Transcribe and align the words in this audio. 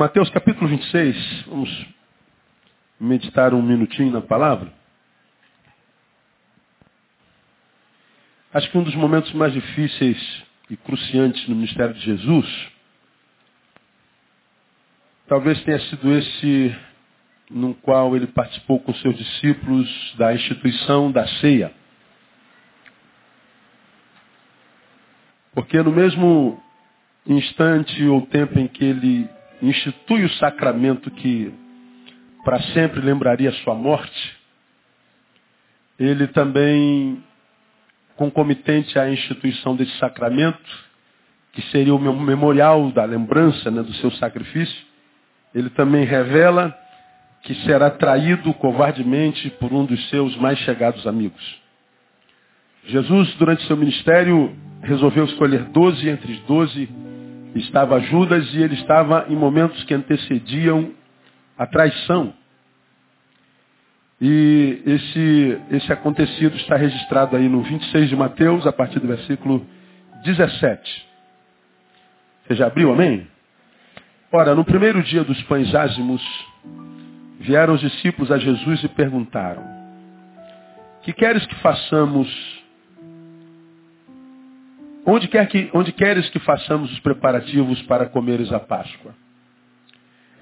Mateus 0.00 0.30
capítulo 0.30 0.66
26, 0.66 1.44
vamos 1.46 1.86
meditar 2.98 3.52
um 3.52 3.60
minutinho 3.60 4.10
na 4.10 4.22
palavra. 4.22 4.72
Acho 8.54 8.70
que 8.70 8.78
um 8.78 8.82
dos 8.82 8.94
momentos 8.94 9.30
mais 9.34 9.52
difíceis 9.52 10.42
e 10.70 10.76
cruciantes 10.78 11.46
no 11.46 11.54
ministério 11.54 11.92
de 11.92 12.00
Jesus, 12.00 12.68
talvez 15.28 15.62
tenha 15.64 15.78
sido 15.80 16.10
esse 16.16 16.74
no 17.50 17.74
qual 17.74 18.16
ele 18.16 18.28
participou 18.28 18.80
com 18.80 18.94
seus 18.94 19.14
discípulos 19.14 20.14
da 20.16 20.32
instituição 20.32 21.12
da 21.12 21.28
ceia. 21.28 21.74
Porque 25.52 25.82
no 25.82 25.92
mesmo 25.92 26.58
instante 27.26 28.02
ou 28.06 28.24
tempo 28.28 28.58
em 28.58 28.66
que 28.66 28.82
ele 28.82 29.39
institui 29.62 30.24
o 30.24 30.30
sacramento 30.34 31.10
que 31.10 31.52
para 32.44 32.60
sempre 32.72 33.00
lembraria 33.00 33.52
sua 33.52 33.74
morte, 33.74 34.38
ele 35.98 36.26
também, 36.28 37.22
concomitente 38.16 38.98
à 38.98 39.10
instituição 39.10 39.76
desse 39.76 39.96
sacramento, 39.98 40.90
que 41.52 41.60
seria 41.70 41.94
o 41.94 41.98
memorial 41.98 42.90
da 42.92 43.04
lembrança 43.04 43.70
né, 43.70 43.82
do 43.82 43.92
seu 43.94 44.10
sacrifício, 44.12 44.86
ele 45.54 45.68
também 45.70 46.04
revela 46.04 46.76
que 47.42 47.54
será 47.66 47.90
traído 47.90 48.52
covardemente 48.54 49.50
por 49.50 49.72
um 49.72 49.84
dos 49.84 50.08
seus 50.08 50.36
mais 50.36 50.58
chegados 50.60 51.06
amigos. 51.06 51.60
Jesus, 52.86 53.34
durante 53.34 53.66
seu 53.66 53.76
ministério, 53.76 54.56
resolveu 54.82 55.24
escolher 55.24 55.64
doze 55.64 56.08
entre 56.08 56.32
os 56.32 56.40
doze 56.40 56.88
estava 57.54 58.00
Judas 58.00 58.52
e 58.54 58.62
ele 58.62 58.74
estava 58.74 59.26
em 59.28 59.36
momentos 59.36 59.82
que 59.84 59.94
antecediam 59.94 60.92
a 61.58 61.66
traição. 61.66 62.32
E 64.20 64.82
esse, 64.86 65.58
esse 65.70 65.92
acontecido 65.92 66.56
está 66.56 66.76
registrado 66.76 67.36
aí 67.36 67.48
no 67.48 67.62
26 67.62 68.10
de 68.10 68.16
Mateus, 68.16 68.66
a 68.66 68.72
partir 68.72 69.00
do 69.00 69.08
versículo 69.08 69.66
17. 70.24 71.08
Você 72.46 72.54
já 72.54 72.66
abriu, 72.66 72.92
amém? 72.92 73.26
Ora, 74.30 74.54
no 74.54 74.64
primeiro 74.64 75.02
dia 75.02 75.24
dos 75.24 75.42
pães 75.44 75.74
ázimos, 75.74 76.22
vieram 77.40 77.74
os 77.74 77.80
discípulos 77.80 78.30
a 78.30 78.38
Jesus 78.38 78.84
e 78.84 78.88
perguntaram, 78.88 79.64
que 81.02 81.12
queres 81.12 81.44
que 81.46 81.54
façamos 81.56 82.59
Onde, 85.06 85.28
quer 85.28 85.46
que, 85.48 85.70
onde 85.72 85.92
queres 85.92 86.28
que 86.30 86.38
façamos 86.40 86.92
os 86.92 87.00
preparativos 87.00 87.80
para 87.82 88.06
comeres 88.06 88.52
a 88.52 88.60
Páscoa? 88.60 89.14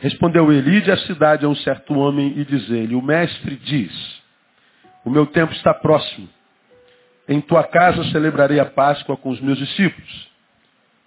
Respondeu 0.01 0.53
ele, 0.53 0.77
ide 0.77 0.91
à 0.91 0.97
cidade 0.99 1.45
a 1.45 1.49
um 1.49 1.57
certo 1.57 1.95
homem 1.95 2.35
e 2.37 2.45
diz 2.45 2.71
ele, 2.71 2.95
o 2.95 3.03
mestre 3.03 3.57
diz, 3.57 4.23
o 5.05 5.11
meu 5.11 5.27
tempo 5.27 5.53
está 5.53 5.75
próximo. 5.75 6.29
Em 7.29 7.41
tua 7.41 7.65
casa 7.65 8.05
celebrarei 8.11 8.59
a 8.59 8.65
Páscoa 8.65 9.17
com 9.17 9.31
os 9.31 9.41
meus 9.41 9.59
discípulos. 9.59 10.29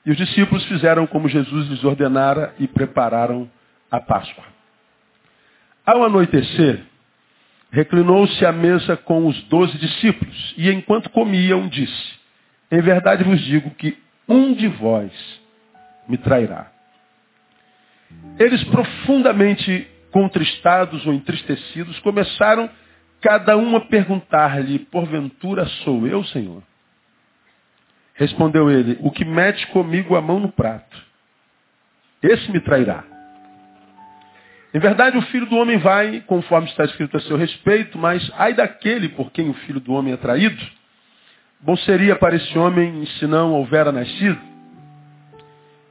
E 0.05 0.11
os 0.11 0.17
discípulos 0.17 0.63
fizeram 0.65 1.07
como 1.07 1.29
Jesus 1.29 1.67
lhes 1.67 1.83
ordenara 1.83 2.53
e 2.59 2.67
prepararam 2.67 3.49
a 3.89 3.99
Páscoa. 3.99 4.43
Ao 5.85 6.03
anoitecer, 6.03 6.83
reclinou-se 7.71 8.45
à 8.45 8.51
mesa 8.51 8.97
com 8.97 9.27
os 9.27 9.41
doze 9.43 9.77
discípulos 9.77 10.53
e 10.57 10.69
enquanto 10.69 11.09
comiam 11.09 11.67
disse, 11.67 12.20
em 12.71 12.81
verdade 12.81 13.23
vos 13.23 13.39
digo 13.41 13.69
que 13.71 13.97
um 14.27 14.53
de 14.53 14.67
vós 14.67 15.11
me 16.07 16.17
trairá. 16.17 16.71
Eles 18.39 18.63
profundamente 18.65 19.87
contristados 20.11 21.05
ou 21.05 21.13
entristecidos 21.13 21.99
começaram 21.99 22.69
cada 23.21 23.55
um 23.55 23.75
a 23.75 23.81
perguntar-lhe, 23.81 24.79
porventura 24.79 25.65
sou 25.83 26.07
eu, 26.07 26.23
Senhor? 26.25 26.63
Respondeu 28.15 28.69
ele, 28.69 28.97
o 29.01 29.11
que 29.11 29.23
mete 29.23 29.65
comigo 29.67 30.15
a 30.15 30.21
mão 30.21 30.39
no 30.39 30.51
prato, 30.51 30.97
esse 32.21 32.51
me 32.51 32.59
trairá. 32.59 33.03
Em 34.73 34.79
verdade, 34.79 35.17
o 35.17 35.21
filho 35.23 35.45
do 35.47 35.57
homem 35.57 35.77
vai, 35.77 36.21
conforme 36.21 36.67
está 36.67 36.85
escrito 36.85 37.17
a 37.17 37.21
seu 37.21 37.35
respeito, 37.35 37.97
mas 37.97 38.31
ai 38.35 38.53
daquele 38.53 39.09
por 39.09 39.31
quem 39.31 39.49
o 39.49 39.53
filho 39.53 39.79
do 39.79 39.93
homem 39.93 40.13
é 40.13 40.17
traído. 40.17 40.80
Bom 41.63 41.75
seria 41.77 42.15
para 42.15 42.35
esse 42.35 42.57
homem 42.57 43.05
se 43.05 43.27
não 43.27 43.53
houvera 43.53 43.91
nascido. 43.91 44.39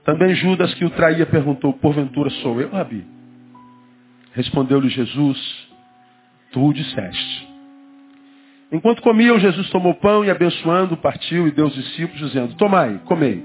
Também 0.05 0.35
Judas, 0.35 0.75
que 0.75 0.85
o 0.85 0.91
traía, 0.91 1.25
perguntou, 1.27 1.73
porventura 1.75 2.29
sou 2.31 2.61
eu, 2.61 2.71
Rabi? 2.71 3.07
Respondeu-lhe 4.33 4.89
Jesus, 4.89 5.69
tu 6.51 6.67
o 6.67 6.73
disseste. 6.73 7.49
Enquanto 8.73 9.03
comiam, 9.03 9.39
Jesus 9.39 9.69
tomou 9.71 9.95
pão 9.95 10.25
e 10.25 10.31
abençoando, 10.31 10.97
partiu 10.97 11.47
e 11.47 11.53
deu 11.53 11.67
aos 11.67 11.75
discípulos, 11.75 12.21
dizendo, 12.21 12.55
tomai, 12.55 13.01
comei, 13.05 13.45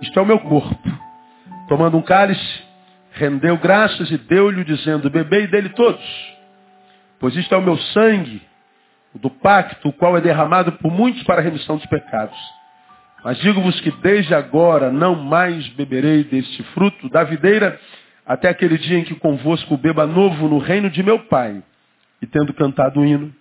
isto 0.00 0.18
é 0.18 0.22
o 0.22 0.26
meu 0.26 0.40
corpo. 0.40 0.90
Tomando 1.68 1.96
um 1.96 2.02
cálice, 2.02 2.62
rendeu 3.12 3.56
graças 3.58 4.10
e 4.10 4.18
deu-lhe, 4.18 4.64
dizendo, 4.64 5.10
bebei 5.10 5.46
dele 5.46 5.68
todos, 5.70 6.04
pois 7.20 7.36
isto 7.36 7.54
é 7.54 7.58
o 7.58 7.62
meu 7.62 7.76
sangue, 7.76 8.42
do 9.14 9.30
pacto, 9.30 9.88
o 9.88 9.92
qual 9.92 10.16
é 10.16 10.20
derramado 10.20 10.72
por 10.72 10.90
muitos 10.90 11.22
para 11.24 11.40
a 11.40 11.44
remissão 11.44 11.76
dos 11.76 11.86
pecados. 11.86 12.36
Mas 13.24 13.38
digo-vos 13.38 13.78
que 13.80 13.90
desde 14.02 14.34
agora 14.34 14.90
não 14.90 15.14
mais 15.14 15.66
beberei 15.68 16.24
deste 16.24 16.62
fruto 16.74 17.08
da 17.08 17.22
videira, 17.22 17.78
até 18.26 18.48
aquele 18.48 18.78
dia 18.78 18.98
em 18.98 19.04
que 19.04 19.14
convosco 19.14 19.76
beba 19.76 20.06
novo 20.06 20.48
no 20.48 20.58
reino 20.58 20.90
de 20.90 21.02
meu 21.02 21.18
Pai. 21.20 21.62
E 22.20 22.26
tendo 22.26 22.54
cantado 22.54 23.00
o 23.00 23.04
hino, 23.04 23.32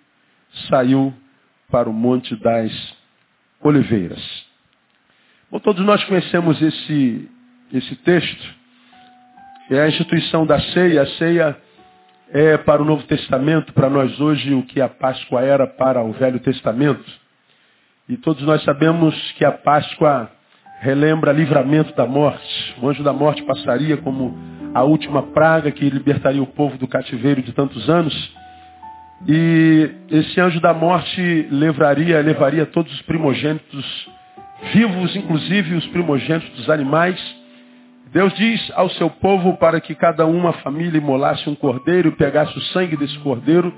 saiu 0.70 1.14
para 1.70 1.90
o 1.90 1.94
Monte 1.94 2.36
das 2.36 2.72
Oliveiras. 3.62 4.22
Bom, 5.50 5.60
todos 5.60 5.84
nós 5.86 6.04
conhecemos 6.06 6.62
esse, 6.62 7.30
esse 7.74 7.96
texto. 7.98 8.56
É 9.70 9.82
a 9.82 9.88
instituição 9.88 10.46
da 10.46 10.60
ceia. 10.60 11.04
A 11.04 11.08
ceia 11.08 11.58
é 12.34 12.58
para 12.58 12.82
o 12.82 12.86
Novo 12.86 13.04
Testamento, 13.04 13.74
para 13.74 13.90
nós 13.90 14.20
hoje, 14.20 14.54
o 14.54 14.64
que 14.64 14.80
a 14.80 14.88
Páscoa 14.88 15.42
era 15.42 15.68
para 15.68 16.02
o 16.02 16.14
Velho 16.14 16.40
Testamento. 16.40 17.04
E 18.08 18.16
todos 18.18 18.42
nós 18.44 18.64
sabemos 18.64 19.14
que 19.34 19.44
a 19.44 19.52
Páscoa 19.52 20.32
relembra 20.80 21.32
livramento 21.32 21.94
da 21.96 22.06
morte. 22.06 22.76
O 22.82 22.88
anjo 22.88 23.04
da 23.04 23.14
morte 23.14 23.44
passaria 23.44 23.98
como 23.98 24.36
a 24.74 24.84
última 24.84 25.24
praga 25.24 25.72
que 25.72 25.90
libertaria 25.90 26.42
o 26.42 26.48
povo 26.48 26.78
do 26.78 26.88
cativeiro 26.88 27.42
de 27.42 27.52
tantos 27.52 27.90
anos. 27.90 28.34
E 29.28 29.92
esse 30.10 30.40
anjo 30.40 30.60
da 30.62 30.74
morte 30.74 31.48
levaria, 31.52 32.22
levaria 32.22 32.66
todos 32.66 32.92
os 32.94 33.02
primogênitos 33.04 34.10
vivos, 34.74 35.16
inclusive 35.16 35.76
os 35.76 35.86
primogênitos 35.88 36.50
dos 36.52 36.70
animais, 36.70 37.20
Deus 38.12 38.34
diz 38.34 38.70
ao 38.76 38.90
seu 38.90 39.10
povo 39.10 39.56
para 39.56 39.80
que 39.80 39.96
cada 39.96 40.26
uma 40.26 40.52
família 40.54 40.98
imolasse 40.98 41.50
um 41.50 41.56
cordeiro 41.56 42.12
pegasse 42.12 42.58
o 42.58 42.62
sangue 42.74 42.98
desse 42.98 43.18
cordeiro, 43.20 43.74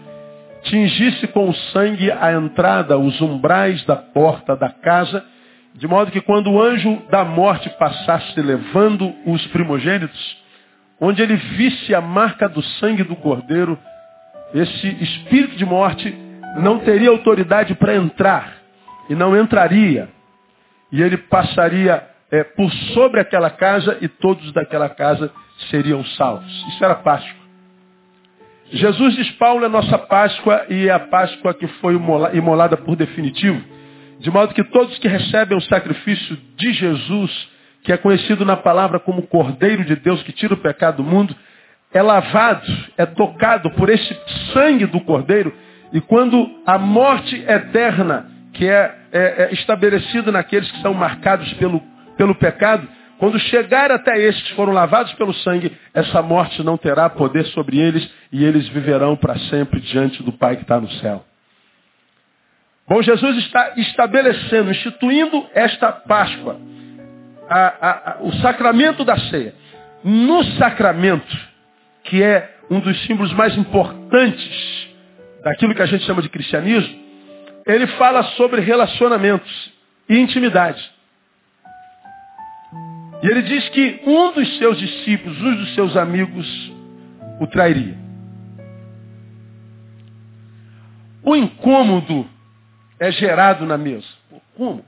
tingisse 0.64 1.28
com 1.28 1.50
o 1.50 1.54
sangue 1.54 2.12
a 2.12 2.34
entrada, 2.34 2.98
os 2.98 3.22
umbrais 3.22 3.86
da 3.86 3.96
porta 3.96 4.56
da 4.56 4.70
casa, 4.70 5.24
de 5.76 5.88
modo 5.88 6.10
que 6.10 6.20
quando 6.20 6.50
o 6.50 6.60
anjo 6.60 7.00
da 7.12 7.24
morte 7.24 7.70
passasse 7.78 8.42
levando 8.42 9.14
os 9.24 9.46
primogênitos, 9.48 10.38
onde 11.00 11.22
ele 11.22 11.36
visse 11.36 11.94
a 11.94 12.02
marca 12.02 12.50
do 12.50 12.62
sangue 12.64 13.04
do 13.04 13.16
cordeiro, 13.16 13.78
esse 14.52 14.88
espírito 15.04 15.56
de 15.58 15.66
morte 15.66 16.12
não 16.58 16.80
teria 16.80 17.10
autoridade 17.10 17.76
para 17.76 17.96
entrar 17.96 18.54
e 19.10 19.14
não 19.14 19.40
entraria. 19.40 20.10
E 20.92 21.04
ele 21.04 21.18
passaria 21.18 22.13
é, 22.34 22.44
por 22.44 22.72
sobre 22.96 23.20
aquela 23.20 23.52
casa 23.52 23.96
e 24.02 24.08
todos 24.08 24.52
daquela 24.54 24.90
casa 24.90 25.32
seriam 25.70 26.04
salvos. 26.04 26.52
Isso 26.70 26.84
era 26.84 26.96
Páscoa. 26.96 27.44
Jesus 28.72 29.16
diz, 29.16 29.30
Paulo 29.34 29.64
é 29.64 29.70
nossa 29.70 30.00
Páscoa 30.00 30.66
e 30.68 30.88
é 30.88 30.92
a 30.92 31.00
Páscoa 31.00 31.54
que 31.54 31.68
foi 31.68 31.94
imolada 32.34 32.76
por 32.76 32.96
definitivo. 32.96 33.64
De 34.20 34.32
modo 34.32 34.56
que 34.56 34.64
todos 34.64 34.98
que 34.98 35.08
recebem 35.08 35.56
o 35.56 35.62
sacrifício 35.62 36.36
de 36.58 36.74
Jesus, 36.74 37.50
que 37.84 37.94
é 37.94 37.98
conhecido 37.98 38.44
na 38.44 38.58
palavra 38.58 39.00
como 39.00 39.28
Cordeiro 39.28 39.86
de 39.86 39.96
Deus 39.96 40.24
que 40.24 40.32
tira 40.32 40.56
o 40.56 40.58
pecado 40.58 41.04
do 41.04 41.04
mundo, 41.04 41.36
é 41.94 42.02
lavado, 42.02 42.66
é 42.98 43.06
tocado 43.06 43.70
por 43.72 43.90
esse 43.90 44.18
sangue 44.54 44.88
do 44.88 45.02
Cordeiro. 45.02 45.54
E 45.94 46.02
quando 46.02 46.50
a 46.66 46.80
morte 46.80 47.36
eterna, 47.48 48.26
que 48.54 48.68
é, 48.68 48.96
é, 49.12 49.20
é 49.44 49.54
estabelecida 49.54 50.32
naqueles 50.32 50.72
que 50.72 50.82
são 50.82 50.96
marcados 50.96 51.54
pelo 51.54 51.93
pelo 52.18 52.36
pecado, 52.36 52.88
quando 53.18 53.40
chegar 53.40 53.92
até 53.92 54.18
estes 54.20 54.50
foram 54.50 54.74
lavados 54.74 55.14
pelo 55.14 55.34
sangue, 55.34 55.72
essa 55.94 56.22
morte 56.22 56.62
não 56.64 56.78
terá 56.78 57.10
poder 57.10 57.46
sobre 57.48 57.80
eles 57.80 58.10
e 58.32 58.44
eles 58.44 58.68
viverão 58.70 59.16
para 59.16 59.38
sempre 59.50 59.80
diante 59.80 60.22
do 60.24 60.34
Pai 60.34 60.58
que 60.58 60.64
está 60.64 60.80
no 60.80 60.90
céu. 60.92 61.24
Bom, 62.88 63.02
Jesus 63.02 63.38
está 63.38 63.74
estabelecendo, 63.78 64.72
instituindo 64.72 65.46
esta 65.54 65.92
Páscoa, 65.92 66.60
a, 67.50 67.60
a, 67.60 68.12
a, 68.12 68.18
o 68.24 68.34
sacramento 68.42 69.06
da 69.06 69.18
ceia, 69.18 69.56
no 70.04 70.44
sacramento, 70.58 71.38
que 72.04 72.22
é 72.22 72.58
um 72.70 72.80
dos 72.80 73.06
símbolos 73.06 73.32
mais 73.34 73.58
importantes 73.58 74.88
daquilo 75.44 75.74
que 75.74 75.82
a 75.82 75.86
gente 75.86 76.04
chama 76.04 76.22
de 76.22 76.30
cristianismo, 76.30 77.04
ele 77.66 77.88
fala 77.88 78.24
sobre 78.36 78.60
relacionamentos 78.60 79.72
e 80.10 80.18
intimidade. 80.18 80.93
E 83.24 83.28
ele 83.28 83.42
diz 83.44 83.70
que 83.70 84.02
um 84.06 84.34
dos 84.34 84.58
seus 84.58 84.78
discípulos, 84.78 85.42
um 85.42 85.56
dos 85.56 85.74
seus 85.76 85.96
amigos, 85.96 86.74
o 87.40 87.48
trairia. 87.48 87.98
O 91.24 91.34
incômodo 91.34 92.28
é 93.00 93.10
gerado 93.14 93.66
na 93.66 93.78
mesa. 93.78 94.06
Como? 94.58 94.84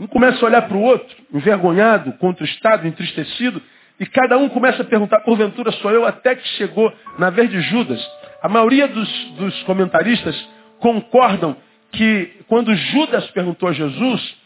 Um 0.00 0.06
começa 0.06 0.42
a 0.42 0.48
olhar 0.48 0.62
para 0.62 0.76
o 0.78 0.80
outro, 0.80 1.14
envergonhado, 1.34 2.12
contristado, 2.14 2.88
entristecido, 2.88 3.60
e 4.00 4.06
cada 4.06 4.38
um 4.38 4.48
começa 4.48 4.80
a 4.80 4.86
perguntar, 4.86 5.20
porventura 5.20 5.70
sou 5.72 5.90
eu, 5.90 6.06
até 6.06 6.34
que 6.34 6.46
chegou 6.56 6.90
na 7.18 7.28
vez 7.28 7.50
de 7.50 7.60
Judas. 7.60 8.00
A 8.40 8.48
maioria 8.48 8.88
dos, 8.88 9.24
dos 9.32 9.62
comentaristas 9.64 10.48
concordam 10.78 11.54
que 11.92 12.44
quando 12.46 12.74
Judas 12.74 13.30
perguntou 13.32 13.68
a 13.68 13.72
Jesus, 13.72 14.38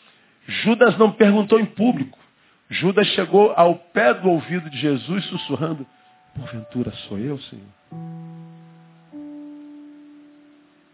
Judas 0.47 0.97
não 0.99 1.13
perguntou 1.13 1.59
em 1.59 1.67
público. 1.67 2.19
Judas 2.69 3.07
chegou 3.09 3.53
ao 3.57 3.75
pé 3.75 4.15
do 4.15 4.31
ouvido 4.31 4.69
de 4.71 4.79
Jesus 4.79 5.25
sussurrando, 5.27 5.87
porventura 6.35 6.91
sou 7.09 7.19
eu, 7.19 7.39
Senhor? 7.39 7.67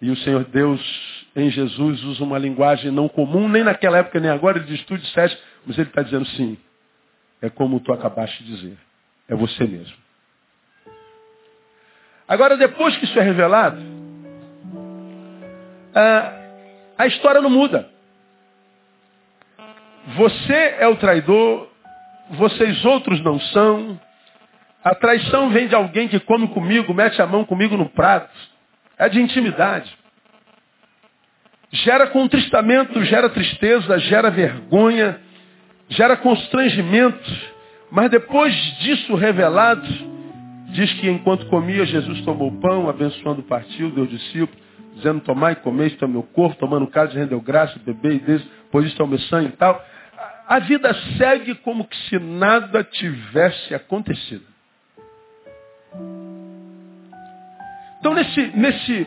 E 0.01 0.11
o 0.11 0.17
Senhor 0.17 0.45
Deus 0.45 0.81
em 1.35 1.51
Jesus 1.51 2.03
usa 2.05 2.25
uma 2.25 2.39
linguagem 2.39 2.91
não 2.91 3.09
comum, 3.09 3.49
nem 3.49 3.63
naquela 3.63 3.99
época, 3.99 4.19
nem 4.21 4.31
agora, 4.31 4.59
ele 4.59 4.67
diz 4.67 4.83
tudo 4.85 5.01
disseste, 5.01 5.41
mas 5.67 5.79
ele 5.79 5.89
está 5.89 6.03
dizendo 6.03 6.27
sim. 6.27 6.59
É 7.41 7.49
como 7.49 7.81
tu 7.81 7.93
acabaste 7.93 8.43
de 8.43 8.55
dizer. 8.55 8.79
É 9.29 9.35
você 9.35 9.65
mesmo. 9.65 9.97
Agora, 12.27 12.57
depois 12.57 12.97
que 12.97 13.05
isso 13.05 13.19
é 13.19 13.23
revelado, 13.23 13.81
a, 15.95 16.33
a 16.99 17.07
história 17.07 17.41
não 17.41 17.51
muda. 17.51 17.89
Você 20.17 20.77
é 20.79 20.89
o 20.89 20.97
traidor, 20.97 21.69
vocês 22.31 22.83
outros 22.85 23.21
não 23.23 23.39
são. 23.39 24.01
A 24.83 24.95
traição 24.95 25.51
vem 25.51 25.69
de 25.69 25.75
alguém 25.75 26.09
que 26.09 26.19
come 26.21 26.49
comigo, 26.49 26.95
mete 26.95 27.21
a 27.21 27.27
mão 27.27 27.45
comigo 27.45 27.77
no 27.77 27.91
prato. 27.91 28.31
É 28.97 29.09
de 29.09 29.21
intimidade. 29.21 29.95
Gera 31.71 32.07
contristamento, 32.07 33.05
gera 33.05 33.29
tristeza, 33.29 33.99
gera 33.99 34.31
vergonha, 34.31 35.21
gera 35.91 36.17
constrangimento. 36.17 37.31
Mas 37.91 38.11
depois 38.11 38.55
disso 38.79 39.15
revelado, 39.15 39.87
diz 40.71 40.91
que 40.95 41.09
enquanto 41.09 41.47
comia, 41.47 41.85
Jesus 41.85 42.23
tomou 42.23 42.49
o 42.49 42.61
pão, 42.61 42.89
abençoando, 42.89 43.43
partiu, 43.43 43.91
deu 43.91 44.07
discípulo, 44.07 44.59
dizendo, 44.95 45.21
tomai 45.21 45.53
e 45.53 45.57
comei, 45.57 45.89
isto 45.89 46.09
meu 46.09 46.23
corpo, 46.23 46.57
tomando 46.57 46.85
o 46.85 46.91
cálice, 46.91 47.17
rendeu 47.17 47.41
graça, 47.41 47.79
bebei 47.85 48.23
e 48.27 48.41
pois 48.71 48.87
isto 48.87 49.03
é 49.03 49.05
o 49.05 49.09
meu 49.09 49.19
sangue 49.19 49.49
e 49.49 49.57
tal. 49.57 49.85
A 50.49 50.61
vida 50.61 50.95
segue 51.19 51.55
como 51.57 51.87
que 51.87 51.97
se 52.09 52.19
nada 52.19 52.83
tivesse 52.83 53.75
acontecido. 53.75 54.47
Então, 58.01 58.15
nesse, 58.15 58.47
nesse, 58.57 59.07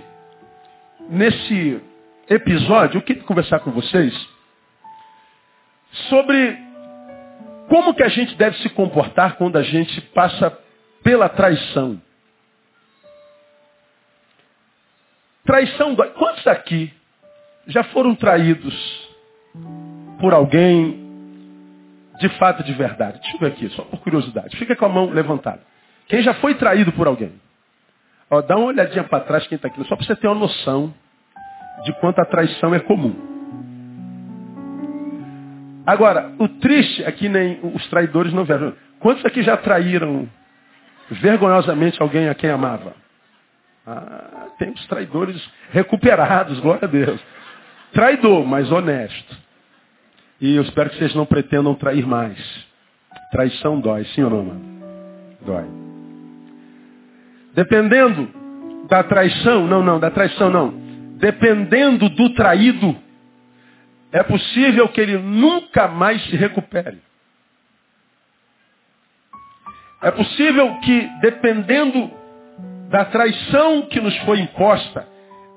nesse 1.09 1.81
episódio, 2.29 2.99
eu 2.99 3.01
queria 3.01 3.23
conversar 3.23 3.59
com 3.61 3.71
vocês 3.71 4.13
sobre 6.09 6.59
como 7.67 7.95
que 7.95 8.03
a 8.03 8.09
gente 8.09 8.35
deve 8.35 8.57
se 8.59 8.69
comportar 8.69 9.35
quando 9.37 9.57
a 9.57 9.63
gente 9.63 9.99
passa 10.13 10.55
pela 11.01 11.27
traição. 11.27 11.99
Traição 15.43 15.95
dói. 15.95 16.11
Quantos 16.11 16.45
aqui 16.45 16.93
já 17.65 17.83
foram 17.85 18.13
traídos 18.13 19.09
por 20.19 20.35
alguém 20.35 21.00
de 22.21 22.29
fato, 22.37 22.63
de 22.63 22.71
verdade. 22.73 23.19
Deixa 23.19 23.35
eu 23.35 23.39
ver 23.39 23.47
aqui, 23.47 23.67
só 23.69 23.83
por 23.83 23.99
curiosidade. 23.99 24.55
Fica 24.57 24.75
com 24.75 24.85
a 24.85 24.89
mão 24.89 25.09
levantada. 25.09 25.59
Quem 26.07 26.21
já 26.21 26.35
foi 26.35 26.53
traído 26.53 26.91
por 26.91 27.07
alguém? 27.07 27.33
Ó, 28.29 28.41
dá 28.41 28.55
uma 28.55 28.67
olhadinha 28.67 29.03
para 29.03 29.23
trás 29.23 29.45
quem 29.47 29.55
está 29.55 29.67
aqui, 29.67 29.83
só 29.85 29.95
para 29.95 30.05
você 30.05 30.15
ter 30.15 30.27
uma 30.27 30.35
noção 30.35 30.93
de 31.83 31.91
quanto 31.93 32.19
a 32.19 32.25
traição 32.25 32.75
é 32.75 32.79
comum. 32.79 33.15
Agora, 35.85 36.31
o 36.37 36.47
triste 36.47 37.03
é 37.03 37.29
nem 37.29 37.59
os 37.63 37.87
traidores 37.89 38.31
não 38.31 38.45
vejam. 38.45 38.73
Quantos 38.99 39.25
aqui 39.25 39.41
já 39.41 39.57
traíram 39.57 40.29
vergonhosamente 41.09 41.99
alguém 42.01 42.29
a 42.29 42.35
quem 42.35 42.51
amava? 42.51 42.93
Ah, 43.85 44.47
tem 44.59 44.69
os 44.69 44.85
traidores 44.85 45.43
recuperados, 45.71 46.59
glória 46.59 46.85
a 46.85 46.87
Deus. 46.87 47.19
Traidor, 47.91 48.45
mas 48.45 48.71
honesto. 48.71 49.35
E 50.41 50.55
eu 50.55 50.63
espero 50.63 50.89
que 50.89 50.97
vocês 50.97 51.13
não 51.13 51.25
pretendam 51.25 51.75
trair 51.75 52.05
mais. 52.05 52.35
Traição 53.31 53.79
dói, 53.79 54.03
sim 54.05 54.23
ou 54.23 54.29
não, 54.31 54.43
mano? 54.43 54.81
Dói. 55.45 55.65
Dependendo 57.53 58.27
da 58.89 59.03
traição, 59.03 59.67
não, 59.67 59.83
não, 59.83 59.99
da 59.99 60.09
traição 60.09 60.49
não. 60.49 60.73
Dependendo 61.17 62.09
do 62.09 62.33
traído, 62.33 62.97
é 64.11 64.23
possível 64.23 64.87
que 64.89 64.99
ele 64.99 65.19
nunca 65.19 65.87
mais 65.87 66.19
se 66.25 66.35
recupere. 66.35 66.97
É 70.01 70.09
possível 70.09 70.79
que, 70.79 71.07
dependendo 71.21 72.09
da 72.89 73.05
traição 73.05 73.83
que 73.83 74.01
nos 74.01 74.17
foi 74.19 74.39
imposta, 74.39 75.07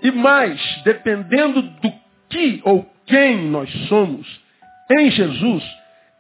e 0.03 0.11
mais, 0.11 0.61
dependendo 0.85 1.63
do 1.63 1.91
que 2.29 2.61
ou 2.63 2.87
quem 3.07 3.49
nós 3.49 3.71
somos, 3.89 4.44
em 4.91 5.11
Jesus, 5.11 5.65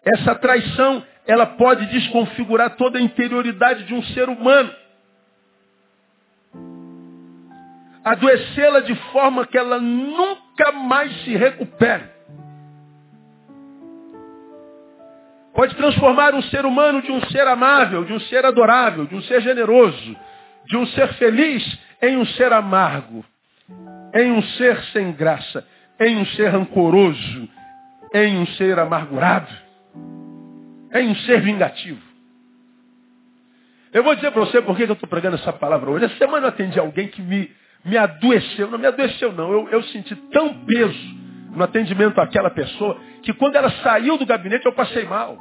essa 0.04 0.34
traição, 0.34 1.02
ela 1.26 1.46
pode 1.46 1.86
desconfigurar 1.86 2.76
toda 2.76 2.98
a 2.98 3.02
interioridade 3.02 3.84
de 3.84 3.94
um 3.94 4.02
ser 4.02 4.28
humano. 4.28 4.72
Adoecê-la 8.04 8.80
de 8.80 8.94
forma 9.12 9.46
que 9.46 9.56
ela 9.56 9.78
nunca 9.78 10.72
mais 10.72 11.24
se 11.24 11.34
recupere. 11.36 12.14
Pode 15.54 15.74
transformar 15.76 16.34
um 16.34 16.42
ser 16.42 16.66
humano 16.66 17.00
de 17.00 17.12
um 17.12 17.24
ser 17.28 17.46
amável, 17.46 18.04
de 18.04 18.12
um 18.12 18.20
ser 18.20 18.44
adorável, 18.44 19.06
de 19.06 19.14
um 19.14 19.22
ser 19.22 19.40
generoso, 19.40 20.16
de 20.66 20.76
um 20.76 20.84
ser 20.88 21.14
feliz, 21.14 21.78
em 22.02 22.16
um 22.16 22.26
ser 22.26 22.52
amargo, 22.52 23.24
em 24.14 24.32
um 24.32 24.42
ser 24.42 24.82
sem 24.86 25.12
graça, 25.12 25.66
em 26.00 26.16
um 26.16 26.26
ser 26.26 26.48
rancoroso, 26.48 27.48
em 28.14 28.38
um 28.38 28.46
ser 28.46 28.78
amargurado, 28.78 29.52
em 30.94 31.08
um 31.08 31.16
ser 31.16 31.40
vingativo. 31.40 32.00
Eu 33.92 34.04
vou 34.04 34.14
dizer 34.14 34.30
para 34.30 34.40
você 34.40 34.62
por 34.62 34.76
que 34.76 34.84
eu 34.84 34.92
estou 34.92 35.08
pregando 35.08 35.36
essa 35.36 35.52
palavra 35.52 35.90
hoje. 35.90 36.04
Essa 36.04 36.16
semana 36.16 36.46
eu 36.46 36.48
atendi 36.48 36.78
alguém 36.78 37.08
que 37.08 37.20
me, 37.20 37.50
me 37.84 37.96
adoeceu. 37.96 38.70
Não 38.70 38.78
me 38.78 38.86
adoeceu, 38.86 39.32
não. 39.32 39.52
Eu, 39.52 39.68
eu 39.68 39.82
senti 39.84 40.14
tão 40.32 40.64
peso 40.64 41.16
no 41.50 41.62
atendimento 41.62 42.20
àquela 42.20 42.50
pessoa 42.50 43.00
que 43.22 43.32
quando 43.32 43.56
ela 43.56 43.70
saiu 43.82 44.16
do 44.16 44.26
gabinete 44.26 44.66
eu 44.66 44.72
passei 44.72 45.04
mal. 45.04 45.36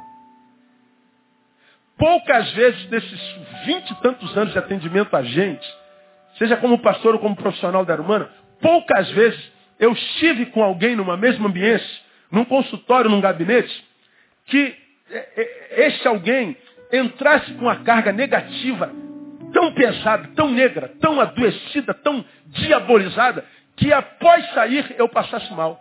Poucas 1.96 2.52
vezes 2.52 2.90
nesses 2.90 3.36
vinte 3.66 3.90
e 3.90 4.02
tantos 4.02 4.36
anos 4.36 4.52
de 4.52 4.58
atendimento 4.58 5.14
a 5.16 5.22
gente, 5.22 5.66
seja 6.38 6.56
como 6.56 6.78
pastor 6.78 7.14
ou 7.14 7.20
como 7.20 7.36
profissional 7.36 7.84
da 7.84 7.94
área 7.94 8.04
humana, 8.04 8.28
poucas 8.60 9.10
vezes 9.10 9.52
eu 9.78 9.92
estive 9.92 10.46
com 10.46 10.62
alguém 10.62 10.96
numa 10.96 11.16
mesma 11.16 11.48
ambiência 11.48 12.03
num 12.34 12.44
consultório, 12.44 13.08
num 13.08 13.20
gabinete, 13.20 13.84
que 14.46 14.76
é, 15.10 15.28
é, 15.36 15.86
este 15.86 16.06
alguém 16.08 16.56
entrasse 16.92 17.52
com 17.54 17.62
uma 17.62 17.76
carga 17.76 18.12
negativa 18.12 18.92
tão 19.52 19.72
pesada, 19.72 20.28
tão 20.34 20.50
negra, 20.50 20.92
tão 21.00 21.20
adoecida, 21.20 21.94
tão 21.94 22.24
diabolizada, 22.46 23.44
que 23.76 23.92
após 23.92 24.44
sair 24.52 24.94
eu 24.98 25.08
passasse 25.08 25.52
mal. 25.54 25.80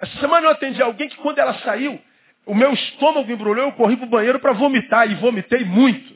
Essa 0.00 0.18
semana 0.18 0.48
eu 0.48 0.50
atendi 0.50 0.82
alguém 0.82 1.08
que 1.08 1.16
quando 1.16 1.38
ela 1.38 1.54
saiu, 1.60 2.00
o 2.44 2.54
meu 2.54 2.72
estômago 2.72 3.30
embrulhou, 3.30 3.66
eu 3.66 3.72
corri 3.72 3.96
para 3.96 4.06
o 4.06 4.10
banheiro 4.10 4.40
para 4.40 4.52
vomitar 4.52 5.08
e 5.08 5.14
vomitei 5.14 5.64
muito. 5.64 6.12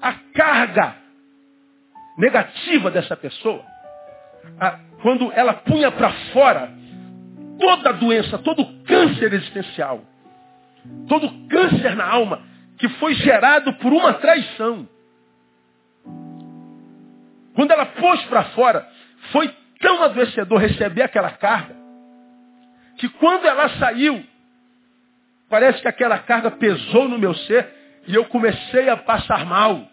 A 0.00 0.12
carga 0.34 1.07
negativa 2.18 2.90
dessa 2.90 3.16
pessoa, 3.16 3.64
quando 5.00 5.32
ela 5.32 5.54
punha 5.54 5.90
para 5.92 6.10
fora 6.32 6.70
toda 7.58 7.90
a 7.90 7.92
doença, 7.92 8.38
todo 8.38 8.62
o 8.62 8.84
câncer 8.84 9.32
existencial, 9.32 10.02
todo 11.08 11.26
o 11.26 11.48
câncer 11.48 11.94
na 11.94 12.06
alma 12.06 12.42
que 12.78 12.88
foi 12.90 13.14
gerado 13.14 13.72
por 13.74 13.92
uma 13.92 14.14
traição. 14.14 14.88
Quando 17.54 17.72
ela 17.72 17.86
pôs 17.86 18.22
para 18.26 18.44
fora, 18.50 18.88
foi 19.32 19.52
tão 19.80 20.02
adoecedor 20.02 20.58
receber 20.58 21.02
aquela 21.02 21.30
carga, 21.30 21.74
que 22.98 23.08
quando 23.08 23.46
ela 23.46 23.68
saiu, 23.78 24.24
parece 25.48 25.80
que 25.82 25.88
aquela 25.88 26.18
carga 26.18 26.50
pesou 26.52 27.08
no 27.08 27.18
meu 27.18 27.34
ser 27.34 27.68
e 28.06 28.14
eu 28.14 28.24
comecei 28.26 28.88
a 28.88 28.96
passar 28.96 29.44
mal. 29.44 29.88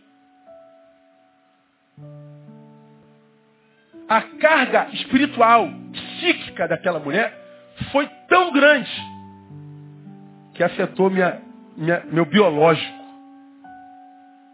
A 4.07 4.21
carga 4.21 4.89
espiritual, 4.93 5.67
psíquica 5.93 6.67
daquela 6.67 6.99
mulher 6.99 7.33
foi 7.91 8.07
tão 8.27 8.51
grande 8.51 8.91
que 10.53 10.63
afetou 10.63 11.09
minha, 11.09 11.41
minha, 11.75 12.03
meu 12.11 12.25
biológico. 12.25 13.05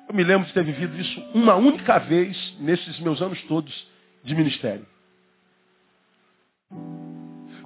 Eu 0.08 0.16
me 0.16 0.24
lembro 0.24 0.48
de 0.48 0.54
ter 0.54 0.64
vivido 0.64 1.00
isso 1.00 1.22
uma 1.34 1.56
única 1.56 2.00
vez 2.00 2.56
nesses 2.60 3.00
meus 3.00 3.22
anos 3.22 3.42
todos 3.44 3.88
de 4.24 4.36
ministério. 4.36 4.86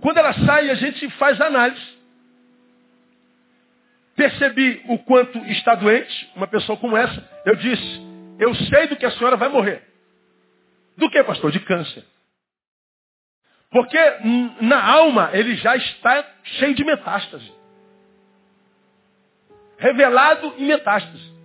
Quando 0.02 0.18
ela 0.18 0.34
sai, 0.34 0.70
a 0.70 0.76
gente 0.76 1.10
faz 1.12 1.40
análise. 1.40 1.96
Percebi 4.16 4.82
o 4.88 5.00
quanto 5.00 5.38
está 5.46 5.76
doente, 5.76 6.32
uma 6.36 6.48
pessoa 6.48 6.78
como 6.78 6.96
essa. 6.96 7.30
Eu 7.46 7.56
disse, 7.56 8.02
eu 8.40 8.56
sei 8.56 8.88
do 8.88 8.96
que 8.96 9.06
a 9.06 9.12
senhora 9.12 9.36
vai 9.36 9.50
morrer. 9.50 9.95
Do 10.98 11.10
que, 11.10 11.24
pastor? 11.24 11.52
De 11.52 11.60
câncer. 11.60 12.04
Porque 13.70 14.00
na 14.62 14.82
alma 14.82 15.32
ele 15.34 15.56
já 15.56 15.76
está 15.76 16.26
cheio 16.44 16.74
de 16.76 16.84
metástase. 16.84 17.52
Revelado 19.78 20.54
em 20.58 20.66
metástase. 20.66 21.36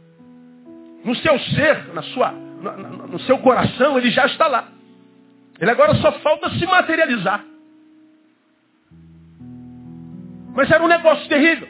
No 1.04 1.16
seu 1.16 1.38
ser, 1.40 1.92
na 1.92 2.02
sua, 2.02 2.30
no, 2.30 3.06
no 3.08 3.20
seu 3.20 3.38
coração, 3.38 3.98
ele 3.98 4.10
já 4.10 4.26
está 4.26 4.46
lá. 4.46 4.68
Ele 5.58 5.70
agora 5.70 5.94
só 5.96 6.12
falta 6.20 6.50
se 6.50 6.66
materializar. 6.66 7.44
Mas 10.54 10.70
era 10.70 10.82
um 10.82 10.88
negócio 10.88 11.28
terrível. 11.28 11.68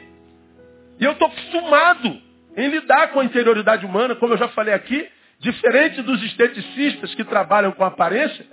E 0.99 1.03
eu 1.03 1.13
estou 1.13 1.27
acostumado 1.27 2.21
em 2.55 2.67
lidar 2.69 3.11
com 3.11 3.19
a 3.19 3.25
interioridade 3.25 3.85
humana, 3.85 4.15
como 4.15 4.33
eu 4.33 4.37
já 4.37 4.49
falei 4.49 4.73
aqui, 4.73 5.09
diferente 5.41 6.01
dos 6.03 6.23
esteticistas 6.23 7.13
que 7.15 7.23
trabalham 7.23 7.71
com 7.71 7.83
aparência, 7.83 8.45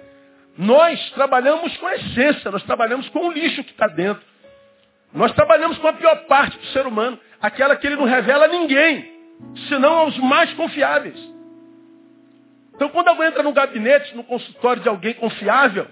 nós 0.56 0.98
trabalhamos 1.10 1.76
com 1.76 1.86
a 1.86 1.94
essência, 1.94 2.50
nós 2.50 2.62
trabalhamos 2.64 3.08
com 3.10 3.28
o 3.28 3.32
lixo 3.32 3.62
que 3.62 3.70
está 3.70 3.86
dentro. 3.86 4.22
Nós 5.12 5.32
trabalhamos 5.32 5.78
com 5.78 5.86
a 5.86 5.92
pior 5.92 6.16
parte 6.26 6.58
do 6.58 6.66
ser 6.66 6.86
humano, 6.86 7.20
aquela 7.40 7.76
que 7.76 7.86
ele 7.86 7.96
não 7.96 8.04
revela 8.04 8.46
a 8.46 8.48
ninguém, 8.48 9.12
senão 9.68 9.98
aos 9.98 10.18
mais 10.18 10.52
confiáveis. 10.54 11.18
Então, 12.74 12.88
quando 12.88 13.08
alguém 13.08 13.28
entra 13.28 13.42
no 13.42 13.52
gabinete, 13.52 14.16
no 14.16 14.24
consultório 14.24 14.82
de 14.82 14.88
alguém 14.88 15.14
confiável, 15.14 15.86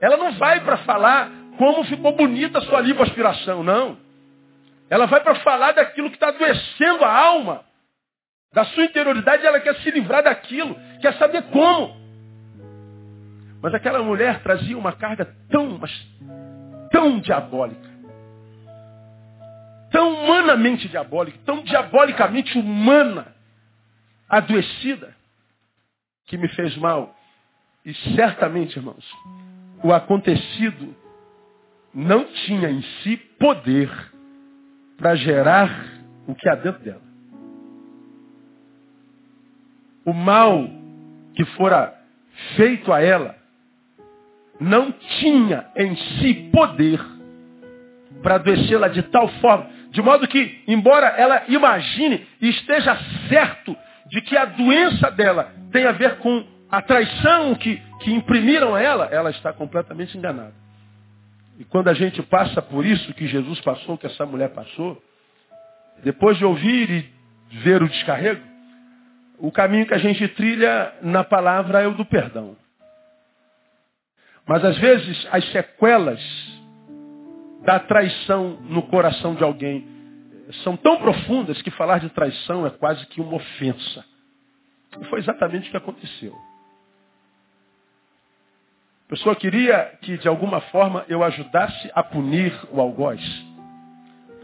ela 0.00 0.16
não 0.16 0.32
vai 0.32 0.60
para 0.60 0.78
falar 0.78 1.30
como 1.56 1.84
ficou 1.84 2.12
bonita 2.12 2.58
a 2.58 2.62
sua 2.62 2.80
lipoaspiração, 2.80 3.64
não. 3.64 3.96
Ela 4.90 5.06
vai 5.06 5.20
para 5.20 5.36
falar 5.36 5.72
daquilo 5.72 6.10
que 6.10 6.16
está 6.16 6.28
adoecendo 6.28 7.04
a 7.04 7.10
alma, 7.10 7.64
da 8.52 8.64
sua 8.64 8.84
interioridade, 8.84 9.44
ela 9.44 9.60
quer 9.60 9.76
se 9.76 9.90
livrar 9.90 10.22
daquilo, 10.22 10.76
quer 11.00 11.14
saber 11.14 11.42
como. 11.44 11.94
Mas 13.62 13.74
aquela 13.74 14.02
mulher 14.02 14.42
trazia 14.42 14.76
uma 14.76 14.92
carga 14.92 15.26
tão, 15.50 15.78
mas 15.78 15.90
tão 16.90 17.18
diabólica. 17.20 17.96
Tão 19.90 20.24
humanamente 20.24 20.88
diabólica, 20.88 21.38
tão 21.44 21.62
diabolicamente 21.62 22.58
humana, 22.58 23.34
adoecida, 24.28 25.14
que 26.26 26.36
me 26.36 26.48
fez 26.48 26.76
mal. 26.76 27.14
E 27.84 27.94
certamente, 28.14 28.76
irmãos, 28.76 29.04
o 29.82 29.92
acontecido 29.92 30.94
não 31.94 32.24
tinha 32.24 32.70
em 32.70 32.82
si 33.02 33.16
poder 33.16 33.90
para 34.98 35.14
gerar 35.14 35.70
o 36.26 36.34
que 36.34 36.48
há 36.48 36.54
dentro 36.54 36.82
dela. 36.82 37.05
O 40.06 40.12
mal 40.12 40.70
que 41.34 41.44
fora 41.44 41.92
feito 42.56 42.92
a 42.92 43.02
ela 43.02 43.34
não 44.60 44.92
tinha 44.92 45.66
em 45.76 45.96
si 45.96 46.50
poder 46.52 47.00
para 48.22 48.36
adoecê-la 48.36 48.88
de 48.88 49.02
tal 49.02 49.28
forma, 49.40 49.68
de 49.90 50.00
modo 50.00 50.26
que, 50.26 50.62
embora 50.66 51.08
ela 51.08 51.42
imagine 51.48 52.26
e 52.40 52.48
esteja 52.48 52.96
certo 53.28 53.76
de 54.06 54.20
que 54.22 54.36
a 54.36 54.44
doença 54.44 55.10
dela 55.10 55.52
tem 55.70 55.84
a 55.86 55.92
ver 55.92 56.16
com 56.18 56.44
a 56.70 56.80
traição 56.80 57.54
que, 57.54 57.80
que 58.00 58.12
imprimiram 58.12 58.74
a 58.74 58.80
ela, 58.80 59.06
ela 59.06 59.30
está 59.30 59.52
completamente 59.52 60.16
enganada. 60.16 60.54
E 61.58 61.64
quando 61.64 61.88
a 61.88 61.94
gente 61.94 62.22
passa 62.22 62.60
por 62.60 62.84
isso 62.84 63.12
que 63.14 63.26
Jesus 63.26 63.60
passou, 63.60 63.96
que 63.96 64.06
essa 64.06 64.26
mulher 64.26 64.50
passou, 64.50 65.02
depois 66.02 66.36
de 66.36 66.44
ouvir 66.44 66.90
e 66.90 67.58
ver 67.58 67.82
o 67.82 67.88
descarrego, 67.88 68.42
o 69.38 69.50
caminho 69.52 69.86
que 69.86 69.94
a 69.94 69.98
gente 69.98 70.26
trilha 70.28 70.94
na 71.02 71.22
palavra 71.24 71.82
é 71.82 71.86
o 71.86 71.94
do 71.94 72.04
perdão. 72.04 72.56
Mas 74.46 74.64
às 74.64 74.78
vezes 74.78 75.28
as 75.30 75.44
sequelas 75.50 76.20
da 77.62 77.80
traição 77.80 78.58
no 78.62 78.82
coração 78.82 79.34
de 79.34 79.42
alguém 79.42 79.86
são 80.62 80.76
tão 80.76 80.98
profundas 80.98 81.60
que 81.62 81.70
falar 81.72 81.98
de 81.98 82.08
traição 82.10 82.66
é 82.66 82.70
quase 82.70 83.04
que 83.06 83.20
uma 83.20 83.34
ofensa. 83.34 84.04
E 85.00 85.04
foi 85.06 85.18
exatamente 85.18 85.68
o 85.68 85.70
que 85.72 85.76
aconteceu. 85.76 86.34
A 89.06 89.08
pessoa 89.08 89.36
queria 89.36 89.98
que 90.02 90.16
de 90.16 90.28
alguma 90.28 90.60
forma 90.62 91.04
eu 91.08 91.22
ajudasse 91.22 91.90
a 91.94 92.02
punir 92.02 92.52
o 92.70 92.80
algoz. 92.80 93.20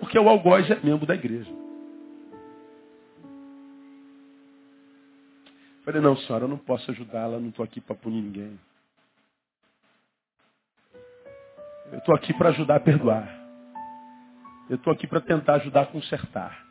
Porque 0.01 0.19
o 0.19 0.29
algoz 0.29 0.69
é 0.71 0.79
membro 0.83 1.07
da 1.07 1.15
igreja. 1.15 1.62
Falei, 5.85 6.01
não, 6.01 6.17
senhora, 6.17 6.45
eu 6.45 6.49
não 6.49 6.59
posso 6.59 6.91
ajudá-la, 6.93 7.41
não 7.41 7.49
estou 7.49 7.65
aqui 7.65 7.81
para 7.81 7.97
punir 7.97 8.23
ninguém. 8.23 8.59
Eu 11.91 11.99
estou 11.99 12.15
aqui 12.15 12.33
para 12.33 12.51
ajudar 12.51 12.77
a 12.77 12.81
perdoar. 12.81 13.29
Eu 14.71 14.77
estou 14.77 14.93
aqui 14.93 15.07
para 15.07 15.21
tentar 15.21 15.55
ajudar 15.55 15.83
a 15.83 15.87
consertar. 15.87 16.65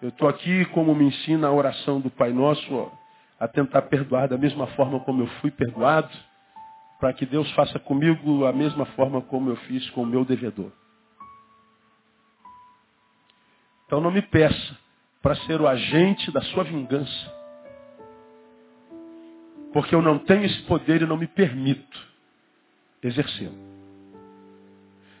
Eu 0.00 0.10
estou 0.10 0.28
aqui, 0.28 0.66
como 0.66 0.94
me 0.94 1.06
ensina 1.06 1.48
a 1.48 1.52
oração 1.52 2.00
do 2.00 2.10
Pai 2.10 2.32
Nosso, 2.32 2.92
a 3.40 3.48
tentar 3.48 3.82
perdoar 3.82 4.28
da 4.28 4.36
mesma 4.36 4.66
forma 4.68 5.00
como 5.00 5.22
eu 5.22 5.26
fui 5.40 5.50
perdoado, 5.50 6.14
para 7.00 7.12
que 7.14 7.24
Deus 7.24 7.50
faça 7.52 7.78
comigo 7.78 8.44
a 8.44 8.52
mesma 8.52 8.84
forma 8.86 9.22
como 9.22 9.50
eu 9.50 9.56
fiz 9.56 9.88
com 9.90 10.02
o 10.02 10.06
meu 10.06 10.24
devedor. 10.24 10.70
Então 13.86 14.00
não 14.00 14.10
me 14.10 14.20
peça 14.20 14.87
para 15.22 15.34
ser 15.46 15.60
o 15.60 15.66
agente 15.66 16.30
da 16.30 16.40
sua 16.42 16.64
vingança. 16.64 17.38
Porque 19.72 19.94
eu 19.94 20.02
não 20.02 20.18
tenho 20.18 20.44
esse 20.44 20.62
poder 20.62 21.02
e 21.02 21.06
não 21.06 21.16
me 21.16 21.26
permito 21.26 22.06
exercê-lo. 23.02 23.68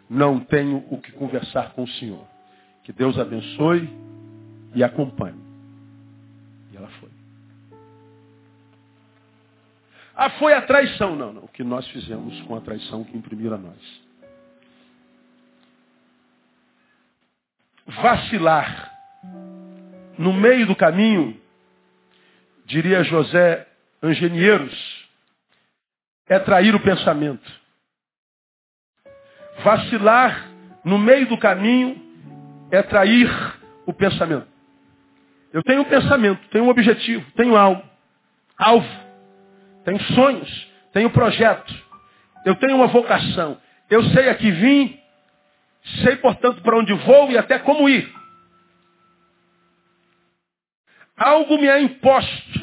Não 0.08 0.40
tenho 0.40 0.84
o 0.90 0.98
que 1.00 1.12
conversar 1.12 1.72
com 1.72 1.82
o 1.82 1.88
Senhor. 1.88 2.24
Que 2.82 2.92
Deus 2.92 3.18
abençoe 3.18 3.88
e 4.74 4.82
acompanhe. 4.82 5.38
E 6.72 6.76
ela 6.76 6.88
foi. 6.88 7.10
Ah, 10.16 10.30
foi 10.30 10.54
a 10.54 10.62
traição. 10.62 11.14
Não, 11.14 11.32
não. 11.32 11.44
O 11.44 11.48
que 11.48 11.62
nós 11.62 11.86
fizemos 11.88 12.40
com 12.42 12.56
a 12.56 12.60
traição 12.60 13.04
que 13.04 13.16
imprimiram 13.16 13.56
a 13.56 13.58
nós. 13.58 14.00
Vacilar. 17.86 18.87
No 20.18 20.32
meio 20.32 20.66
do 20.66 20.74
caminho, 20.74 21.40
diria 22.66 23.04
José 23.04 23.66
Angenieiros, 24.02 25.08
é 26.28 26.38
trair 26.40 26.74
o 26.74 26.80
pensamento. 26.80 27.50
Vacilar 29.62 30.48
no 30.84 30.98
meio 30.98 31.26
do 31.26 31.38
caminho 31.38 32.00
é 32.70 32.82
trair 32.82 33.30
o 33.86 33.92
pensamento. 33.92 34.46
Eu 35.52 35.62
tenho 35.62 35.82
um 35.82 35.84
pensamento, 35.84 36.46
tenho 36.50 36.64
um 36.64 36.68
objetivo, 36.68 37.24
tenho 37.36 37.56
algo, 37.56 37.82
alvo, 38.58 38.88
tenho 39.84 40.00
sonhos, 40.14 40.68
tenho 40.92 41.10
projeto, 41.10 41.74
eu 42.44 42.54
tenho 42.56 42.76
uma 42.76 42.88
vocação. 42.88 43.58
Eu 43.88 44.02
sei 44.10 44.28
a 44.28 44.34
que 44.34 44.50
vim, 44.50 45.00
sei, 46.02 46.16
portanto, 46.16 46.60
para 46.60 46.76
onde 46.76 46.92
vou 46.92 47.30
e 47.30 47.38
até 47.38 47.58
como 47.60 47.88
ir. 47.88 48.17
Algo 51.18 51.58
me 51.58 51.66
é 51.66 51.80
imposto 51.80 52.60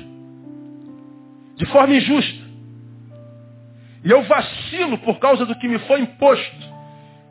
de 1.55 1.65
forma 1.67 1.95
injusta. 1.95 2.45
E 4.03 4.11
eu 4.11 4.21
vacilo 4.23 4.97
por 4.99 5.19
causa 5.19 5.45
do 5.45 5.55
que 5.55 5.67
me 5.67 5.79
foi 5.79 6.01
imposto. 6.01 6.75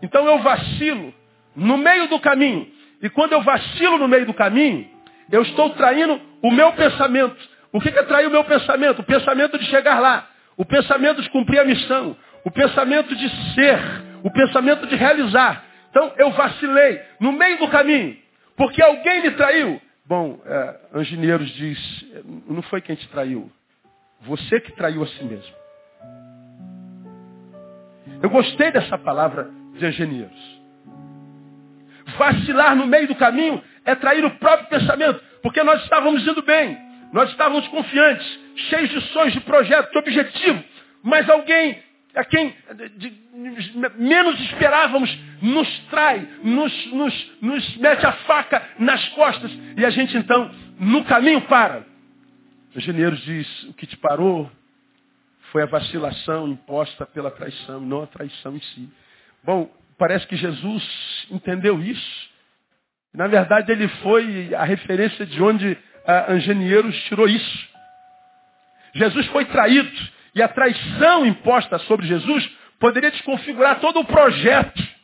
Então 0.02 0.26
eu 0.26 0.38
vacilo 0.40 1.14
no 1.54 1.78
meio 1.78 2.08
do 2.08 2.18
caminho. 2.20 2.68
E 3.00 3.08
quando 3.08 3.32
eu 3.32 3.42
vacilo 3.42 3.98
no 3.98 4.08
meio 4.08 4.26
do 4.26 4.34
caminho, 4.34 4.86
eu 5.30 5.42
estou 5.42 5.70
traindo 5.70 6.20
o 6.42 6.50
meu 6.50 6.72
pensamento. 6.72 7.36
O 7.72 7.80
que 7.80 7.88
é 7.88 8.02
trair 8.02 8.26
o 8.26 8.30
meu 8.30 8.44
pensamento? 8.44 9.00
O 9.00 9.04
pensamento 9.04 9.58
de 9.58 9.66
chegar 9.66 10.00
lá. 10.00 10.28
o 10.56 10.64
pensamento 10.64 11.20
de 11.20 11.28
cumprir 11.30 11.58
a 11.58 11.64
missão, 11.64 12.16
o 12.44 12.50
pensamento 12.50 13.14
de 13.14 13.28
ser, 13.54 13.80
o 14.22 14.30
pensamento 14.30 14.86
de 14.86 14.94
realizar. 14.94 15.64
Então 15.90 16.12
eu 16.16 16.30
vacilei 16.30 17.00
no 17.20 17.32
meio 17.32 17.58
do 17.58 17.68
caminho, 17.68 18.16
porque 18.56 18.82
alguém 18.82 19.22
me 19.22 19.30
traiu. 19.32 19.80
Bom, 20.06 20.38
é, 20.44 20.80
Angineiros 20.92 21.48
diz, 21.54 22.06
não 22.46 22.60
foi 22.62 22.82
quem 22.82 22.94
te 22.94 23.08
traiu, 23.08 23.50
você 24.20 24.60
que 24.60 24.72
traiu 24.72 25.02
a 25.02 25.06
si 25.06 25.24
mesmo. 25.24 25.54
Eu 28.22 28.28
gostei 28.28 28.70
dessa 28.70 28.98
palavra 28.98 29.50
de 29.78 29.86
Angineiros. 29.86 30.60
Vacilar 32.18 32.76
no 32.76 32.86
meio 32.86 33.08
do 33.08 33.14
caminho 33.14 33.62
é 33.84 33.94
trair 33.94 34.24
o 34.26 34.38
próprio 34.38 34.68
pensamento, 34.68 35.22
porque 35.42 35.62
nós 35.62 35.82
estávamos 35.82 36.26
indo 36.26 36.42
bem, 36.42 36.76
nós 37.10 37.30
estávamos 37.30 37.66
confiantes, 37.68 38.40
cheios 38.68 38.90
de 38.90 39.00
sonhos, 39.12 39.32
de 39.32 39.40
projetos, 39.40 39.90
de 39.90 39.98
objetivo, 39.98 40.62
mas 41.02 41.28
alguém 41.30 41.82
a 42.14 42.24
quem 42.24 42.54
de, 42.96 43.12
menos 43.96 44.40
esperávamos 44.40 45.10
nos 45.42 45.68
trai, 45.90 46.28
nos, 46.42 46.86
nos, 46.92 47.32
nos 47.40 47.76
mete 47.76 48.06
a 48.06 48.12
faca 48.12 48.62
nas 48.78 49.08
costas 49.10 49.50
e 49.76 49.84
a 49.84 49.90
gente 49.90 50.16
então 50.16 50.50
no 50.78 51.04
caminho 51.04 51.42
para. 51.42 51.84
O 52.74 52.78
engenheiro 52.78 53.16
diz, 53.16 53.64
o 53.64 53.74
que 53.74 53.86
te 53.86 53.96
parou 53.96 54.50
foi 55.50 55.62
a 55.62 55.66
vacilação 55.66 56.48
imposta 56.48 57.06
pela 57.06 57.30
traição, 57.30 57.80
não 57.80 58.02
a 58.02 58.06
traição 58.06 58.56
em 58.56 58.60
si. 58.60 58.88
Bom, 59.44 59.70
parece 59.96 60.26
que 60.26 60.36
Jesus 60.36 61.26
entendeu 61.30 61.80
isso. 61.80 62.30
Na 63.12 63.28
verdade, 63.28 63.70
ele 63.70 63.86
foi 64.02 64.52
a 64.54 64.64
referência 64.64 65.24
de 65.24 65.40
onde 65.40 65.78
a 66.06 66.32
Angenieros 66.32 66.96
tirou 67.04 67.28
isso. 67.28 67.68
Jesus 68.94 69.26
foi 69.26 69.44
traído. 69.44 70.13
E 70.34 70.42
a 70.42 70.48
traição 70.48 71.24
imposta 71.24 71.78
sobre 71.80 72.06
Jesus 72.06 72.50
poderia 72.80 73.10
desconfigurar 73.10 73.80
todo 73.80 74.00
o 74.00 74.04
projeto. 74.04 74.94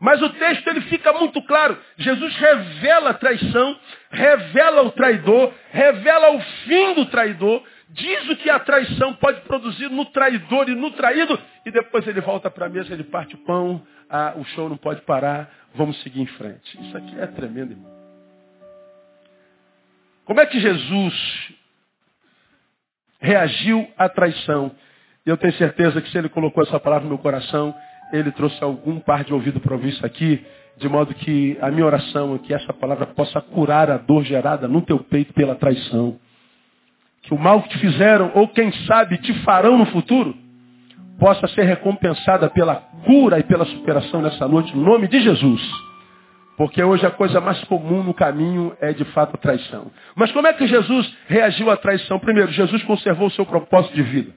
Mas 0.00 0.20
o 0.22 0.30
texto 0.30 0.66
ele 0.66 0.80
fica 0.82 1.12
muito 1.12 1.42
claro. 1.42 1.78
Jesus 1.98 2.34
revela 2.36 3.10
a 3.10 3.14
traição, 3.14 3.78
revela 4.10 4.82
o 4.82 4.90
traidor, 4.92 5.52
revela 5.70 6.30
o 6.36 6.40
fim 6.40 6.94
do 6.94 7.06
traidor, 7.06 7.62
diz 7.90 8.28
o 8.30 8.36
que 8.36 8.48
a 8.48 8.58
traição 8.58 9.14
pode 9.14 9.42
produzir 9.42 9.90
no 9.90 10.06
traidor 10.06 10.70
e 10.70 10.74
no 10.74 10.90
traído, 10.92 11.38
e 11.66 11.70
depois 11.70 12.06
ele 12.08 12.22
volta 12.22 12.50
para 12.50 12.66
a 12.66 12.68
mesa, 12.68 12.94
ele 12.94 13.04
parte 13.04 13.34
o 13.34 13.38
pão, 13.38 13.86
ah, 14.08 14.32
o 14.36 14.44
show 14.44 14.70
não 14.70 14.76
pode 14.78 15.02
parar, 15.02 15.50
vamos 15.74 16.00
seguir 16.02 16.22
em 16.22 16.26
frente. 16.26 16.80
Isso 16.80 16.96
aqui 16.96 17.20
é 17.20 17.26
tremendo, 17.26 17.72
irmão. 17.72 18.00
Como 20.24 20.40
é 20.40 20.46
que 20.46 20.60
Jesus 20.60 21.59
reagiu 23.20 23.86
à 23.96 24.08
traição? 24.08 24.72
E 25.24 25.30
eu 25.30 25.36
tenho 25.36 25.52
certeza 25.54 26.00
que 26.00 26.10
se 26.10 26.18
ele 26.18 26.28
colocou 26.28 26.62
essa 26.62 26.80
palavra 26.80 27.04
no 27.04 27.10
meu 27.10 27.18
coração, 27.18 27.74
ele 28.12 28.30
trouxe 28.32 28.62
algum 28.64 28.98
par 28.98 29.24
de 29.24 29.32
ouvido 29.32 29.60
para 29.60 29.74
ouvir 29.74 29.90
isso 29.90 30.04
aqui, 30.04 30.44
de 30.78 30.88
modo 30.88 31.14
que 31.14 31.58
a 31.60 31.70
minha 31.70 31.84
oração 31.84 32.34
é 32.34 32.38
que 32.38 32.54
essa 32.54 32.72
palavra 32.72 33.06
possa 33.06 33.40
curar 33.40 33.90
a 33.90 33.98
dor 33.98 34.24
gerada 34.24 34.66
no 34.66 34.80
teu 34.82 34.98
peito 34.98 35.32
pela 35.34 35.54
traição. 35.54 36.16
Que 37.22 37.34
o 37.34 37.38
mal 37.38 37.62
que 37.62 37.68
te 37.68 37.78
fizeram, 37.78 38.32
ou 38.34 38.48
quem 38.48 38.72
sabe 38.86 39.18
te 39.18 39.34
farão 39.44 39.76
no 39.76 39.86
futuro, 39.86 40.34
possa 41.18 41.46
ser 41.48 41.64
recompensada 41.64 42.48
pela 42.48 42.76
cura 43.04 43.38
e 43.38 43.42
pela 43.42 43.66
superação 43.66 44.22
nessa 44.22 44.48
noite, 44.48 44.74
no 44.74 44.82
nome 44.82 45.06
de 45.06 45.20
Jesus. 45.20 45.89
Porque 46.60 46.84
hoje 46.84 47.06
a 47.06 47.10
coisa 47.10 47.40
mais 47.40 47.58
comum 47.64 48.02
no 48.02 48.12
caminho 48.12 48.76
é 48.82 48.92
de 48.92 49.02
fato 49.06 49.34
a 49.34 49.38
traição. 49.38 49.90
Mas 50.14 50.30
como 50.30 50.46
é 50.46 50.52
que 50.52 50.66
Jesus 50.66 51.10
reagiu 51.26 51.70
à 51.70 51.76
traição? 51.78 52.18
Primeiro, 52.18 52.52
Jesus 52.52 52.82
conservou 52.82 53.28
o 53.28 53.30
seu 53.30 53.46
propósito 53.46 53.94
de 53.94 54.02
vida. 54.02 54.34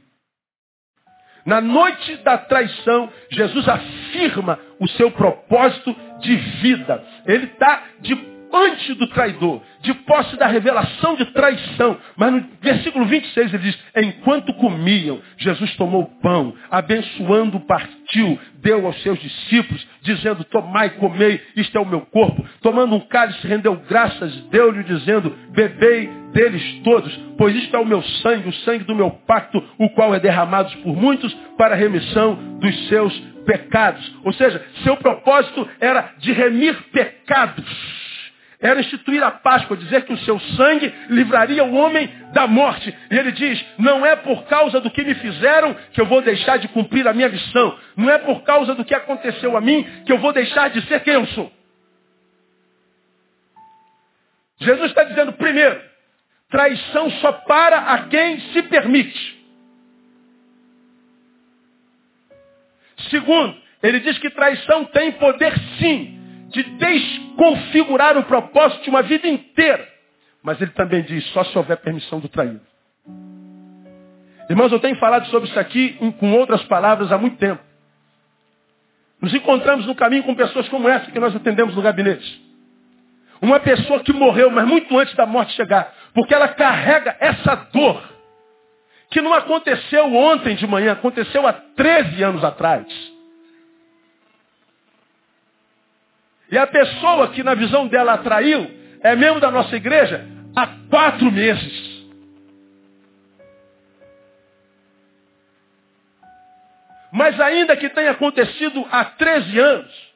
Na 1.46 1.60
noite 1.60 2.16
da 2.24 2.38
traição, 2.38 3.12
Jesus 3.30 3.68
afirma 3.68 4.58
o 4.80 4.88
seu 4.88 5.12
propósito 5.12 5.94
de 6.22 6.34
vida. 6.38 7.04
Ele 7.26 7.44
está 7.44 7.84
de 8.00 8.16
antes 8.54 8.96
do 8.98 9.08
traidor, 9.08 9.62
de 9.82 9.94
posse 9.94 10.38
da 10.38 10.46
revelação 10.46 11.16
de 11.16 11.26
traição. 11.26 11.98
Mas 12.16 12.32
no 12.32 12.46
versículo 12.62 13.06
26 13.06 13.54
ele 13.54 13.64
diz, 13.64 13.80
enquanto 13.96 14.54
comiam, 14.54 15.20
Jesus 15.38 15.76
tomou 15.76 16.04
o 16.04 16.22
pão, 16.22 16.54
abençoando, 16.70 17.60
partiu, 17.62 18.40
deu 18.62 18.86
aos 18.86 19.02
seus 19.02 19.20
discípulos, 19.20 19.86
dizendo, 20.04 20.44
tomai, 20.44 20.92
comei, 20.92 21.42
isto 21.56 21.76
é 21.76 21.82
o 21.82 21.86
meu 21.86 22.02
corpo. 22.02 22.46
Tomando 22.62 22.96
um 22.96 23.00
cálice, 23.00 23.48
rendeu 23.48 23.76
graças, 23.90 24.32
deu-lhe, 24.52 24.84
dizendo, 24.84 25.36
bebei 25.52 26.08
deles 26.32 26.82
todos, 26.84 27.16
pois 27.38 27.56
isto 27.56 27.76
é 27.76 27.80
o 27.80 27.86
meu 27.86 28.02
sangue, 28.02 28.50
o 28.50 28.54
sangue 28.54 28.84
do 28.84 28.96
meu 28.96 29.10
pacto, 29.10 29.64
o 29.80 29.90
qual 29.92 30.14
é 30.14 30.20
derramado 30.20 30.72
por 30.78 30.96
muitos 30.96 31.34
para 31.58 31.74
a 31.74 31.78
remissão 31.78 32.36
dos 32.60 32.88
seus 32.88 33.14
pecados. 33.46 34.14
Ou 34.24 34.34
seja, 34.34 34.64
seu 34.84 34.96
propósito 34.98 35.68
era 35.80 36.14
de 36.20 36.32
remir 36.32 36.76
pecados 36.92 38.03
era 38.64 38.80
instituir 38.80 39.22
a 39.22 39.30
Páscoa, 39.30 39.76
dizer 39.76 40.06
que 40.06 40.14
o 40.14 40.18
seu 40.20 40.40
sangue 40.40 40.92
livraria 41.10 41.66
o 41.66 41.74
homem 41.74 42.10
da 42.32 42.48
morte. 42.48 42.96
E 43.12 43.16
ele 43.16 43.34
diz, 43.34 43.64
não 43.78 44.06
é 44.06 44.16
por 44.16 44.46
causa 44.46 44.80
do 44.80 44.90
que 44.90 45.04
me 45.04 45.14
fizeram 45.16 45.76
que 45.92 46.00
eu 46.00 46.06
vou 46.06 46.22
deixar 46.22 46.58
de 46.58 46.70
cumprir 46.70 47.06
a 47.06 47.14
minha 47.14 47.28
missão. 47.28 47.78
Não 47.98 48.10
é 48.10 48.18
por 48.20 48.42
causa 48.44 48.74
do 48.74 48.86
que 48.86 48.96
aconteceu 48.96 49.58
a 49.58 49.62
mim 49.62 49.84
que 50.06 50.14
eu 50.14 50.18
vou 50.18 50.32
deixar 50.32 50.70
de 50.70 50.82
ser 50.88 51.02
quem 51.02 51.16
eu 51.16 51.28
sou. 51.28 51.52
Jesus 54.62 54.92
está 54.92 55.04
dizendo, 55.04 55.34
primeiro, 55.34 55.82
traição 56.50 57.12
só 57.20 57.34
para 57.34 57.80
a 57.80 58.08
quem 58.08 58.40
se 58.54 58.64
permite. 58.64 59.44
Segundo, 63.10 63.58
ele 63.82 64.00
diz 64.00 64.18
que 64.20 64.30
traição 64.30 64.86
tem 64.86 65.12
poder 65.12 65.54
sim 65.80 66.48
de 66.48 66.64
desconfigurar 67.34 68.18
o 68.18 68.24
propósito 68.24 68.84
de 68.84 68.90
uma 68.90 69.02
vida 69.02 69.28
inteira. 69.28 69.88
Mas 70.42 70.62
ele 70.62 70.72
também 70.72 71.04
diz, 71.04 71.26
só 71.30 71.44
se 71.44 71.58
houver 71.58 71.78
permissão 71.78 72.20
do 72.20 72.28
traído. 72.28 72.62
Irmãos, 74.50 74.72
eu 74.72 74.80
tenho 74.80 74.96
falado 74.98 75.26
sobre 75.28 75.50
isso 75.50 75.60
aqui 75.60 75.98
com 76.20 76.34
outras 76.34 76.64
palavras 76.64 77.12
há 77.12 77.18
muito 77.18 77.38
tempo. 77.38 77.62
Nos 79.22 79.34
encontramos 79.34 79.86
no 79.86 79.96
caminho 79.96 80.24
com 80.24 80.36
pessoas 80.36 80.68
como 80.68 80.90
essa 80.90 81.10
que 81.10 81.20
nós 81.20 81.34
atendemos 81.34 81.76
no 81.76 81.82
gabinete. 81.82 82.44
Uma 83.42 83.60
pessoa 83.60 84.02
que 84.02 84.12
morreu, 84.12 84.50
mas 84.52 84.68
muito 84.68 84.98
antes 84.98 85.16
da 85.16 85.26
morte 85.26 85.54
chegar. 85.54 85.94
Porque 86.14 86.34
ela 86.34 86.50
carrega 86.50 87.16
essa 87.20 87.56
dor. 87.74 88.04
Que 89.10 89.22
não 89.22 89.34
aconteceu 89.34 90.14
ontem 90.14 90.56
de 90.56 90.68
manhã, 90.68 90.94
aconteceu 90.94 91.48
há 91.48 91.54
13 91.54 92.24
anos 92.24 92.44
atrás. 92.44 92.86
E 96.54 96.58
a 96.58 96.68
pessoa 96.68 97.30
que 97.30 97.42
na 97.42 97.56
visão 97.56 97.88
dela 97.88 98.14
atraiu 98.14 98.70
é 99.02 99.16
membro 99.16 99.40
da 99.40 99.50
nossa 99.50 99.76
igreja 99.76 100.24
há 100.56 100.68
quatro 100.88 101.32
meses. 101.32 102.06
Mas 107.12 107.40
ainda 107.40 107.76
que 107.76 107.90
tenha 107.90 108.12
acontecido 108.12 108.88
há 108.92 109.04
13 109.04 109.60
anos, 109.60 110.14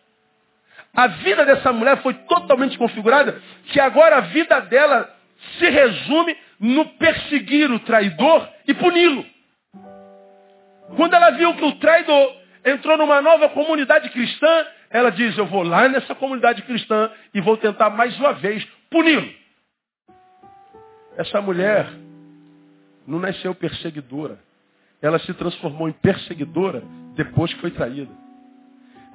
a 0.96 1.08
vida 1.08 1.44
dessa 1.44 1.74
mulher 1.74 2.04
foi 2.04 2.14
totalmente 2.14 2.78
configurada 2.78 3.42
que 3.72 3.80
agora 3.80 4.18
a 4.18 4.22
vida 4.22 4.60
dela 4.62 5.12
se 5.58 5.68
resume 5.68 6.38
no 6.60 6.86
perseguir 7.00 7.72
o 7.72 7.80
traidor 7.80 8.48
e 8.68 8.76
puni-lo. 8.76 9.26
Quando 10.96 11.16
ela 11.16 11.32
viu 11.32 11.56
que 11.56 11.66
o 11.66 11.80
traidor 11.80 12.32
entrou 12.64 12.96
numa 12.96 13.24
nova 13.24 13.50
comunidade 13.50 14.08
cristã, 14.12 14.68
ela 14.98 15.12
diz, 15.12 15.38
eu 15.38 15.46
vou 15.46 15.64
lá 15.64 15.88
nessa 15.88 16.16
comunidade 16.16 16.62
cristã 16.64 17.10
e 17.34 17.42
vou 17.42 17.56
tentar 17.58 17.90
mais 17.90 18.18
uma 18.20 18.34
vez 18.34 18.66
puni-lo. 18.90 19.30
Essa 21.18 21.42
mulher 21.42 21.88
não 23.08 23.20
nasceu 23.20 23.56
perseguidora. 23.56 24.40
Ela 25.02 25.20
se 25.20 25.34
transformou 25.34 25.88
em 25.88 25.94
perseguidora 25.94 26.84
depois 27.16 27.54
que 27.54 27.62
foi 27.62 27.72
traída. 27.72 28.12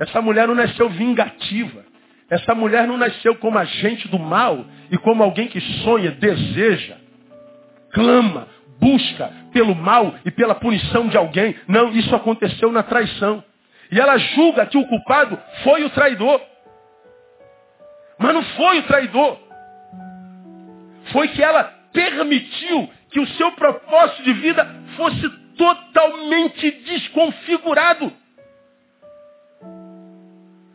Essa 0.01 0.21
mulher 0.23 0.49
não 0.49 0.55
nasceu 0.55 0.89
vingativa. 0.89 1.85
Essa 2.31 2.55
mulher 2.55 2.87
não 2.87 2.97
nasceu 2.97 3.35
como 3.37 3.59
agente 3.59 4.09
do 4.09 4.19
mal 4.19 4.65
e 4.91 4.97
como 4.99 5.23
alguém 5.23 5.49
que 5.49 5.61
sonha, 5.83 6.11
deseja, 6.13 6.97
clama, 7.93 8.49
busca 8.81 9.31
pelo 9.53 9.75
mal 9.75 10.15
e 10.25 10.31
pela 10.31 10.55
punição 10.55 11.09
de 11.09 11.17
alguém. 11.17 11.55
Não, 11.69 11.91
isso 11.93 12.15
aconteceu 12.15 12.73
na 12.73 12.83
traição. 12.83 13.45
E 13.93 14.01
ela 14.01 14.17
julga 14.17 14.65
que 14.65 14.79
o 14.79 14.87
culpado 14.87 15.39
foi 15.63 15.85
o 15.85 15.91
traidor. 15.91 16.41
Mas 18.19 18.33
não 18.33 18.43
foi 18.43 18.79
o 18.79 18.83
traidor. 18.85 19.39
Foi 21.13 21.29
que 21.29 21.43
ela 21.43 21.65
permitiu 21.93 22.91
que 23.11 23.21
o 23.21 23.27
seu 23.27 23.53
propósito 23.53 24.23
de 24.23 24.33
vida 24.33 24.67
fosse 24.97 25.29
totalmente 25.59 26.71
desconfigurado. 26.71 28.11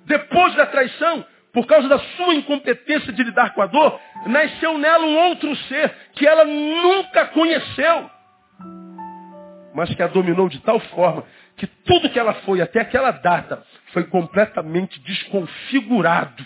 Depois 0.06 0.54
da 0.54 0.68
traição, 0.68 1.26
por 1.52 1.66
causa 1.66 1.90
da 1.90 1.98
sua 1.98 2.36
incompetência 2.36 3.12
de 3.12 3.24
lidar 3.24 3.56
com 3.56 3.64
a 3.64 3.66
dor, 3.66 4.00
nasceu 4.28 4.78
nela 4.78 5.06
um 5.08 5.18
outro 5.30 5.56
ser 5.56 5.92
que 6.14 6.28
ela 6.28 6.46
nunca 6.46 7.26
conheceu. 7.26 8.12
mas 9.74 9.94
que 9.94 10.02
a 10.02 10.08
dominou 10.08 10.50
de 10.50 10.60
tal 10.62 10.80
forma 10.80 11.24
que 11.58 11.68
tudo 11.68 12.10
que 12.10 12.20
ela 12.20 12.36
foi 12.46 12.62
até 12.62 12.82
aquela 12.82 13.12
data 13.12 13.64
foi 13.92 14.04
completamente 14.06 15.00
desconfigurado. 15.02 16.46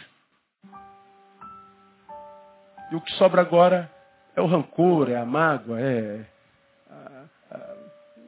E 2.91 2.95
o 2.95 3.01
que 3.01 3.11
sobra 3.13 3.41
agora 3.41 3.91
é 4.35 4.41
o 4.41 4.47
rancor, 4.47 5.09
é 5.09 5.17
a 5.17 5.25
mágoa, 5.25 5.79
é 5.79 6.25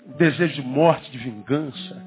o 0.05 0.13
desejo 0.13 0.55
de 0.55 0.61
morte, 0.61 1.09
de 1.11 1.17
vingança, 1.17 2.03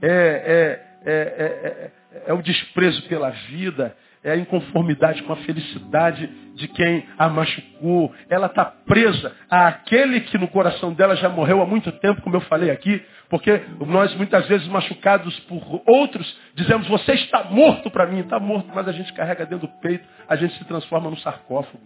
é, 0.00 0.80
é, 1.04 1.10
é, 1.10 1.90
é, 2.26 2.32
o 2.32 2.42
desprezo 2.42 3.02
pela 3.08 3.30
vida, 3.30 3.94
é 4.22 4.32
a 4.32 4.36
inconformidade 4.36 5.22
com 5.24 5.34
a 5.34 5.36
felicidade 5.36 6.26
de 6.54 6.66
quem 6.68 7.06
a 7.18 7.28
machucou. 7.28 8.14
Ela 8.30 8.46
está 8.46 8.64
presa 8.64 9.34
àquele 9.50 10.20
que 10.20 10.38
no 10.38 10.48
coração 10.48 10.94
dela 10.94 11.14
já 11.16 11.28
morreu 11.28 11.60
há 11.60 11.66
muito 11.66 11.92
tempo, 11.92 12.22
como 12.22 12.36
eu 12.36 12.40
falei 12.42 12.70
aqui, 12.70 13.04
porque 13.28 13.62
nós 13.86 14.14
muitas 14.14 14.46
vezes 14.46 14.66
machucados 14.68 15.38
por 15.40 15.82
outros, 15.86 16.38
dizemos, 16.54 16.86
você 16.86 17.12
está 17.14 17.44
morto 17.44 17.90
para 17.90 18.06
mim, 18.06 18.20
está 18.20 18.38
morto, 18.38 18.70
mas 18.74 18.86
a 18.86 18.92
gente 18.92 19.12
carrega 19.12 19.46
dentro 19.46 19.66
do 19.66 19.72
peito, 19.80 20.06
a 20.28 20.36
gente 20.36 20.56
se 20.58 20.64
transforma 20.64 21.10
num 21.10 21.16
sarcófago. 21.16 21.82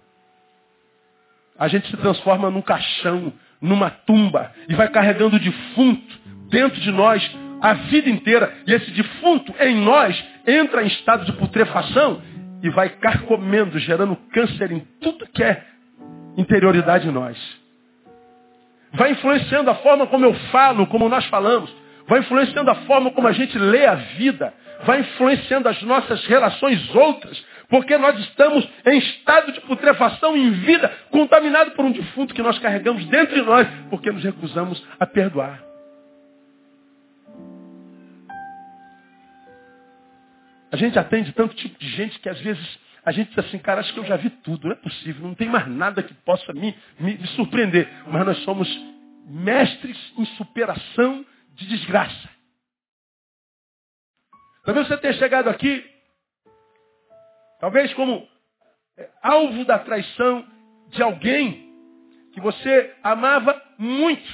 A 1.58 1.66
gente 1.68 1.88
se 1.88 1.96
transforma 1.96 2.50
num 2.50 2.62
caixão, 2.62 3.32
numa 3.60 3.90
tumba, 3.90 4.52
e 4.68 4.74
vai 4.74 4.88
carregando 4.88 5.36
o 5.36 5.40
defunto 5.40 6.18
dentro 6.50 6.80
de 6.80 6.90
nós 6.92 7.36
a 7.60 7.74
vida 7.74 8.08
inteira. 8.08 8.52
E 8.66 8.72
esse 8.72 8.90
defunto 8.92 9.52
em 9.60 9.76
nós 9.76 10.22
entra 10.46 10.82
em 10.82 10.86
estado 10.86 11.24
de 11.24 11.32
putrefação 11.32 12.22
e 12.62 12.70
vai 12.70 12.88
carcomendo, 12.90 13.78
gerando 13.78 14.16
câncer 14.32 14.70
em 14.72 14.80
tudo 15.00 15.26
que 15.26 15.42
é 15.42 15.64
interioridade 16.36 17.08
em 17.08 17.12
nós. 17.12 17.57
Vai 18.92 19.12
influenciando 19.12 19.70
a 19.70 19.74
forma 19.76 20.06
como 20.06 20.24
eu 20.24 20.34
falo, 20.50 20.86
como 20.86 21.08
nós 21.08 21.24
falamos. 21.26 21.74
Vai 22.06 22.20
influenciando 22.20 22.70
a 22.70 22.74
forma 22.74 23.10
como 23.10 23.28
a 23.28 23.32
gente 23.32 23.58
lê 23.58 23.86
a 23.86 23.94
vida. 23.94 24.52
Vai 24.84 25.00
influenciando 25.00 25.68
as 25.68 25.82
nossas 25.82 26.24
relações 26.26 26.94
outras. 26.94 27.44
Porque 27.68 27.98
nós 27.98 28.18
estamos 28.20 28.66
em 28.86 28.98
estado 28.98 29.52
de 29.52 29.60
putrefação 29.60 30.34
em 30.34 30.50
vida, 30.50 30.90
contaminado 31.10 31.72
por 31.72 31.84
um 31.84 31.92
defunto 31.92 32.32
que 32.32 32.42
nós 32.42 32.58
carregamos 32.58 33.04
dentro 33.06 33.34
de 33.34 33.42
nós, 33.42 33.68
porque 33.90 34.10
nos 34.10 34.24
recusamos 34.24 34.82
a 34.98 35.06
perdoar. 35.06 35.62
A 40.72 40.76
gente 40.76 40.98
atende 40.98 41.32
tanto 41.32 41.54
tipo 41.54 41.78
de 41.78 41.88
gente 41.88 42.18
que 42.18 42.28
às 42.28 42.40
vezes 42.40 42.78
a 43.08 43.10
gente 43.10 43.30
diz 43.30 43.38
assim, 43.38 43.58
cara, 43.58 43.80
acho 43.80 43.90
que 43.94 44.00
eu 44.00 44.04
já 44.04 44.16
vi 44.16 44.28
tudo, 44.28 44.66
não 44.66 44.72
é 44.72 44.76
possível, 44.76 45.26
não 45.26 45.34
tem 45.34 45.48
mais 45.48 45.66
nada 45.66 46.02
que 46.02 46.12
possa 46.12 46.52
me, 46.52 46.76
me, 47.00 47.16
me 47.16 47.26
surpreender. 47.28 47.88
Mas 48.06 48.26
nós 48.26 48.38
somos 48.44 48.68
mestres 49.24 49.96
em 50.18 50.26
superação 50.36 51.24
de 51.54 51.66
desgraça. 51.68 52.28
Talvez 54.62 54.86
você 54.86 54.98
tenha 54.98 55.14
chegado 55.14 55.48
aqui, 55.48 55.82
talvez 57.58 57.94
como 57.94 58.28
é, 58.98 59.08
alvo 59.22 59.64
da 59.64 59.78
traição 59.78 60.46
de 60.90 61.02
alguém 61.02 61.72
que 62.34 62.42
você 62.42 62.94
amava 63.02 63.58
muito. 63.78 64.30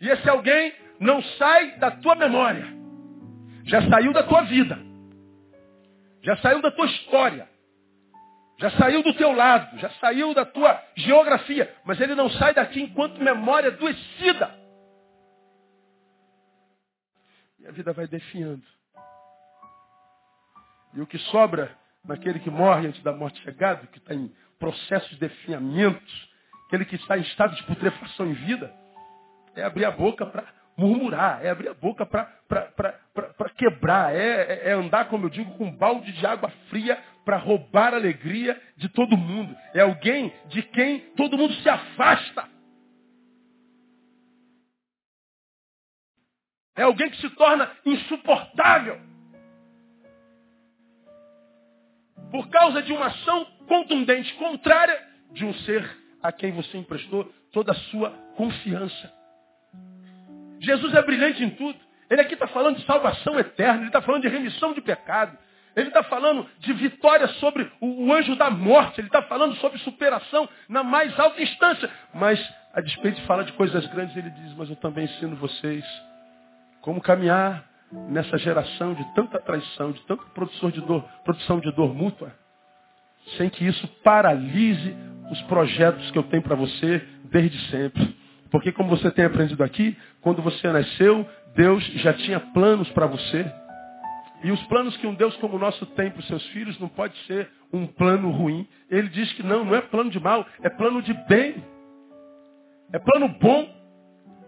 E 0.00 0.08
esse 0.08 0.30
alguém 0.30 0.72
não 1.00 1.20
sai 1.20 1.78
da 1.78 1.90
tua 1.90 2.14
memória. 2.14 2.64
Já 3.64 3.82
saiu 3.90 4.12
da 4.12 4.22
tua 4.22 4.42
vida. 4.42 4.89
Já 6.22 6.36
saiu 6.38 6.60
da 6.60 6.70
tua 6.70 6.86
história. 6.86 7.48
Já 8.58 8.70
saiu 8.72 9.02
do 9.02 9.14
teu 9.14 9.32
lado. 9.32 9.78
Já 9.78 9.90
saiu 9.92 10.34
da 10.34 10.44
tua 10.44 10.82
geografia. 10.96 11.74
Mas 11.84 12.00
ele 12.00 12.14
não 12.14 12.28
sai 12.30 12.54
daqui 12.54 12.82
enquanto 12.82 13.20
memória 13.20 13.68
adoecida. 13.68 14.54
E 17.58 17.66
a 17.66 17.72
vida 17.72 17.92
vai 17.92 18.06
definhando. 18.06 18.64
E 20.94 21.00
o 21.00 21.06
que 21.06 21.18
sobra 21.18 21.76
naquele 22.04 22.38
que 22.40 22.50
morre 22.50 22.88
antes 22.88 23.02
da 23.02 23.12
morte 23.12 23.40
chegada, 23.42 23.86
que 23.86 23.98
está 23.98 24.14
em 24.14 24.34
processo 24.58 25.08
de 25.10 25.20
definhamento, 25.20 26.12
aquele 26.66 26.84
que 26.84 26.96
está 26.96 27.16
em 27.16 27.22
estado 27.22 27.54
de 27.54 27.62
putrefação 27.64 28.26
em 28.26 28.32
vida, 28.32 28.74
é 29.54 29.62
abrir 29.62 29.84
a 29.84 29.90
boca 29.90 30.26
para 30.26 30.59
murmurar, 30.76 31.44
é 31.44 31.50
abrir 31.50 31.68
a 31.68 31.74
boca 31.74 32.06
para 32.06 33.50
quebrar, 33.56 34.14
é, 34.14 34.18
é, 34.18 34.68
é, 34.68 34.72
andar, 34.72 35.08
como 35.08 35.26
eu 35.26 35.30
digo, 35.30 35.52
com 35.56 35.66
um 35.66 35.76
balde 35.76 36.12
de 36.12 36.26
água 36.26 36.50
fria 36.68 36.98
para 37.24 37.36
roubar 37.36 37.92
a 37.92 37.96
alegria 37.96 38.60
de 38.76 38.88
todo 38.88 39.16
mundo. 39.16 39.54
É 39.74 39.80
alguém 39.80 40.32
de 40.48 40.62
quem 40.62 41.00
todo 41.16 41.36
mundo 41.36 41.54
se 41.54 41.68
afasta. 41.68 42.48
É 46.76 46.82
alguém 46.82 47.10
que 47.10 47.20
se 47.20 47.28
torna 47.30 47.70
insuportável. 47.84 48.98
Por 52.30 52.48
causa 52.48 52.80
de 52.82 52.92
uma 52.92 53.06
ação 53.06 53.44
contundente, 53.66 54.32
contrária 54.34 54.98
de 55.32 55.44
um 55.44 55.52
ser 55.52 55.98
a 56.22 56.32
quem 56.32 56.52
você 56.52 56.78
emprestou 56.78 57.24
toda 57.52 57.72
a 57.72 57.74
sua 57.74 58.10
confiança. 58.36 59.19
Jesus 60.60 60.94
é 60.94 61.02
brilhante 61.02 61.42
em 61.42 61.50
tudo. 61.50 61.78
Ele 62.08 62.20
aqui 62.20 62.34
está 62.34 62.46
falando 62.48 62.76
de 62.76 62.84
salvação 62.84 63.38
eterna, 63.38 63.78
ele 63.78 63.86
está 63.86 64.02
falando 64.02 64.22
de 64.22 64.28
remissão 64.28 64.72
de 64.72 64.80
pecado. 64.80 65.36
Ele 65.76 65.88
está 65.88 66.02
falando 66.02 66.46
de 66.58 66.72
vitória 66.72 67.28
sobre 67.34 67.70
o, 67.80 68.12
anjo 68.12 68.34
da 68.36 68.50
morte. 68.50 69.00
Ele 69.00 69.08
está 69.08 69.22
falando 69.22 69.54
sobre 69.56 69.78
superação 69.78 70.48
na 70.68 70.82
mais 70.82 71.18
alta 71.18 71.40
instância. 71.40 71.88
Mas, 72.12 72.40
a 72.74 72.80
despeito 72.80 73.20
de 73.20 73.26
falar 73.26 73.44
de 73.44 73.52
coisas 73.52 73.86
grandes, 73.86 74.16
ele 74.16 74.30
diz, 74.30 74.52
mas 74.54 74.68
eu 74.68 74.76
também 74.76 75.04
ensino 75.04 75.36
vocês 75.36 75.84
como 76.80 77.00
caminhar 77.00 77.64
nessa 78.08 78.38
geração 78.38 78.94
de 78.94 79.04
tanta 79.14 79.38
traição, 79.40 79.92
de 79.92 80.00
tanta 80.02 80.24
produção 80.34 80.70
de 80.70 80.80
dor, 80.80 81.04
produção 81.24 81.60
de 81.60 81.70
dor 81.72 81.94
mútua, 81.94 82.32
sem 83.36 83.48
que 83.50 83.64
isso 83.64 83.86
paralise 84.02 84.96
os 85.30 85.40
projetos 85.42 86.10
que 86.10 86.18
eu 86.18 86.22
tenho 86.24 86.42
para 86.42 86.56
você 86.56 87.06
desde 87.24 87.58
sempre. 87.70 88.19
Porque 88.50 88.72
como 88.72 88.90
você 88.90 89.10
tem 89.10 89.24
aprendido 89.24 89.62
aqui, 89.62 89.96
quando 90.20 90.42
você 90.42 90.68
nasceu, 90.68 91.28
Deus 91.54 91.84
já 91.96 92.12
tinha 92.14 92.40
planos 92.40 92.88
para 92.90 93.06
você. 93.06 93.46
E 94.42 94.50
os 94.50 94.62
planos 94.64 94.96
que 94.96 95.06
um 95.06 95.14
Deus 95.14 95.36
como 95.36 95.56
o 95.56 95.58
nosso 95.58 95.84
tem 95.86 96.10
para 96.10 96.20
os 96.20 96.26
seus 96.26 96.44
filhos 96.48 96.78
não 96.80 96.88
pode 96.88 97.16
ser 97.26 97.48
um 97.72 97.86
plano 97.86 98.30
ruim. 98.30 98.66
Ele 98.90 99.08
diz 99.08 99.32
que 99.34 99.42
não, 99.42 99.64
não 99.64 99.74
é 99.74 99.80
plano 99.80 100.10
de 100.10 100.18
mal, 100.18 100.46
é 100.62 100.70
plano 100.70 101.02
de 101.02 101.12
bem. 101.28 101.62
É 102.92 102.98
plano 102.98 103.28
bom. 103.28 103.68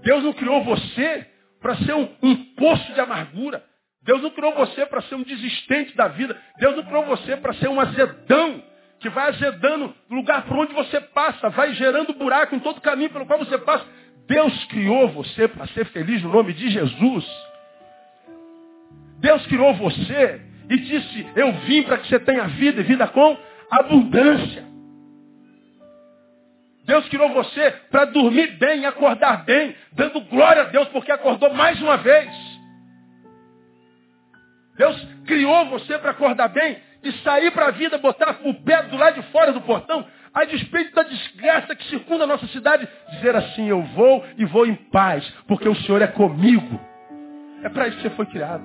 Deus 0.02 0.24
não 0.24 0.32
criou 0.32 0.64
você 0.64 1.26
para 1.60 1.76
ser 1.76 1.94
um, 1.94 2.08
um 2.22 2.36
poço 2.54 2.92
de 2.92 3.00
amargura. 3.00 3.62
Deus 4.02 4.20
não 4.20 4.30
criou 4.30 4.52
você 4.54 4.84
para 4.86 5.02
ser 5.02 5.14
um 5.14 5.22
desistente 5.22 5.94
da 5.94 6.08
vida. 6.08 6.36
Deus 6.58 6.74
não 6.74 6.84
criou 6.84 7.04
você 7.04 7.36
para 7.36 7.52
ser 7.54 7.68
um 7.68 7.78
azedão 7.78 8.62
que 9.02 9.08
vai 9.08 9.30
azedando 9.30 9.92
o 10.08 10.14
lugar 10.14 10.44
por 10.44 10.56
onde 10.56 10.72
você 10.72 11.00
passa, 11.00 11.50
vai 11.50 11.74
gerando 11.74 12.14
buraco 12.14 12.54
em 12.54 12.60
todo 12.60 12.78
o 12.78 12.80
caminho 12.80 13.10
pelo 13.10 13.26
qual 13.26 13.40
você 13.40 13.58
passa. 13.58 13.84
Deus 14.28 14.64
criou 14.66 15.08
você 15.08 15.48
para 15.48 15.66
ser 15.68 15.84
feliz 15.86 16.22
no 16.22 16.30
nome 16.30 16.54
de 16.54 16.70
Jesus. 16.70 17.26
Deus 19.18 19.44
criou 19.46 19.74
você 19.74 20.40
e 20.70 20.76
disse, 20.78 21.26
eu 21.34 21.52
vim 21.64 21.82
para 21.82 21.98
que 21.98 22.08
você 22.08 22.20
tenha 22.20 22.46
vida 22.46 22.80
e 22.80 22.84
vida 22.84 23.06
com 23.08 23.36
abundância. 23.70 24.64
Deus 26.84 27.08
criou 27.08 27.28
você 27.30 27.70
para 27.90 28.04
dormir 28.06 28.56
bem, 28.58 28.86
acordar 28.86 29.44
bem, 29.44 29.74
dando 29.92 30.20
glória 30.22 30.62
a 30.62 30.66
Deus 30.66 30.88
porque 30.88 31.10
acordou 31.10 31.52
mais 31.54 31.80
uma 31.82 31.96
vez. 31.96 32.30
Deus 34.76 35.08
criou 35.26 35.66
você 35.66 35.98
para 35.98 36.12
acordar 36.12 36.48
bem 36.48 36.91
e 37.02 37.12
sair 37.22 37.50
para 37.50 37.66
a 37.66 37.70
vida, 37.70 37.98
botar 37.98 38.40
o 38.44 38.54
pé 38.54 38.82
do 38.84 38.96
lado 38.96 39.20
de 39.20 39.26
fora 39.30 39.52
do 39.52 39.60
portão, 39.60 40.06
a 40.32 40.44
despeito 40.44 40.94
da 40.94 41.02
desgraça 41.02 41.74
que 41.74 41.84
circunda 41.88 42.24
a 42.24 42.26
nossa 42.26 42.46
cidade, 42.48 42.88
dizer 43.10 43.36
assim, 43.36 43.68
eu 43.68 43.82
vou 43.82 44.24
e 44.38 44.44
vou 44.44 44.66
em 44.66 44.74
paz, 44.74 45.28
porque 45.46 45.68
o 45.68 45.74
Senhor 45.74 46.00
é 46.00 46.06
comigo. 46.06 46.80
É 47.62 47.68
para 47.68 47.88
isso 47.88 47.96
que 47.98 48.02
você 48.04 48.10
foi 48.10 48.26
criado. 48.26 48.64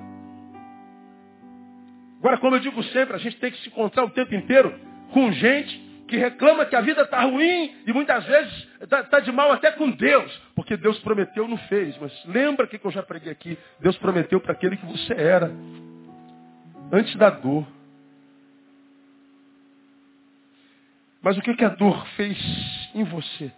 Agora, 2.18 2.38
como 2.38 2.56
eu 2.56 2.60
digo 2.60 2.82
sempre, 2.84 3.14
a 3.14 3.18
gente 3.18 3.36
tem 3.36 3.50
que 3.50 3.58
se 3.58 3.68
encontrar 3.68 4.04
o 4.04 4.10
tempo 4.10 4.34
inteiro 4.34 4.74
com 5.12 5.30
gente 5.32 5.88
que 6.08 6.16
reclama 6.16 6.64
que 6.64 6.74
a 6.74 6.80
vida 6.80 7.02
está 7.02 7.20
ruim 7.22 7.76
e 7.86 7.92
muitas 7.92 8.24
vezes 8.24 8.68
está 8.80 9.04
tá 9.04 9.20
de 9.20 9.30
mal 9.30 9.52
até 9.52 9.70
com 9.72 9.90
Deus, 9.90 10.42
porque 10.54 10.76
Deus 10.76 10.98
prometeu, 11.00 11.46
não 11.46 11.58
fez. 11.58 11.96
Mas 11.98 12.12
lembra 12.24 12.66
que 12.66 12.80
eu 12.82 12.90
já 12.90 13.02
preguei 13.02 13.30
aqui? 13.30 13.56
Deus 13.78 13.96
prometeu 13.98 14.40
para 14.40 14.52
aquele 14.52 14.76
que 14.76 14.86
você 14.86 15.12
era, 15.12 15.52
antes 16.90 17.14
da 17.16 17.30
dor. 17.30 17.66
Mas 21.20 21.36
o 21.36 21.42
que, 21.42 21.54
que 21.54 21.64
a 21.64 21.70
dor 21.70 22.06
fez 22.16 22.38
em 22.94 23.04
você? 23.04 23.52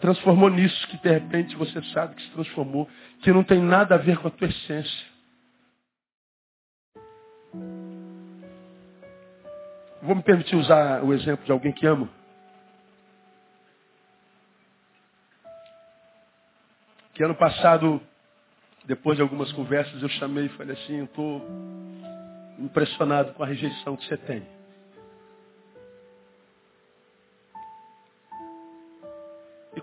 Transformou 0.00 0.50
nisso 0.50 0.88
que 0.88 0.96
de 0.96 1.08
repente 1.08 1.54
você 1.54 1.80
sabe 1.92 2.16
que 2.16 2.22
se 2.22 2.30
transformou, 2.30 2.88
que 3.20 3.32
não 3.32 3.44
tem 3.44 3.60
nada 3.60 3.94
a 3.94 3.98
ver 3.98 4.18
com 4.18 4.28
a 4.28 4.30
tua 4.30 4.48
essência. 4.48 5.06
Vou 10.02 10.16
me 10.16 10.22
permitir 10.22 10.56
usar 10.56 11.04
o 11.04 11.12
exemplo 11.12 11.44
de 11.44 11.52
alguém 11.52 11.72
que 11.72 11.86
amo. 11.86 12.08
que 17.14 17.22
ano 17.22 17.34
passado, 17.34 18.00
depois 18.84 19.16
de 19.16 19.22
algumas 19.22 19.52
conversas, 19.52 20.02
eu 20.02 20.08
chamei 20.08 20.46
e 20.46 20.48
falei 20.50 20.74
assim, 20.74 20.98
eu 20.98 21.04
estou 21.04 21.46
impressionado 22.58 23.32
com 23.34 23.42
a 23.42 23.46
rejeição 23.46 23.96
que 23.96 24.06
você 24.06 24.16
tem. 24.16 24.61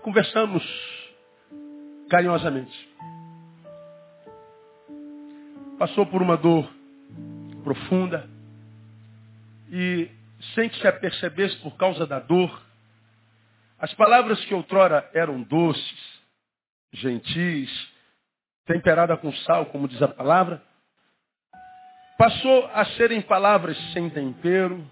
Conversamos 0.00 0.62
carinhosamente. 2.08 2.88
Passou 5.78 6.04
por 6.06 6.20
uma 6.20 6.36
dor 6.36 6.70
profunda 7.62 8.28
e 9.70 10.10
sem 10.54 10.68
que 10.68 10.78
se 10.80 10.86
apercebesse 10.86 11.56
por 11.58 11.76
causa 11.76 12.06
da 12.06 12.18
dor, 12.18 12.62
as 13.78 13.92
palavras 13.94 14.44
que 14.44 14.54
outrora 14.54 15.08
eram 15.14 15.42
doces, 15.42 16.20
gentis, 16.92 17.70
temperada 18.66 19.16
com 19.16 19.32
sal, 19.32 19.66
como 19.66 19.88
diz 19.88 20.00
a 20.02 20.08
palavra, 20.08 20.62
passou 22.18 22.66
a 22.74 22.84
serem 22.96 23.22
palavras 23.22 23.76
sem 23.92 24.10
tempero, 24.10 24.84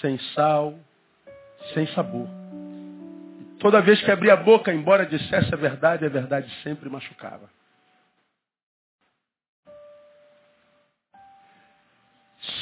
sem 0.00 0.18
sal, 0.34 0.78
sem 1.74 1.86
sabor. 1.88 2.45
Toda 3.58 3.80
vez 3.80 4.00
que 4.02 4.10
abria 4.10 4.34
a 4.34 4.36
boca, 4.36 4.72
embora 4.72 5.06
dissesse 5.06 5.52
a 5.52 5.56
verdade, 5.56 6.04
a 6.04 6.08
verdade 6.08 6.50
sempre 6.62 6.88
machucava. 6.88 7.48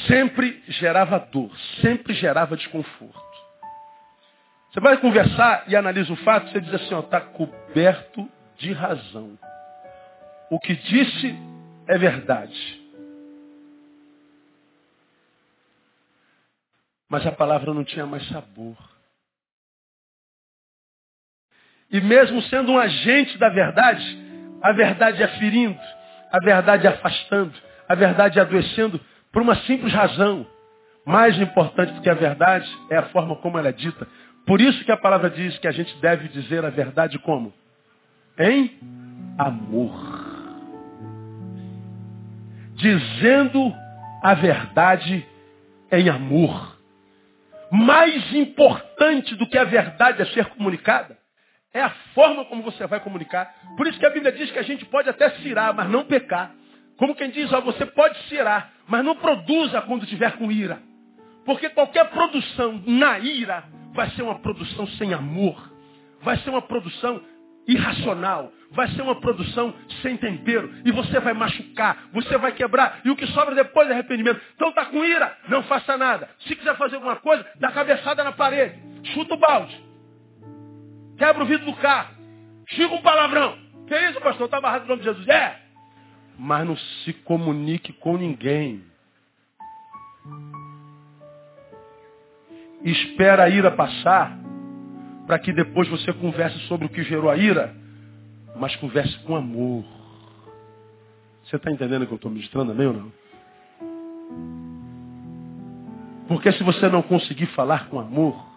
Sempre 0.06 0.62
gerava 0.68 1.18
dor, 1.18 1.50
sempre 1.80 2.14
gerava 2.14 2.56
desconforto. 2.56 3.34
Você 4.70 4.80
vai 4.80 4.98
conversar 4.98 5.64
e 5.68 5.76
analisa 5.76 6.12
o 6.12 6.16
fato, 6.16 6.50
você 6.50 6.60
diz 6.60 6.74
assim, 6.74 6.98
está 6.98 7.20
coberto 7.20 8.28
de 8.56 8.72
razão. 8.72 9.38
O 10.50 10.58
que 10.58 10.74
disse 10.74 11.34
é 11.86 11.98
verdade. 11.98 12.82
Mas 17.08 17.26
a 17.26 17.32
palavra 17.32 17.72
não 17.72 17.84
tinha 17.84 18.06
mais 18.06 18.26
sabor. 18.28 18.93
E 21.90 22.00
mesmo 22.00 22.42
sendo 22.42 22.72
um 22.72 22.78
agente 22.78 23.38
da 23.38 23.48
verdade, 23.48 24.18
a 24.62 24.72
verdade 24.72 25.22
é 25.22 25.28
ferindo, 25.28 25.78
a 26.32 26.38
verdade 26.38 26.86
é 26.86 26.90
afastando, 26.90 27.52
a 27.88 27.94
verdade 27.94 28.38
é 28.38 28.42
adoecendo 28.42 29.00
por 29.30 29.42
uma 29.42 29.56
simples 29.56 29.92
razão. 29.92 30.46
Mais 31.06 31.38
importante 31.38 31.92
do 31.92 32.00
que 32.00 32.08
a 32.08 32.14
verdade 32.14 32.66
é 32.90 32.96
a 32.96 33.02
forma 33.04 33.36
como 33.36 33.58
ela 33.58 33.68
é 33.68 33.72
dita. 33.72 34.08
Por 34.46 34.60
isso 34.60 34.84
que 34.84 34.92
a 34.92 34.96
palavra 34.96 35.28
diz 35.28 35.58
que 35.58 35.68
a 35.68 35.72
gente 35.72 35.94
deve 36.00 36.28
dizer 36.28 36.64
a 36.64 36.70
verdade 36.70 37.18
como? 37.18 37.52
Em 38.38 38.78
amor. 39.38 39.92
Dizendo 42.74 43.72
a 44.22 44.34
verdade 44.34 45.26
em 45.92 46.08
amor. 46.08 46.78
Mais 47.70 48.32
importante 48.32 49.34
do 49.34 49.46
que 49.46 49.58
a 49.58 49.64
verdade 49.64 50.22
a 50.22 50.26
ser 50.26 50.46
comunicada 50.46 51.18
é 51.74 51.82
a 51.82 51.90
forma 52.14 52.44
como 52.44 52.62
você 52.62 52.86
vai 52.86 53.00
comunicar. 53.00 53.52
Por 53.76 53.86
isso 53.88 53.98
que 53.98 54.06
a 54.06 54.10
Bíblia 54.10 54.30
diz 54.30 54.50
que 54.52 54.58
a 54.60 54.62
gente 54.62 54.84
pode 54.86 55.10
até 55.10 55.28
cirar, 55.40 55.74
mas 55.74 55.90
não 55.90 56.04
pecar. 56.04 56.54
Como 56.96 57.16
quem 57.16 57.30
diz, 57.30 57.52
ó, 57.52 57.60
você 57.60 57.84
pode 57.84 58.16
cirar, 58.28 58.70
mas 58.86 59.04
não 59.04 59.16
produza 59.16 59.82
quando 59.82 60.06
tiver 60.06 60.30
com 60.36 60.52
ira. 60.52 60.80
Porque 61.44 61.68
qualquer 61.70 62.08
produção 62.10 62.80
na 62.86 63.18
ira 63.18 63.64
vai 63.92 64.08
ser 64.10 64.22
uma 64.22 64.38
produção 64.38 64.86
sem 64.86 65.12
amor. 65.12 65.72
Vai 66.22 66.36
ser 66.38 66.50
uma 66.50 66.62
produção 66.62 67.20
irracional. 67.66 68.52
Vai 68.70 68.88
ser 68.88 69.02
uma 69.02 69.20
produção 69.20 69.74
sem 70.00 70.16
tempero. 70.16 70.72
E 70.84 70.92
você 70.92 71.18
vai 71.18 71.34
machucar, 71.34 72.08
você 72.12 72.38
vai 72.38 72.52
quebrar. 72.52 73.00
E 73.04 73.10
o 73.10 73.16
que 73.16 73.26
sobra 73.28 73.54
depois 73.54 73.90
é 73.90 73.92
arrependimento. 73.92 74.40
Então 74.54 74.70
tá 74.72 74.86
com 74.86 75.04
ira, 75.04 75.36
não 75.48 75.64
faça 75.64 75.96
nada. 75.96 76.30
Se 76.46 76.54
quiser 76.54 76.76
fazer 76.76 76.96
alguma 76.96 77.16
coisa, 77.16 77.44
dá 77.56 77.72
cabeçada 77.72 78.22
na 78.22 78.32
parede. 78.32 78.80
Chuta 79.12 79.34
o 79.34 79.38
balde. 79.38 79.93
Quebra 81.16 81.42
o 81.42 81.46
vidro 81.46 81.66
do 81.66 81.76
carro. 81.76 82.14
Xinga 82.68 82.94
um 82.94 83.02
palavrão. 83.02 83.56
Que 83.86 83.96
isso, 84.10 84.20
pastor? 84.20 84.46
Está 84.46 84.58
amarrado 84.58 84.82
no 84.82 84.88
nome 84.90 85.02
de 85.02 85.08
Jesus. 85.08 85.28
É 85.28 85.64
mas 86.38 86.66
não 86.66 86.76
se 86.76 87.12
comunique 87.12 87.92
com 87.92 88.16
ninguém. 88.16 88.82
Espera 92.82 93.44
a 93.44 93.48
ira 93.48 93.70
passar, 93.70 94.36
para 95.26 95.38
que 95.38 95.52
depois 95.52 95.88
você 95.88 96.12
converse 96.12 96.58
sobre 96.66 96.86
o 96.86 96.90
que 96.90 97.02
gerou 97.02 97.30
a 97.30 97.36
ira, 97.36 97.74
mas 98.56 98.76
converse 98.76 99.16
com 99.20 99.36
amor. 99.36 99.84
Você 101.44 101.56
está 101.56 101.70
entendendo 101.70 102.02
o 102.02 102.06
que 102.06 102.12
eu 102.12 102.16
estou 102.16 102.30
ministrando, 102.30 102.72
amém 102.72 102.86
ou 102.86 102.92
não? 102.94 103.12
Porque 106.28 106.52
se 106.52 106.62
você 106.62 106.88
não 106.88 107.02
conseguir 107.02 107.46
falar 107.46 107.88
com 107.88 108.00
amor, 108.00 108.53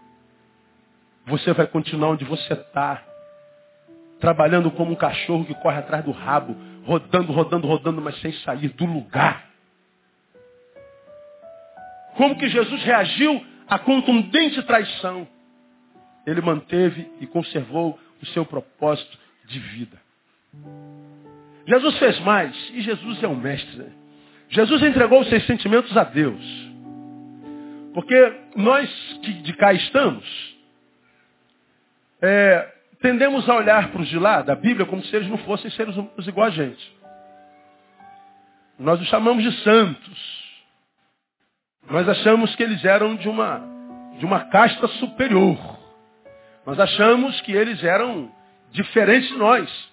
você 1.28 1.52
vai 1.52 1.68
continuar 1.68 2.12
onde 2.12 2.24
você 2.24 2.54
está, 2.54 3.04
trabalhando 4.20 4.72
como 4.72 4.94
um 4.94 4.96
cachorro 4.96 5.46
que 5.46 5.54
corre 5.56 5.78
atrás 5.78 6.04
do 6.04 6.12
rabo, 6.12 6.56
rodando, 6.86 7.34
rodando, 7.34 7.68
rodando, 7.68 8.02
mas 8.02 8.20
sem 8.22 8.32
sair 8.32 8.70
do 8.70 8.86
lugar. 8.86 9.46
Como 12.16 12.38
que 12.38 12.50
Jesus 12.50 12.82
reagiu 12.82 13.46
à 13.68 13.78
contundente 13.78 14.63
traição? 14.63 15.28
Ele 16.26 16.42
manteve 16.42 17.12
e 17.20 17.28
conservou 17.28 18.00
o 18.22 18.26
seu 18.28 18.46
propósito 18.46 19.18
de 19.46 19.60
vida. 19.60 19.98
Jesus 21.68 21.98
fez 22.00 22.20
mais, 22.22 22.56
e 22.74 22.82
Jesus 22.82 23.22
é 23.22 23.28
um 23.28 23.36
mestre. 23.36 23.78
Né? 23.78 23.92
Jesus 24.50 24.82
entregou 24.82 25.20
os 25.20 25.30
seus 25.30 25.46
sentimentos 25.46 25.96
a 25.96 26.06
Deus. 26.06 26.42
Porque 27.94 28.34
nós 28.56 28.90
que 29.22 29.34
de 29.34 29.54
cá 29.54 29.74
estamos, 29.74 30.26
é, 32.22 32.74
tendemos 33.02 33.48
a 33.50 33.56
olhar 33.56 33.92
para 33.92 34.02
os 34.02 34.08
de 34.08 34.18
lá 34.18 34.42
da 34.42 34.56
Bíblia 34.56 34.86
como 34.86 35.04
se 35.04 35.16
eles 35.16 35.28
não 35.30 35.38
fossem 35.40 35.70
seres 35.72 35.96
humanos 35.96 36.28
igual 36.28 36.48
a 36.48 36.52
gente. 36.52 36.98
Nós 38.80 39.00
os 39.02 39.08
chamamos 39.08 39.44
de 39.44 39.52
santos. 39.64 40.38
Nós 41.90 42.08
achamos 42.08 42.56
que 42.56 42.64
eles 42.64 42.84
eram 42.84 43.16
de 43.16 43.30
uma, 43.30 43.64
de 44.20 44.26
uma 44.26 44.46
casta 44.46 44.88
superior. 44.88 45.58
Nós 46.66 46.80
achamos 46.80 47.40
que 47.42 47.54
eles 47.54 47.84
eram 47.84 48.32
diferentes 48.72 49.30
de 49.30 49.38
nós. 49.38 49.90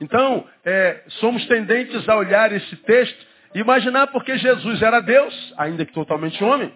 Então, 0.00 0.46
é, 0.64 1.02
somos 1.20 1.44
tendentes 1.46 2.08
a 2.08 2.16
olhar 2.16 2.52
esse 2.52 2.76
texto 2.76 3.26
e 3.54 3.60
imaginar 3.60 4.08
porque 4.08 4.36
Jesus 4.38 4.80
era 4.82 5.00
Deus, 5.00 5.54
ainda 5.56 5.84
que 5.84 5.92
totalmente 5.92 6.42
homem, 6.42 6.72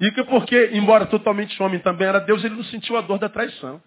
e 0.00 0.10
que 0.12 0.24
porque, 0.24 0.70
embora 0.72 1.06
totalmente 1.06 1.60
homem 1.62 1.80
também 1.80 2.06
era 2.06 2.20
Deus, 2.20 2.44
ele 2.44 2.54
não 2.54 2.64
sentiu 2.64 2.96
a 2.96 3.00
dor 3.00 3.18
da 3.18 3.28
traição. 3.28 3.80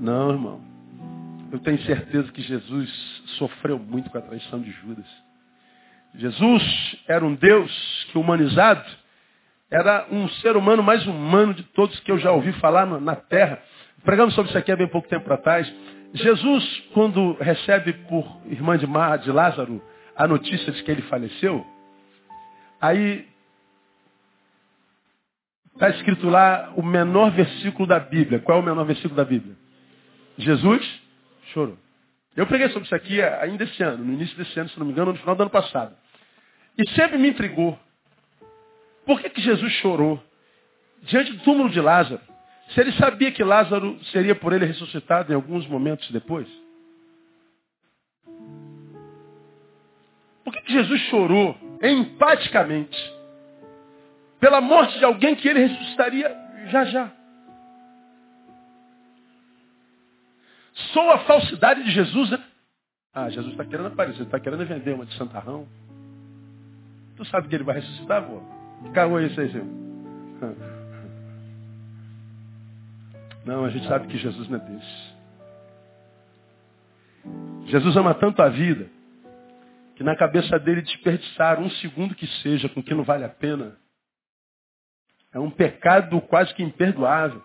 Não, 0.00 0.30
irmão. 0.30 0.60
Eu 1.50 1.58
tenho 1.60 1.80
certeza 1.82 2.30
que 2.32 2.42
Jesus 2.42 2.90
sofreu 3.38 3.78
muito 3.78 4.10
com 4.10 4.18
a 4.18 4.22
traição 4.22 4.60
de 4.60 4.70
Judas. 4.70 5.06
Jesus 6.14 6.62
era 7.06 7.24
um 7.24 7.34
Deus 7.34 8.06
que 8.10 8.18
humanizado 8.18 8.84
era 9.70 10.06
um 10.10 10.28
ser 10.28 10.56
humano 10.56 10.82
mais 10.82 11.06
humano 11.06 11.52
de 11.52 11.62
todos 11.62 11.98
que 12.00 12.10
eu 12.10 12.18
já 12.18 12.32
ouvi 12.32 12.52
falar 12.52 12.86
na 12.86 13.14
terra. 13.14 13.60
Pregando 14.02 14.32
sobre 14.32 14.48
isso 14.48 14.58
aqui 14.58 14.72
há 14.72 14.76
bem 14.76 14.88
pouco 14.88 15.08
tempo 15.08 15.30
atrás. 15.32 15.70
Jesus, 16.14 16.84
quando 16.94 17.34
recebe 17.34 17.92
por 17.92 18.24
irmã 18.46 18.78
de, 18.78 18.86
Mar, 18.86 19.18
de 19.18 19.30
Lázaro 19.30 19.82
a 20.16 20.26
notícia 20.26 20.72
de 20.72 20.82
que 20.82 20.90
ele 20.90 21.02
faleceu, 21.02 21.64
aí 22.80 23.26
está 25.78 25.90
escrito 25.90 26.28
lá 26.28 26.72
o 26.74 26.82
menor 26.82 27.30
versículo 27.30 27.86
da 27.86 28.00
Bíblia. 28.00 28.40
Qual 28.40 28.58
é 28.58 28.60
o 28.60 28.64
menor 28.64 28.84
versículo 28.84 29.14
da 29.14 29.24
Bíblia? 29.24 29.54
Jesus 30.36 30.84
chorou. 31.52 31.78
Eu 32.36 32.46
preguei 32.46 32.68
sobre 32.68 32.84
isso 32.84 32.94
aqui 32.94 33.22
ainda 33.22 33.62
esse 33.62 33.82
ano, 33.82 34.04
no 34.04 34.12
início 34.12 34.36
desse 34.36 34.58
ano, 34.58 34.68
se 34.68 34.78
não 34.78 34.84
me 34.84 34.92
engano, 34.92 35.12
no 35.12 35.18
final 35.18 35.36
do 35.36 35.42
ano 35.42 35.50
passado. 35.50 35.94
E 36.76 36.88
sempre 36.90 37.16
me 37.16 37.28
intrigou. 37.28 37.78
Por 39.06 39.20
que, 39.20 39.30
que 39.30 39.40
Jesus 39.40 39.72
chorou 39.74 40.22
diante 41.02 41.32
do 41.32 41.44
túmulo 41.44 41.70
de 41.70 41.80
Lázaro? 41.80 42.20
Se 42.70 42.80
ele 42.80 42.92
sabia 42.92 43.30
que 43.30 43.42
Lázaro 43.42 43.98
seria 44.06 44.34
por 44.34 44.52
ele 44.52 44.66
ressuscitado 44.66 45.32
em 45.32 45.36
alguns 45.36 45.66
momentos 45.68 46.10
depois? 46.10 46.48
Por 50.44 50.52
que, 50.52 50.60
que 50.62 50.72
Jesus 50.72 51.00
chorou 51.02 51.56
empaticamente 51.82 53.17
pela 54.40 54.60
morte 54.60 54.98
de 54.98 55.04
alguém 55.04 55.34
que 55.34 55.48
ele 55.48 55.66
ressuscitaria 55.66 56.34
já 56.70 56.84
já? 56.84 57.10
Sou 60.92 61.10
a 61.10 61.18
falsidade 61.20 61.82
de 61.82 61.90
Jesus, 61.90 62.30
né? 62.30 62.38
Ah, 63.12 63.28
Jesus 63.30 63.52
está 63.52 63.64
querendo 63.64 63.86
aparecer, 63.88 64.22
está 64.22 64.38
querendo 64.38 64.64
vender 64.64 64.94
uma 64.94 65.04
de 65.04 65.14
santarrão. 65.14 65.66
Tu 67.16 67.24
sabe 67.26 67.48
que 67.48 67.54
ele 67.54 67.64
vai 67.64 67.76
ressuscitar, 67.76 68.22
pô? 68.22 68.40
É 68.94 69.24
esse 69.24 69.40
aí, 69.40 69.50
senhor? 69.50 69.66
Não, 73.44 73.64
a 73.64 73.70
gente 73.70 73.88
sabe 73.88 74.06
que 74.06 74.18
Jesus 74.18 74.48
não 74.48 74.58
é 74.58 74.60
desse. 74.60 75.18
Jesus 77.66 77.96
ama 77.96 78.14
tanto 78.14 78.40
a 78.40 78.48
vida 78.48 78.86
que 79.96 80.04
na 80.04 80.14
cabeça 80.14 80.58
dele 80.60 80.82
desperdiçar 80.82 81.58
um 81.60 81.68
segundo 81.70 82.14
que 82.14 82.26
seja 82.42 82.68
com 82.68 82.80
que 82.82 82.94
não 82.94 83.02
vale 83.02 83.24
a 83.24 83.28
pena 83.28 83.76
é 85.32 85.38
um 85.38 85.50
pecado 85.50 86.20
quase 86.22 86.54
que 86.54 86.62
imperdoável. 86.62 87.42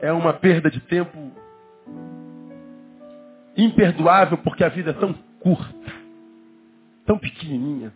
É 0.00 0.12
uma 0.12 0.32
perda 0.32 0.70
de 0.70 0.80
tempo 0.80 1.32
imperdoável 3.56 4.36
porque 4.38 4.64
a 4.64 4.68
vida 4.68 4.90
é 4.90 4.94
tão 4.94 5.14
curta, 5.40 5.92
tão 7.06 7.18
pequenininha. 7.18 7.92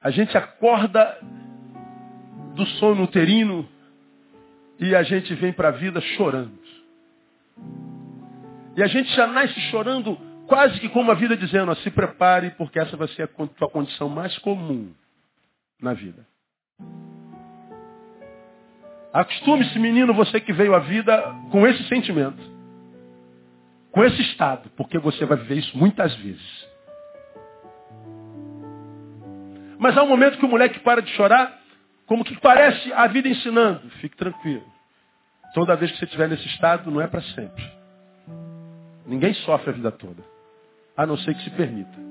A 0.00 0.10
gente 0.10 0.36
acorda 0.36 1.18
do 2.54 2.64
sono 2.78 3.02
uterino 3.02 3.68
e 4.78 4.94
a 4.94 5.02
gente 5.02 5.34
vem 5.34 5.52
para 5.52 5.68
a 5.68 5.72
vida 5.72 6.00
chorando. 6.00 6.58
E 8.76 8.82
a 8.82 8.86
gente 8.86 9.12
já 9.14 9.26
nasce 9.26 9.58
chorando 9.70 10.16
quase 10.46 10.78
que 10.80 10.88
como 10.88 11.10
a 11.10 11.14
vida 11.14 11.36
dizendo, 11.36 11.70
ó, 11.70 11.74
se 11.76 11.90
prepare 11.90 12.50
porque 12.50 12.78
essa 12.78 12.96
vai 12.96 13.08
ser 13.08 13.24
a 13.24 13.26
tua 13.26 13.68
condição 13.68 14.08
mais 14.08 14.36
comum 14.38 14.92
na 15.82 15.94
vida. 15.94 16.26
Acostume-se, 19.12 19.78
menino, 19.78 20.14
você 20.14 20.40
que 20.40 20.52
veio 20.52 20.74
à 20.74 20.78
vida 20.78 21.34
com 21.50 21.66
esse 21.66 21.82
sentimento, 21.88 22.40
com 23.90 24.04
esse 24.04 24.22
estado, 24.22 24.70
porque 24.76 24.98
você 24.98 25.24
vai 25.24 25.36
viver 25.36 25.58
isso 25.58 25.76
muitas 25.76 26.14
vezes. 26.16 26.68
Mas 29.78 29.96
há 29.96 30.02
um 30.02 30.08
momento 30.08 30.38
que 30.38 30.44
o 30.44 30.48
moleque 30.48 30.78
para 30.80 31.02
de 31.02 31.10
chorar, 31.12 31.58
como 32.06 32.24
que 32.24 32.38
parece 32.38 32.92
a 32.92 33.06
vida 33.06 33.28
ensinando. 33.28 33.88
Fique 34.00 34.16
tranquilo. 34.16 34.66
Toda 35.54 35.74
vez 35.74 35.90
que 35.90 35.98
você 35.98 36.04
estiver 36.04 36.28
nesse 36.28 36.46
estado, 36.48 36.90
não 36.90 37.00
é 37.00 37.06
para 37.08 37.22
sempre. 37.22 37.64
Ninguém 39.06 39.34
sofre 39.34 39.70
a 39.70 39.72
vida 39.72 39.90
toda, 39.90 40.22
a 40.96 41.04
não 41.04 41.16
ser 41.16 41.34
que 41.34 41.42
se 41.42 41.50
permita. 41.50 42.09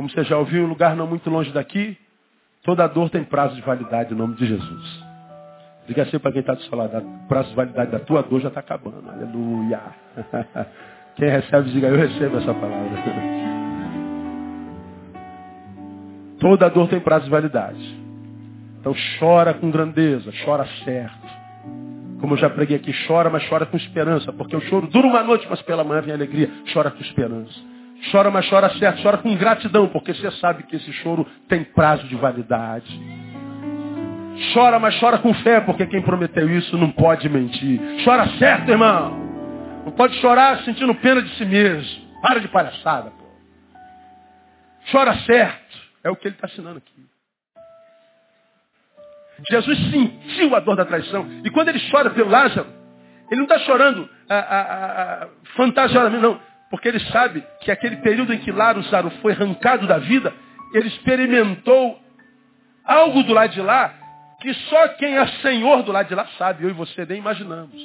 Como 0.00 0.08
você 0.08 0.24
já 0.24 0.38
ouviu, 0.38 0.64
um 0.64 0.68
lugar 0.68 0.96
não 0.96 1.06
muito 1.06 1.28
longe 1.28 1.52
daqui, 1.52 1.94
toda 2.64 2.86
dor 2.86 3.10
tem 3.10 3.22
prazo 3.22 3.54
de 3.54 3.60
validade 3.60 4.14
em 4.14 4.16
nome 4.16 4.34
de 4.34 4.46
Jesus. 4.46 5.04
Diga 5.86 6.04
assim 6.04 6.18
para 6.18 6.32
quem 6.32 6.40
está 6.40 6.54
do 6.54 6.62
seu 6.62 6.78
lado, 6.78 6.96
o 6.96 7.28
prazo 7.28 7.50
de 7.50 7.54
validade 7.54 7.90
da 7.90 7.98
tua 7.98 8.22
dor 8.22 8.40
já 8.40 8.48
está 8.48 8.60
acabando. 8.60 9.10
Aleluia. 9.10 9.78
Quem 11.16 11.28
recebe, 11.28 11.70
diga, 11.70 11.88
eu 11.88 11.98
recebo 11.98 12.38
essa 12.38 12.54
palavra. 12.54 12.80
Toda 16.40 16.70
dor 16.70 16.88
tem 16.88 17.00
prazo 17.00 17.26
de 17.26 17.30
validade. 17.30 18.00
Então 18.80 18.94
chora 19.18 19.52
com 19.52 19.70
grandeza, 19.70 20.32
chora 20.46 20.66
certo. 20.82 21.28
Como 22.22 22.32
eu 22.32 22.38
já 22.38 22.48
preguei 22.48 22.78
aqui, 22.78 22.94
chora, 23.06 23.28
mas 23.28 23.46
chora 23.50 23.66
com 23.66 23.76
esperança, 23.76 24.32
porque 24.32 24.56
o 24.56 24.62
choro 24.62 24.86
dura 24.86 25.08
uma 25.08 25.22
noite, 25.22 25.46
mas 25.50 25.60
pela 25.60 25.84
manhã 25.84 26.00
vem 26.00 26.14
alegria. 26.14 26.50
Chora 26.72 26.90
com 26.90 27.02
esperança. 27.02 27.69
Chora, 28.10 28.30
mas 28.30 28.48
chora 28.48 28.70
certo, 28.78 29.02
chora 29.02 29.18
com 29.18 29.34
gratidão, 29.36 29.88
porque 29.88 30.14
você 30.14 30.30
sabe 30.32 30.62
que 30.62 30.76
esse 30.76 30.92
choro 30.94 31.26
tem 31.48 31.62
prazo 31.64 32.06
de 32.08 32.16
validade. 32.16 33.00
Chora, 34.54 34.78
mas 34.78 34.98
chora 34.98 35.18
com 35.18 35.34
fé, 35.34 35.60
porque 35.60 35.86
quem 35.86 36.00
prometeu 36.00 36.48
isso 36.48 36.78
não 36.78 36.90
pode 36.90 37.28
mentir. 37.28 37.78
Chora 38.04 38.26
certo, 38.38 38.70
irmão. 38.70 39.18
Não 39.84 39.92
pode 39.92 40.14
chorar 40.20 40.62
sentindo 40.62 40.94
pena 40.94 41.22
de 41.22 41.28
si 41.36 41.44
mesmo. 41.44 42.10
Para 42.22 42.40
de 42.40 42.48
palhaçada, 42.48 43.10
pô. 43.10 43.24
Chora 44.90 45.14
certo. 45.20 45.78
É 46.02 46.10
o 46.10 46.16
que 46.16 46.28
ele 46.28 46.34
está 46.34 46.48
ensinando 46.48 46.78
aqui. 46.78 47.06
Jesus 49.50 49.78
sentiu 49.90 50.54
a 50.54 50.60
dor 50.60 50.76
da 50.76 50.84
traição. 50.84 51.26
E 51.44 51.50
quando 51.50 51.68
ele 51.68 51.80
chora 51.90 52.10
pelo 52.10 52.30
Lázaro, 52.30 52.66
ele 53.30 53.36
não 53.36 53.44
está 53.44 53.58
chorando 53.60 54.08
a, 54.28 54.34
a, 54.34 54.60
a, 55.24 55.28
fantasiosamente, 55.56 56.22
não. 56.22 56.40
Porque 56.70 56.88
ele 56.88 57.00
sabe 57.00 57.44
que 57.60 57.70
aquele 57.70 57.96
período 57.96 58.32
em 58.32 58.38
que 58.38 58.52
Lázaro 58.52 59.10
foi 59.20 59.32
arrancado 59.32 59.86
da 59.88 59.98
vida, 59.98 60.32
ele 60.72 60.86
experimentou 60.86 62.00
algo 62.84 63.24
do 63.24 63.32
lado 63.32 63.52
de 63.52 63.60
lá 63.60 63.94
que 64.40 64.54
só 64.54 64.88
quem 64.90 65.18
é 65.18 65.26
senhor 65.42 65.82
do 65.82 65.92
lado 65.92 66.08
de 66.08 66.14
lá 66.14 66.26
sabe. 66.38 66.64
Eu 66.64 66.70
e 66.70 66.72
você 66.72 67.04
nem 67.04 67.18
imaginamos. 67.18 67.76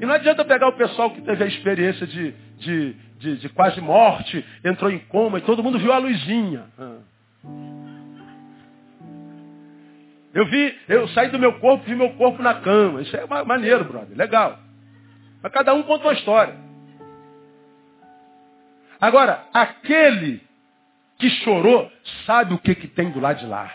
E 0.00 0.04
não 0.04 0.14
adianta 0.14 0.44
pegar 0.44 0.68
o 0.68 0.72
pessoal 0.72 1.10
que 1.12 1.22
teve 1.22 1.44
a 1.44 1.46
experiência 1.46 2.06
de, 2.06 2.34
de, 2.58 2.96
de, 3.18 3.36
de 3.38 3.48
quase 3.50 3.80
morte, 3.80 4.44
entrou 4.64 4.90
em 4.90 4.98
coma 4.98 5.38
e 5.38 5.42
todo 5.42 5.62
mundo 5.62 5.78
viu 5.78 5.92
a 5.92 5.98
luzinha. 5.98 6.64
Ah. 6.78 6.98
Eu 10.34 10.46
vi, 10.46 10.76
eu 10.88 11.08
saí 11.08 11.28
do 11.28 11.38
meu 11.38 11.58
corpo, 11.60 11.84
vi 11.84 11.94
meu 11.94 12.10
corpo 12.14 12.42
na 12.42 12.54
cama. 12.54 13.02
Isso 13.02 13.16
é 13.16 13.26
maneiro, 13.44 13.84
brother, 13.84 14.16
legal. 14.16 14.58
Mas 15.42 15.52
cada 15.52 15.72
um 15.72 15.82
conta 15.82 16.06
uma 16.06 16.14
história. 16.14 16.54
Agora, 19.02 19.42
aquele 19.52 20.40
que 21.18 21.28
chorou 21.28 21.90
sabe 22.24 22.54
o 22.54 22.58
que, 22.58 22.72
que 22.72 22.86
tem 22.86 23.10
do 23.10 23.18
lado 23.18 23.40
de 23.40 23.46
lá. 23.46 23.68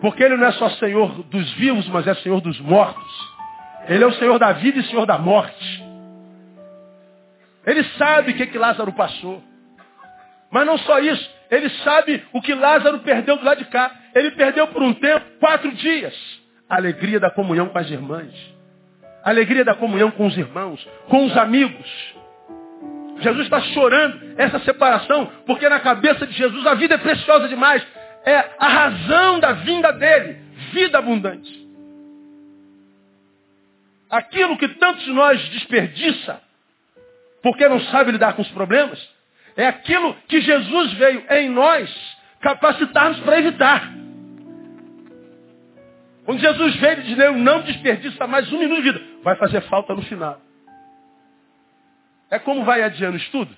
Porque 0.00 0.24
ele 0.24 0.36
não 0.36 0.48
é 0.48 0.50
só 0.50 0.68
Senhor 0.70 1.22
dos 1.22 1.52
vivos, 1.52 1.88
mas 1.88 2.04
é 2.08 2.14
Senhor 2.16 2.40
dos 2.40 2.58
mortos. 2.58 3.36
Ele 3.88 4.02
é 4.02 4.06
o 4.08 4.12
Senhor 4.14 4.40
da 4.40 4.50
vida 4.54 4.80
e 4.80 4.84
Senhor 4.88 5.06
da 5.06 5.18
morte. 5.18 5.84
Ele 7.64 7.84
sabe 7.96 8.32
o 8.32 8.34
que, 8.34 8.48
que 8.48 8.58
Lázaro 8.58 8.92
passou. 8.92 9.40
Mas 10.50 10.66
não 10.66 10.76
só 10.78 10.98
isso, 10.98 11.30
ele 11.48 11.70
sabe 11.84 12.24
o 12.32 12.42
que 12.42 12.54
Lázaro 12.54 12.98
perdeu 13.00 13.36
do 13.36 13.44
lado 13.44 13.58
de 13.58 13.66
cá. 13.66 13.88
Ele 14.16 14.32
perdeu 14.32 14.66
por 14.66 14.82
um 14.82 14.92
tempo, 14.92 15.24
quatro 15.38 15.70
dias, 15.70 16.14
a 16.68 16.74
alegria 16.74 17.20
da 17.20 17.30
comunhão 17.30 17.68
com 17.68 17.78
as 17.78 17.88
irmãs. 17.88 18.32
A 19.22 19.30
alegria 19.30 19.64
da 19.64 19.76
comunhão 19.76 20.10
com 20.10 20.26
os 20.26 20.36
irmãos, 20.36 20.84
com 21.08 21.24
os 21.24 21.36
amigos. 21.36 22.16
Jesus 23.18 23.44
está 23.44 23.60
chorando 23.60 24.34
essa 24.36 24.58
separação, 24.60 25.26
porque 25.46 25.68
na 25.68 25.80
cabeça 25.80 26.26
de 26.26 26.34
Jesus 26.34 26.66
a 26.66 26.74
vida 26.74 26.94
é 26.94 26.98
preciosa 26.98 27.48
demais. 27.48 27.86
É 28.24 28.44
a 28.58 28.68
razão 28.68 29.38
da 29.38 29.52
vinda 29.52 29.92
dele, 29.92 30.38
vida 30.72 30.98
abundante. 30.98 31.66
Aquilo 34.10 34.56
que 34.58 34.68
tantos 34.68 35.04
de 35.04 35.12
nós 35.12 35.40
desperdiça, 35.50 36.40
porque 37.42 37.68
não 37.68 37.80
sabe 37.80 38.12
lidar 38.12 38.34
com 38.34 38.42
os 38.42 38.48
problemas, 38.48 38.98
é 39.56 39.66
aquilo 39.66 40.14
que 40.28 40.40
Jesus 40.40 40.92
veio 40.94 41.24
em 41.30 41.48
nós 41.48 42.16
capacitar-nos 42.40 43.20
para 43.20 43.38
evitar. 43.38 43.92
Quando 46.24 46.40
Jesus 46.40 46.76
veio, 46.76 46.92
ele 46.92 47.02
disse, 47.02 47.30
não 47.32 47.62
desperdiça 47.62 48.26
mais 48.26 48.52
um 48.52 48.58
minuto 48.58 48.82
de 48.82 48.90
vida. 48.90 49.00
Vai 49.22 49.36
fazer 49.36 49.60
falta 49.62 49.94
no 49.94 50.02
final. 50.02 50.40
É 52.30 52.38
como 52.38 52.64
vai 52.64 52.82
adiando 52.82 53.14
o 53.14 53.20
estudo? 53.20 53.56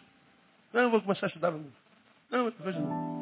Não, 0.73 0.91
vou 0.91 1.01
começar 1.01 1.27
a 1.27 1.29
estudar. 1.29 1.53
Não, 2.31 2.47
hoje 2.47 2.79
não. 2.79 3.19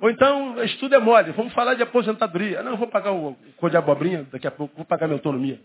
Ou 0.00 0.10
então, 0.10 0.62
estudo 0.62 0.94
é 0.94 0.98
mole. 0.98 1.32
Vamos 1.32 1.52
falar 1.52 1.74
de 1.74 1.82
aposentadoria. 1.82 2.62
Não, 2.62 2.76
vou 2.76 2.86
pagar 2.86 3.12
o 3.12 3.36
cor 3.56 3.70
de 3.70 3.76
abobrinha, 3.76 4.26
daqui 4.30 4.46
a 4.46 4.50
pouco 4.50 4.76
vou 4.76 4.84
pagar 4.84 5.06
minha 5.06 5.16
autonomia. 5.16 5.60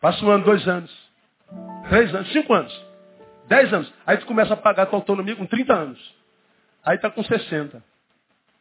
Passa 0.00 0.24
um 0.24 0.30
ano, 0.30 0.44
dois 0.44 0.66
anos. 0.66 0.92
Três 1.88 2.12
anos, 2.14 2.32
cinco 2.32 2.52
anos. 2.52 2.92
10 3.48 3.72
anos. 3.72 3.92
Aí 4.06 4.16
tu 4.16 4.26
começa 4.26 4.54
a 4.54 4.56
pagar 4.56 4.84
a 4.84 4.86
tua 4.86 4.98
autonomia 4.98 5.36
com 5.36 5.46
30 5.46 5.74
anos. 5.74 6.14
Aí 6.84 6.96
está 6.96 7.10
com 7.10 7.22
60. 7.22 7.82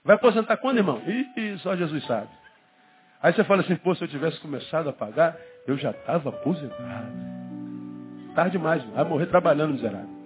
Vai 0.03 0.15
aposentar 0.15 0.57
quando, 0.57 0.77
irmão? 0.77 1.01
Ih, 1.07 1.57
só 1.59 1.75
Jesus 1.75 2.05
sabe. 2.05 2.29
Aí 3.21 3.33
você 3.33 3.43
fala 3.43 3.61
assim, 3.61 3.75
pô, 3.75 3.93
se 3.95 4.03
eu 4.03 4.07
tivesse 4.07 4.39
começado 4.39 4.89
a 4.89 4.93
pagar, 4.93 5.37
eu 5.67 5.77
já 5.77 5.91
estava 5.91 6.29
aposentado. 6.29 7.50
Tarde 8.35 8.51
demais, 8.51 8.83
vai 8.85 9.03
morrer 9.03 9.27
trabalhando, 9.27 9.73
miserável. 9.73 10.21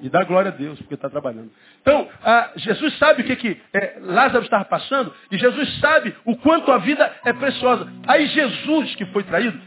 E 0.00 0.08
dá 0.08 0.24
glória 0.24 0.50
a 0.50 0.54
Deus, 0.54 0.78
porque 0.80 0.94
está 0.94 1.08
trabalhando. 1.08 1.50
Então, 1.80 2.08
ah, 2.24 2.50
Jesus 2.56 2.98
sabe 2.98 3.22
o 3.22 3.24
que, 3.24 3.36
que 3.36 3.60
é, 3.72 3.98
Lázaro 4.00 4.44
estava 4.44 4.64
passando, 4.64 5.14
e 5.30 5.38
Jesus 5.38 5.78
sabe 5.78 6.14
o 6.24 6.36
quanto 6.36 6.72
a 6.72 6.78
vida 6.78 7.10
é 7.24 7.32
preciosa. 7.32 7.86
Aí 8.06 8.26
Jesus, 8.26 8.94
que 8.96 9.06
foi 9.06 9.22
traído, 9.22 9.58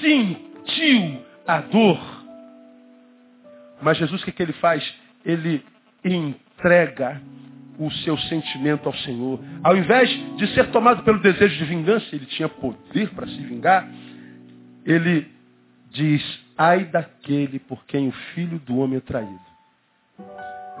sentiu 0.00 1.22
a 1.46 1.60
dor 1.60 2.18
mas 3.80 3.96
Jesus, 3.96 4.22
o 4.22 4.24
que, 4.24 4.32
que 4.32 4.42
ele 4.42 4.52
faz? 4.54 4.84
Ele 5.24 5.64
entrega 6.04 7.20
o 7.78 7.90
seu 7.90 8.18
sentimento 8.18 8.86
ao 8.86 8.94
Senhor. 8.94 9.40
Ao 9.62 9.76
invés 9.76 10.10
de 10.36 10.46
ser 10.54 10.70
tomado 10.70 11.02
pelo 11.04 11.20
desejo 11.20 11.56
de 11.56 11.64
vingança, 11.64 12.06
ele 12.14 12.26
tinha 12.26 12.48
poder 12.48 13.10
para 13.10 13.26
se 13.26 13.40
vingar, 13.42 13.88
ele 14.84 15.28
diz, 15.90 16.44
ai 16.56 16.84
daquele 16.84 17.58
por 17.58 17.84
quem 17.84 18.08
o 18.08 18.12
filho 18.34 18.58
do 18.60 18.78
homem 18.78 18.98
é 18.98 19.00
traído. 19.00 19.48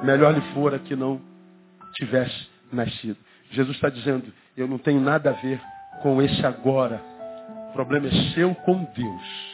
Melhor 0.02 0.34
lhe 0.34 0.40
fora 0.52 0.78
que 0.78 0.94
não 0.94 1.20
tivesse 1.94 2.48
nascido. 2.72 3.18
Jesus 3.50 3.76
está 3.76 3.88
dizendo, 3.88 4.32
eu 4.56 4.68
não 4.68 4.78
tenho 4.78 5.00
nada 5.00 5.30
a 5.30 5.34
ver 5.34 5.60
com 6.02 6.20
esse 6.20 6.44
agora. 6.44 7.02
O 7.70 7.72
problema 7.72 8.08
é 8.08 8.34
seu 8.34 8.54
com 8.54 8.84
Deus. 8.84 9.48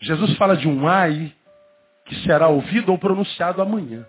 Jesus 0.00 0.36
fala 0.36 0.56
de 0.56 0.68
um 0.68 0.86
ai 0.86 1.34
que 2.04 2.14
será 2.22 2.48
ouvido 2.48 2.90
ou 2.90 2.98
pronunciado 2.98 3.60
amanhã. 3.60 4.06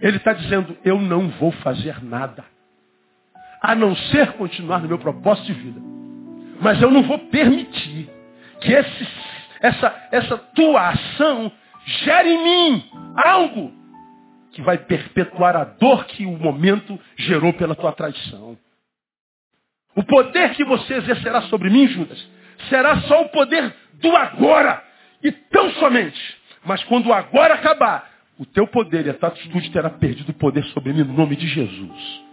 Ele 0.00 0.16
está 0.16 0.32
dizendo, 0.32 0.76
eu 0.84 1.00
não 1.00 1.28
vou 1.30 1.50
fazer 1.50 2.02
nada. 2.04 2.44
A 3.60 3.74
não 3.74 3.94
ser 3.96 4.32
continuar 4.32 4.80
no 4.80 4.88
meu 4.88 4.98
propósito 4.98 5.46
de 5.46 5.52
vida. 5.52 5.80
Mas 6.60 6.80
eu 6.80 6.90
não 6.90 7.02
vou 7.02 7.18
permitir 7.18 8.08
que 8.60 8.72
esse, 8.72 9.08
essa, 9.60 10.08
essa 10.10 10.36
tua 10.36 10.88
ação 10.88 11.52
gere 11.84 12.30
em 12.30 12.44
mim 12.44 12.84
algo 13.24 13.72
que 14.52 14.62
vai 14.62 14.78
perpetuar 14.78 15.56
a 15.56 15.64
dor 15.64 16.04
que 16.06 16.26
o 16.26 16.36
momento 16.36 16.98
gerou 17.16 17.52
pela 17.52 17.74
tua 17.74 17.92
traição. 17.92 18.58
O 19.94 20.02
poder 20.04 20.54
que 20.54 20.64
você 20.64 20.94
exercerá 20.94 21.42
sobre 21.42 21.70
mim, 21.70 21.86
Judas, 21.88 22.28
será 22.68 23.00
só 23.02 23.22
o 23.22 23.28
poder 23.30 23.74
do 23.94 24.14
agora. 24.16 24.82
E 25.22 25.32
tão 25.32 25.70
somente. 25.72 26.38
Mas 26.64 26.82
quando 26.84 27.08
o 27.08 27.12
agora 27.12 27.54
acabar, 27.54 28.08
o 28.38 28.46
teu 28.46 28.66
poder 28.66 29.06
e 29.06 29.10
a 29.10 29.14
tua 29.14 29.30
atitude 29.30 29.70
terá 29.70 29.90
perdido 29.90 30.30
o 30.30 30.34
poder 30.34 30.64
sobre 30.66 30.92
mim 30.92 31.02
no 31.02 31.14
nome 31.14 31.34
de 31.34 31.46
Jesus. 31.48 32.27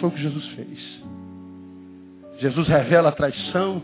Foi 0.00 0.08
o 0.08 0.12
que 0.12 0.22
Jesus 0.22 0.46
fez. 0.48 1.02
Jesus 2.38 2.68
revela 2.68 3.08
a 3.08 3.12
traição. 3.12 3.82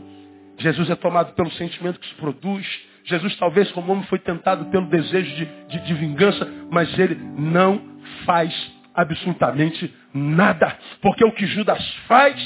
Jesus 0.59 0.91
é 0.91 0.95
tomado 0.95 1.33
pelo 1.35 1.51
sentimento 1.53 1.99
que 1.99 2.09
se 2.09 2.15
produz. 2.15 2.67
Jesus, 3.05 3.35
talvez, 3.37 3.71
como 3.73 3.93
homem, 3.93 4.05
foi 4.05 4.19
tentado 4.19 4.67
pelo 4.67 4.87
desejo 4.87 5.35
de, 5.35 5.45
de, 5.69 5.87
de 5.87 5.95
vingança, 5.95 6.49
mas 6.71 6.97
ele 6.99 7.17
não 7.37 7.83
faz 8.25 8.55
absolutamente 8.95 9.93
nada. 10.15 10.77
Porque 11.01 11.25
o 11.25 11.33
que 11.33 11.47
Judas 11.47 11.83
faz, 12.07 12.41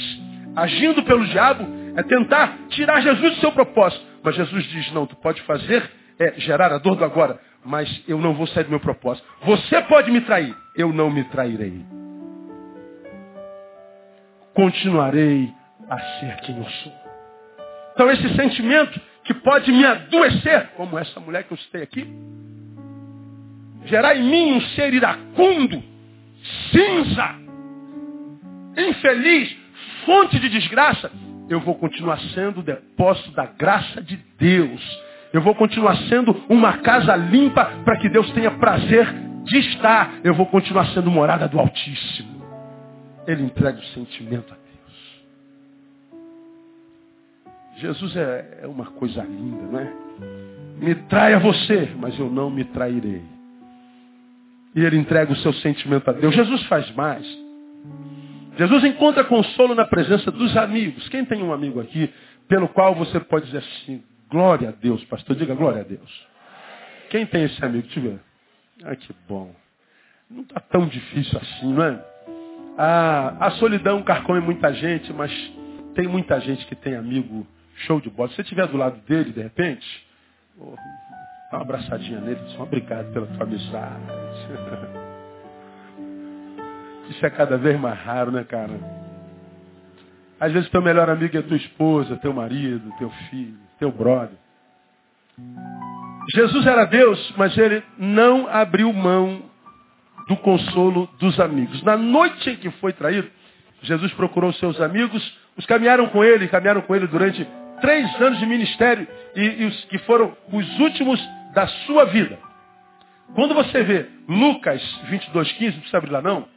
agindo 0.55 1.03
pelo 1.03 1.27
diabo, 1.27 1.67
é 1.97 2.03
tentar 2.03 2.57
tirar 2.71 3.01
Jesus 3.01 3.35
do 3.35 3.41
seu 3.41 3.53
propósito. 3.53 4.03
Mas 4.23 4.37
Jesus 4.37 4.65
diz, 4.65 4.93
não, 4.93 5.07
tu 5.07 5.17
pode 5.17 5.43
fazer 5.43 5.91
é 6.19 6.35
gerar 6.41 6.73
a 6.73 6.79
dor 6.79 6.97
do 6.97 7.05
agora, 7.05 7.39
mas 7.65 8.03
eu 8.09 8.19
não 8.19 8.35
vou 8.35 8.47
sair 8.47 8.65
do 8.65 8.71
meu 8.71 8.81
propósito. 8.81 9.27
Você 9.43 9.81
pode 9.83 10.11
me 10.11 10.21
trair, 10.23 10.55
eu 10.75 10.93
não 10.93 11.11
me 11.11 11.25
trairei. 11.25 11.85
Continuarei 14.57 15.53
a 15.87 15.99
ser 16.19 16.37
quem 16.41 16.57
eu 16.57 16.65
sou. 16.65 16.93
Então 17.93 18.11
esse 18.11 18.35
sentimento 18.35 18.99
que 19.23 19.35
pode 19.35 19.71
me 19.71 19.85
adoecer, 19.85 20.69
como 20.77 20.99
essa 20.99 21.21
mulher 21.21 21.45
que 21.45 21.53
eu 21.53 21.59
citei 21.59 21.83
aqui, 21.83 22.07
gerar 23.85 24.17
em 24.17 24.25
mim 24.25 24.53
um 24.55 24.61
ser 24.63 24.95
iracundo, 24.95 25.83
cinza, 26.71 27.35
infeliz, 28.79 29.55
fonte 30.07 30.39
de 30.39 30.49
desgraça, 30.49 31.13
eu 31.51 31.61
vou 31.61 31.75
continuar 31.75 32.19
sendo 32.35 32.61
o 32.61 32.63
depósito 32.63 33.33
da 33.33 33.45
graça 33.45 34.01
de 34.01 34.17
Deus. 34.39 35.01
Eu 35.35 35.43
vou 35.43 35.55
continuar 35.55 35.97
sendo 36.09 36.35
uma 36.49 36.79
casa 36.79 37.15
limpa 37.15 37.67
para 37.85 37.99
que 37.99 38.09
Deus 38.09 38.31
tenha 38.31 38.53
prazer 38.53 39.07
de 39.45 39.59
estar. 39.59 40.15
Eu 40.25 40.33
vou 40.33 40.47
continuar 40.47 40.87
sendo 40.95 41.11
morada 41.11 41.47
do 41.47 41.61
Altíssimo. 41.61 42.36
Ele 43.27 43.43
entrega 43.43 43.79
o 43.79 43.85
sentimento 43.87 44.53
a 44.53 44.57
Deus. 44.57 44.67
Jesus 47.79 48.17
é, 48.17 48.61
é 48.63 48.67
uma 48.67 48.87
coisa 48.87 49.23
linda, 49.23 49.63
não 49.63 49.81
é? 49.81 49.93
Me 50.79 50.95
traia 51.09 51.39
você, 51.39 51.91
mas 51.97 52.19
eu 52.19 52.31
não 52.31 52.51
me 52.51 52.65
trairei. 52.65 53.23
E 54.75 54.85
ele 54.85 54.99
entrega 54.99 55.33
o 55.33 55.37
seu 55.37 55.53
sentimento 55.55 56.09
a 56.09 56.13
Deus. 56.13 56.35
Jesus 56.35 56.63
faz 56.65 56.91
mais. 56.95 57.27
Jesus 58.59 58.85
encontra 58.85 59.25
consolo 59.25 59.75
na 59.75 59.85
presença 59.85 60.31
dos 60.31 60.57
amigos. 60.57 61.09
Quem 61.09 61.25
tem 61.25 61.43
um 61.43 61.53
amigo 61.53 61.81
aqui 61.81 62.13
pelo 62.49 62.69
qual 62.69 62.95
você 62.95 63.19
pode 63.21 63.47
dizer 63.47 63.59
assim, 63.59 64.03
glória 64.31 64.69
a 64.69 64.73
Deus, 64.73 65.05
pastor, 65.05 65.35
diga 65.37 65.55
glória 65.55 65.81
a 65.81 65.85
Deus. 65.85 66.27
Quem 67.11 67.27
tem 67.27 67.45
esse 67.45 67.65
amigo? 67.65 67.87
Deixa 67.87 68.01
eu. 68.01 68.21
Ah, 68.85 68.97
que 68.97 69.15
bom. 69.29 69.55
Não 70.31 70.43
está 70.43 70.61
tão 70.61 70.87
difícil 70.87 71.39
assim, 71.39 71.73
não 71.73 71.83
é? 71.83 72.05
Ah, 72.79 73.37
a 73.41 73.51
solidão 73.53 74.03
carcome 74.03 74.41
muita 74.41 74.73
gente, 74.75 75.13
mas 75.13 75.33
tem 75.95 76.07
muita 76.07 76.39
gente 76.41 76.67
que 76.67 76.75
tem 76.75 76.95
amigo 76.95 77.47
show 77.87 78.01
de 78.01 78.11
bola. 78.11 78.29
Se 78.29 78.37
você 78.37 78.43
estiver 78.43 78.67
do 78.67 78.77
lado 78.77 78.99
dele, 79.07 79.33
de 79.33 79.43
repente, 79.43 79.87
oh, 80.59 80.75
dá 81.51 81.59
uma 81.59 81.63
abraçadinha 81.63 82.21
nele, 82.21 82.41
só 82.57 82.65
obrigado 82.65 83.13
pela 83.13 83.27
tua 83.27 83.45
amizade. 83.45 84.03
Isso 87.09 87.25
é 87.25 87.31
cada 87.31 87.57
vez 87.57 87.81
mais 87.81 87.99
raro, 87.99 88.31
né, 88.31 88.45
cara? 88.45 88.73
Às 90.39 90.53
vezes 90.53 90.69
teu 90.69 90.83
melhor 90.83 91.09
amigo 91.09 91.37
é 91.37 91.43
tua 91.43 91.57
esposa, 91.57 92.17
teu 92.17 92.33
marido, 92.33 92.93
teu 92.99 93.09
filho, 93.31 93.57
teu 93.79 93.91
brother. 93.91 94.37
Jesus 96.35 96.67
era 96.67 96.85
Deus, 96.85 97.35
mas 97.37 97.57
ele 97.57 97.83
não 97.97 98.49
abriu 98.49 98.93
mão 98.93 99.43
do 100.27 100.37
consolo 100.37 101.09
dos 101.19 101.39
amigos. 101.39 101.83
Na 101.83 101.97
noite 101.97 102.51
em 102.51 102.57
que 102.57 102.71
foi 102.73 102.93
traído, 102.93 103.31
Jesus 103.83 104.13
procurou 104.15 104.53
seus 104.55 104.81
amigos, 104.81 105.23
os 105.57 105.67
caminharam 105.67 106.09
com 106.09 106.25
ele, 106.25 106.49
caminharam 106.49 106.83
com 106.83 106.95
ele 106.95 107.07
durante 107.07 107.47
três 107.81 108.21
anos 108.21 108.39
de 108.39 108.47
ministério, 108.47 109.07
e, 109.35 109.63
e 109.63 109.65
os 109.67 109.85
que 109.85 109.99
foram 109.99 110.37
os 110.53 110.79
últimos 110.79 111.21
da 111.55 111.67
sua 111.67 112.05
vida. 112.07 112.39
Quando 113.35 113.55
você 113.55 113.83
vê 113.83 114.07
Lucas 114.29 114.83
22, 115.09 115.53
15, 115.53 115.73
não 115.73 115.79
precisa 115.79 115.99
abrir 115.99 116.11
lá 116.11 116.23
não, 116.23 116.49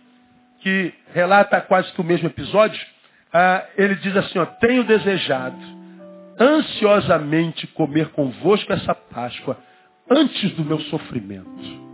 que 0.61 0.93
relata 1.13 1.61
quase 1.61 1.91
que 1.93 2.01
o 2.01 2.03
mesmo 2.03 2.27
episódio, 2.27 2.79
ah, 3.33 3.65
ele 3.77 3.95
diz 3.95 4.15
assim, 4.15 4.39
ó, 4.39 4.45
tenho 4.45 4.83
desejado 4.83 5.57
ansiosamente 6.39 7.67
comer 7.67 8.09
convosco 8.09 8.71
essa 8.71 8.95
Páscoa 8.95 9.57
antes 10.09 10.51
do 10.51 10.63
meu 10.63 10.79
sofrimento. 10.81 11.88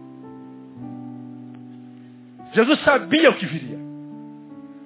Jesus 2.55 2.79
sabia 2.83 3.29
o 3.29 3.35
que 3.35 3.45
viria. 3.45 3.77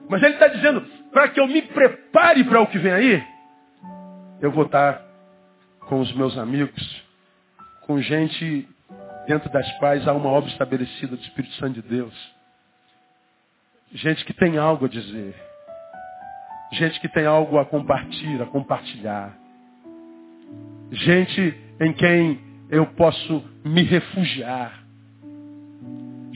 Mas 0.10 0.24
ele 0.24 0.34
está 0.34 0.48
dizendo, 0.48 0.82
para 1.12 1.30
que 1.30 1.40
eu 1.40 1.48
me 1.48 1.62
prepare 1.62 2.44
para 2.44 2.62
o 2.62 2.68
que 2.68 2.80
vem 2.80 2.92
aí, 2.92 3.24
eu 4.42 4.52
vou 4.52 4.66
estar 4.66 5.00
com 5.82 6.00
os 6.00 6.12
meus 6.14 6.36
amigos, 6.36 7.04
com 7.86 8.02
gente 8.02 8.68
dentro 9.28 9.52
das 9.52 9.72
quais 9.78 10.08
há 10.08 10.14
uma 10.14 10.30
obra 10.30 10.50
estabelecida 10.50 11.16
do 11.16 11.22
Espírito 11.22 11.54
Santo 11.56 11.80
de 11.80 11.88
Deus. 11.88 12.34
Gente 13.94 14.26
que 14.26 14.34
tem 14.34 14.58
algo 14.58 14.86
a 14.86 14.90
dizer. 14.90 15.36
Gente 16.74 17.00
que 17.00 17.08
tem 17.08 17.28
algo 17.28 17.60
a 17.60 17.66
compartilhar, 17.66 18.44
a 18.44 18.48
compartilhar. 18.48 19.38
Gente 20.92 21.56
em 21.80 21.94
quem 21.94 22.40
eu 22.72 22.88
posso 22.88 23.44
me 23.64 23.84
refugiar. 23.84 24.89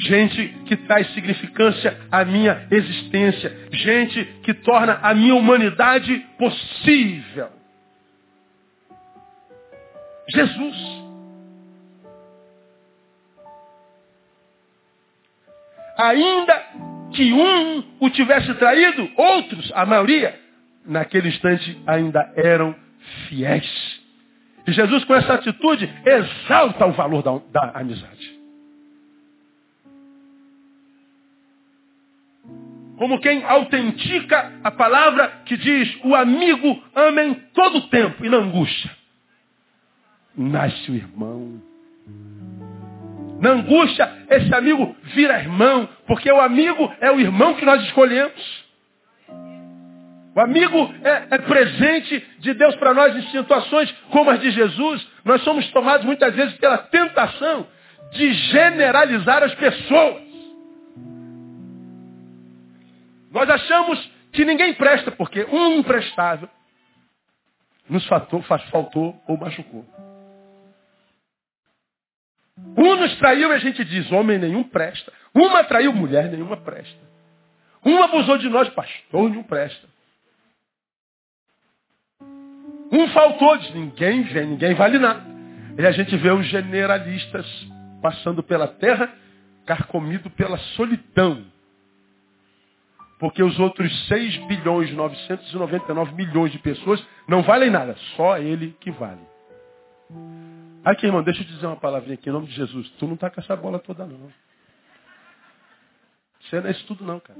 Gente 0.03 0.49
que 0.65 0.75
traz 0.75 1.07
significância 1.13 1.97
à 2.11 2.25
minha 2.25 2.67
existência. 2.69 3.69
Gente 3.71 4.23
que 4.43 4.53
torna 4.53 4.99
a 5.01 5.13
minha 5.13 5.33
humanidade 5.33 6.19
possível. 6.37 7.49
Jesus. 10.29 11.03
Ainda 15.97 16.63
que 17.13 17.31
um 17.31 17.83
o 17.99 18.09
tivesse 18.09 18.53
traído, 18.55 19.09
outros, 19.15 19.71
a 19.73 19.85
maioria, 19.85 20.37
naquele 20.85 21.29
instante 21.29 21.81
ainda 21.87 22.33
eram 22.35 22.75
fiéis. 23.29 24.01
E 24.67 24.71
Jesus, 24.73 25.05
com 25.05 25.15
essa 25.15 25.35
atitude, 25.35 25.89
exalta 26.05 26.87
o 26.87 26.91
valor 26.91 27.21
da, 27.21 27.39
da 27.51 27.79
amizade. 27.79 28.32
Como 33.03 33.19
quem 33.19 33.43
autentica 33.43 34.53
a 34.63 34.71
palavra 34.71 35.27
que 35.43 35.57
diz, 35.57 35.93
o 36.05 36.15
amigo 36.15 36.81
ama 36.95 37.21
em 37.21 37.33
todo 37.53 37.89
tempo 37.89 38.23
e 38.23 38.29
na 38.29 38.37
angústia. 38.37 38.89
Nasce 40.37 40.89
o 40.89 40.95
irmão. 40.95 41.61
Na 43.41 43.49
angústia, 43.49 44.09
esse 44.29 44.55
amigo 44.55 44.95
vira 45.15 45.37
irmão, 45.37 45.89
porque 46.07 46.31
o 46.31 46.39
amigo 46.39 46.89
é 47.01 47.11
o 47.11 47.19
irmão 47.19 47.55
que 47.55 47.65
nós 47.65 47.83
escolhemos. 47.83 48.63
O 50.33 50.39
amigo 50.39 50.95
é, 51.03 51.27
é 51.31 51.37
presente 51.39 52.25
de 52.39 52.53
Deus 52.53 52.73
para 52.77 52.93
nós 52.93 53.13
em 53.17 53.31
situações 53.31 53.93
como 54.11 54.29
as 54.29 54.39
de 54.39 54.49
Jesus. 54.49 55.05
Nós 55.25 55.41
somos 55.43 55.69
tomados 55.71 56.05
muitas 56.05 56.33
vezes 56.33 56.53
pela 56.53 56.77
tentação 56.77 57.67
de 58.13 58.31
generalizar 58.31 59.43
as 59.43 59.53
pessoas. 59.55 60.22
Nós 63.33 63.49
achamos 63.49 64.11
que 64.31 64.45
ninguém 64.45 64.75
presta, 64.75 65.11
porque 65.11 65.43
um 65.45 65.79
imprestável 65.79 66.47
nos 67.89 68.05
faltou, 68.07 68.41
faltou 68.43 69.21
ou 69.27 69.37
machucou. 69.37 69.83
Um 72.77 72.95
nos 72.95 73.15
traiu 73.17 73.49
e 73.49 73.53
a 73.53 73.57
gente 73.57 73.83
diz, 73.83 74.11
homem 74.11 74.37
nenhum 74.37 74.63
presta. 74.63 75.11
Uma 75.33 75.63
traiu, 75.63 75.91
mulher 75.91 76.29
nenhuma 76.29 76.57
presta. 76.57 76.99
Um 77.83 78.01
abusou 78.03 78.37
de 78.37 78.47
nós, 78.49 78.69
pastor 78.69 79.29
nenhum 79.29 79.43
presta. 79.43 79.87
Um 82.91 83.07
faltou, 83.09 83.57
diz, 83.57 83.73
ninguém 83.73 84.21
vem, 84.21 84.45
ninguém 84.45 84.75
vale 84.75 84.99
nada. 84.99 85.23
E 85.77 85.85
a 85.85 85.91
gente 85.91 86.15
vê 86.15 86.29
os 86.29 86.45
generalistas 86.45 87.47
passando 87.99 88.43
pela 88.43 88.67
terra, 88.67 89.11
carcomido 89.65 90.29
pela 90.29 90.57
solidão. 90.75 91.51
Porque 93.23 93.41
os 93.41 93.57
outros 93.57 94.07
6 94.09 94.47
bilhões 94.47 94.91
999 94.91 96.13
milhões 96.13 96.51
de 96.51 96.59
pessoas 96.59 97.01
não 97.25 97.41
valem 97.41 97.69
nada. 97.71 97.95
Só 98.17 98.37
ele 98.37 98.75
que 98.81 98.91
vale. 98.91 99.21
Aqui, 100.83 101.05
irmão, 101.05 101.23
deixa 101.23 101.41
eu 101.41 101.45
dizer 101.45 101.65
uma 101.65 101.77
palavrinha 101.77 102.15
aqui 102.15 102.27
em 102.27 102.33
nome 102.33 102.47
de 102.47 102.53
Jesus. 102.53 102.89
Tu 102.99 103.07
não 103.07 103.13
está 103.13 103.29
com 103.29 103.39
essa 103.39 103.55
bola 103.55 103.79
toda, 103.79 104.05
não. 104.05 104.29
Você 106.41 106.59
não 106.59 106.67
é 106.67 106.71
isso 106.71 106.85
tudo, 106.85 107.05
não, 107.05 107.21
cara. 107.21 107.39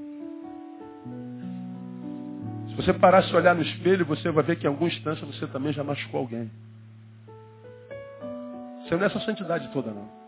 Se 2.70 2.76
você 2.76 2.94
parar 2.94 3.22
se 3.24 3.36
olhar 3.36 3.54
no 3.54 3.60
espelho, 3.60 4.06
você 4.06 4.30
vai 4.30 4.42
ver 4.42 4.56
que 4.56 4.64
em 4.64 4.70
alguma 4.70 4.88
instância 4.88 5.26
você 5.26 5.46
também 5.48 5.74
já 5.74 5.84
machucou 5.84 6.20
alguém. 6.20 6.50
Você 8.84 8.96
não 8.96 9.02
é 9.02 9.06
essa 9.08 9.20
santidade 9.20 9.68
toda, 9.70 9.90
não. 9.90 10.23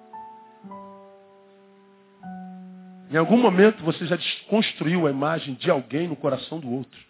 Em 3.10 3.16
algum 3.16 3.36
momento 3.36 3.84
você 3.84 4.06
já 4.06 4.16
desconstruiu 4.16 5.06
a 5.06 5.10
imagem 5.10 5.54
de 5.54 5.70
alguém 5.70 6.08
no 6.08 6.16
coração 6.16 6.58
do 6.58 6.70
outro. 6.70 7.06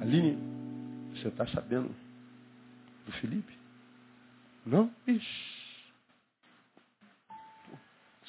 Aline, 0.00 0.36
você 1.14 1.28
está 1.28 1.46
sabendo 1.48 1.94
do 3.06 3.12
Felipe? 3.12 3.56
Não? 4.66 4.90
Ixi. 5.06 5.54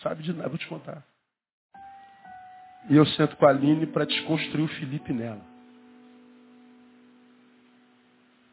Sabe 0.04 0.22
de 0.22 0.34
nada, 0.34 0.50
vou 0.50 0.58
te 0.58 0.68
contar. 0.68 1.04
E 2.90 2.96
eu 2.96 3.06
sento 3.08 3.36
com 3.38 3.46
a 3.48 3.50
Aline 3.50 3.88
para 3.88 4.06
desconstruir 4.06 4.66
o 4.66 4.68
Felipe 4.68 5.12
nela. 5.12 5.42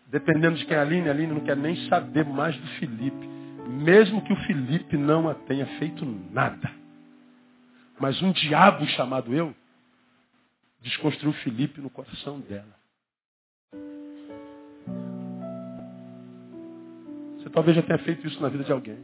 Dependendo 0.07 0.57
de 0.57 0.65
quem 0.65 0.77
é 0.77 0.79
a 0.79 0.83
Aline, 0.83 1.09
a 1.09 1.13
Aline 1.13 1.35
não 1.35 1.45
quer 1.45 1.57
nem 1.57 1.77
saber 1.89 2.25
mais 2.25 2.57
do 2.57 2.67
Felipe. 2.79 3.42
Mesmo 3.73 4.23
que 4.23 4.33
o 4.33 4.37
Felipe 4.45 4.97
não 4.97 5.29
a 5.29 5.35
tenha 5.35 5.67
feito 5.79 6.05
nada. 6.31 6.71
Mas 7.99 8.21
um 8.21 8.31
diabo 8.33 8.85
chamado 8.89 9.35
eu 9.35 9.55
desconstruiu 10.83 11.33
Felipe 11.35 11.81
no 11.81 11.89
coração 11.89 12.41
dela. 12.41 12.75
Você 17.39 17.49
talvez 17.51 17.77
já 17.77 17.83
tenha 17.83 17.99
feito 18.01 18.27
isso 18.27 18.41
na 18.43 18.49
vida 18.49 18.65
de 18.65 18.73
alguém. 18.73 18.99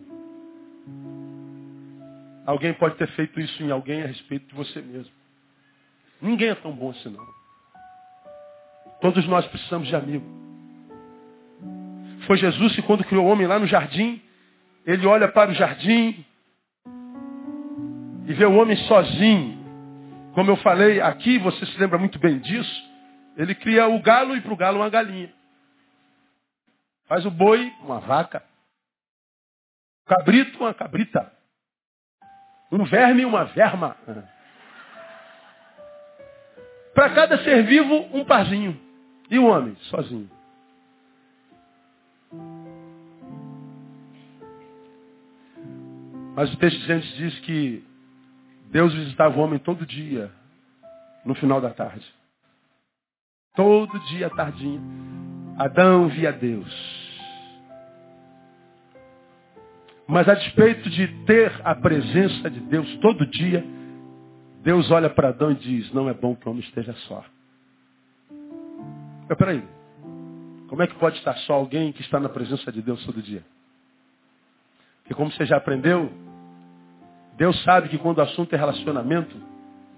Alguém 2.45 2.75
pode 2.75 2.97
ter 2.97 3.09
feito 3.09 3.41
isso 3.41 3.63
em 3.63 3.71
alguém 3.71 4.03
a 4.03 4.07
respeito 4.07 4.49
de 4.49 4.55
você 4.55 4.83
mesmo. 4.83 5.13
Ninguém 6.21 6.49
é 6.49 6.55
tão 6.55 6.73
bom 6.73 6.91
assim 6.91 7.09
não. 7.09 7.27
Todos 9.01 9.27
nós 9.29 9.47
precisamos 9.47 9.89
de 9.89 9.95
amigo. 9.95 10.27
Foi 12.27 12.37
Jesus 12.37 12.75
que 12.75 12.83
quando 12.83 13.05
criou 13.05 13.25
o 13.25 13.29
homem 13.29 13.47
lá 13.47 13.59
no 13.59 13.67
jardim, 13.67 14.21
ele 14.89 15.07
olha 15.07 15.29
para 15.29 15.51
o 15.51 15.55
jardim 15.55 16.25
e 18.27 18.33
vê 18.33 18.47
o 18.47 18.55
homem 18.55 18.75
sozinho. 18.87 19.59
Como 20.33 20.51
eu 20.51 20.57
falei 20.57 20.99
aqui, 20.99 21.39
você 21.39 21.67
se 21.67 21.79
lembra 21.79 21.99
muito 21.99 22.19
bem 22.19 22.39
disso. 22.39 22.89
Ele 23.37 23.55
cria 23.55 23.87
o 23.87 24.01
galo 24.01 24.35
e 24.35 24.41
para 24.41 24.53
o 24.53 24.57
galo 24.57 24.79
uma 24.79 24.89
galinha. 24.89 25.31
Faz 27.07 27.27
o 27.27 27.31
boi, 27.31 27.71
uma 27.83 28.01
vaca. 28.01 28.43
Cabrito, 30.07 30.59
uma 30.59 30.73
cabrita. 30.73 31.31
Um 32.73 32.83
verme, 32.85 33.27
uma 33.27 33.45
verma. 33.45 33.95
Para 36.95 37.11
cada 37.11 37.45
ser 37.45 37.63
vivo, 37.65 38.09
um 38.15 38.25
parzinho. 38.25 38.81
E 39.31 39.39
o 39.39 39.49
homem, 39.49 39.77
sozinho. 39.91 40.31
Mas 46.35 46.53
o 46.53 46.57
texto 46.57 46.79
de 46.79 47.17
diz 47.17 47.39
que 47.41 47.85
Deus 48.71 48.93
visitava 48.95 49.39
o 49.39 49.43
homem 49.43 49.59
todo 49.59 49.87
dia, 49.87 50.31
no 51.25 51.35
final 51.35 51.61
da 51.61 51.71
tarde. 51.71 52.07
Todo 53.55 53.99
dia, 54.07 54.31
tardinha. 54.31 54.81
Adão 55.59 56.09
via 56.09 56.33
Deus. 56.33 56.99
Mas 60.07 60.29
a 60.29 60.35
despeito 60.35 60.89
de 60.89 61.07
ter 61.25 61.53
a 61.65 61.75
presença 61.75 62.49
de 62.49 62.61
Deus 62.61 62.97
todo 62.99 63.27
dia, 63.27 63.65
Deus 64.63 64.91
olha 64.91 65.11
para 65.11 65.29
Adão 65.29 65.51
e 65.51 65.57
diz, 65.57 65.93
não 65.93 66.09
é 66.09 66.15
bom 66.15 66.35
que 66.35 66.47
o 66.47 66.51
homem 66.51 66.63
esteja 66.63 66.95
só. 67.09 67.25
Mas 69.29 69.37
peraí, 69.37 69.63
como 70.69 70.83
é 70.83 70.87
que 70.87 70.95
pode 70.95 71.19
estar 71.19 71.35
só 71.39 71.55
alguém 71.55 71.93
que 71.93 72.01
está 72.01 72.19
na 72.19 72.29
presença 72.29 72.71
de 72.73 72.81
Deus 72.81 73.05
todo 73.05 73.21
dia? 73.21 73.43
Porque 75.09 75.15
como 75.15 75.33
você 75.33 75.47
já 75.47 75.57
aprendeu, 75.57 76.13
Deus 77.39 77.63
sabe 77.63 77.89
que 77.89 77.97
quando 77.97 78.19
o 78.19 78.23
assunto 78.23 78.53
é 78.53 78.59
relacionamento, 78.59 79.35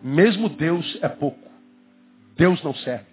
mesmo 0.01 0.49
Deus 0.49 0.99
é 1.03 1.09
pouco. 1.09 1.51
Deus 2.37 2.63
não 2.63 2.73
serve. 2.77 3.11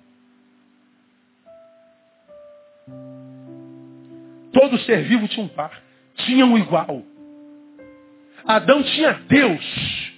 Todo 4.53 4.77
ser 4.81 5.05
vivo 5.05 5.27
tinha 5.27 5.43
um 5.43 5.49
par, 5.49 5.81
tinha 6.17 6.45
um 6.45 6.55
igual. 6.55 7.01
Adão 8.45 8.83
tinha 8.83 9.13
Deus. 9.13 10.13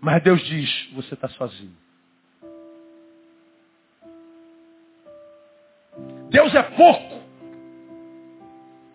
Mas 0.00 0.20
Deus 0.24 0.42
diz, 0.42 0.88
você 0.92 1.14
está 1.14 1.28
sozinho. 1.28 1.76
Deus 6.30 6.52
é 6.52 6.62
pouco. 6.64 7.22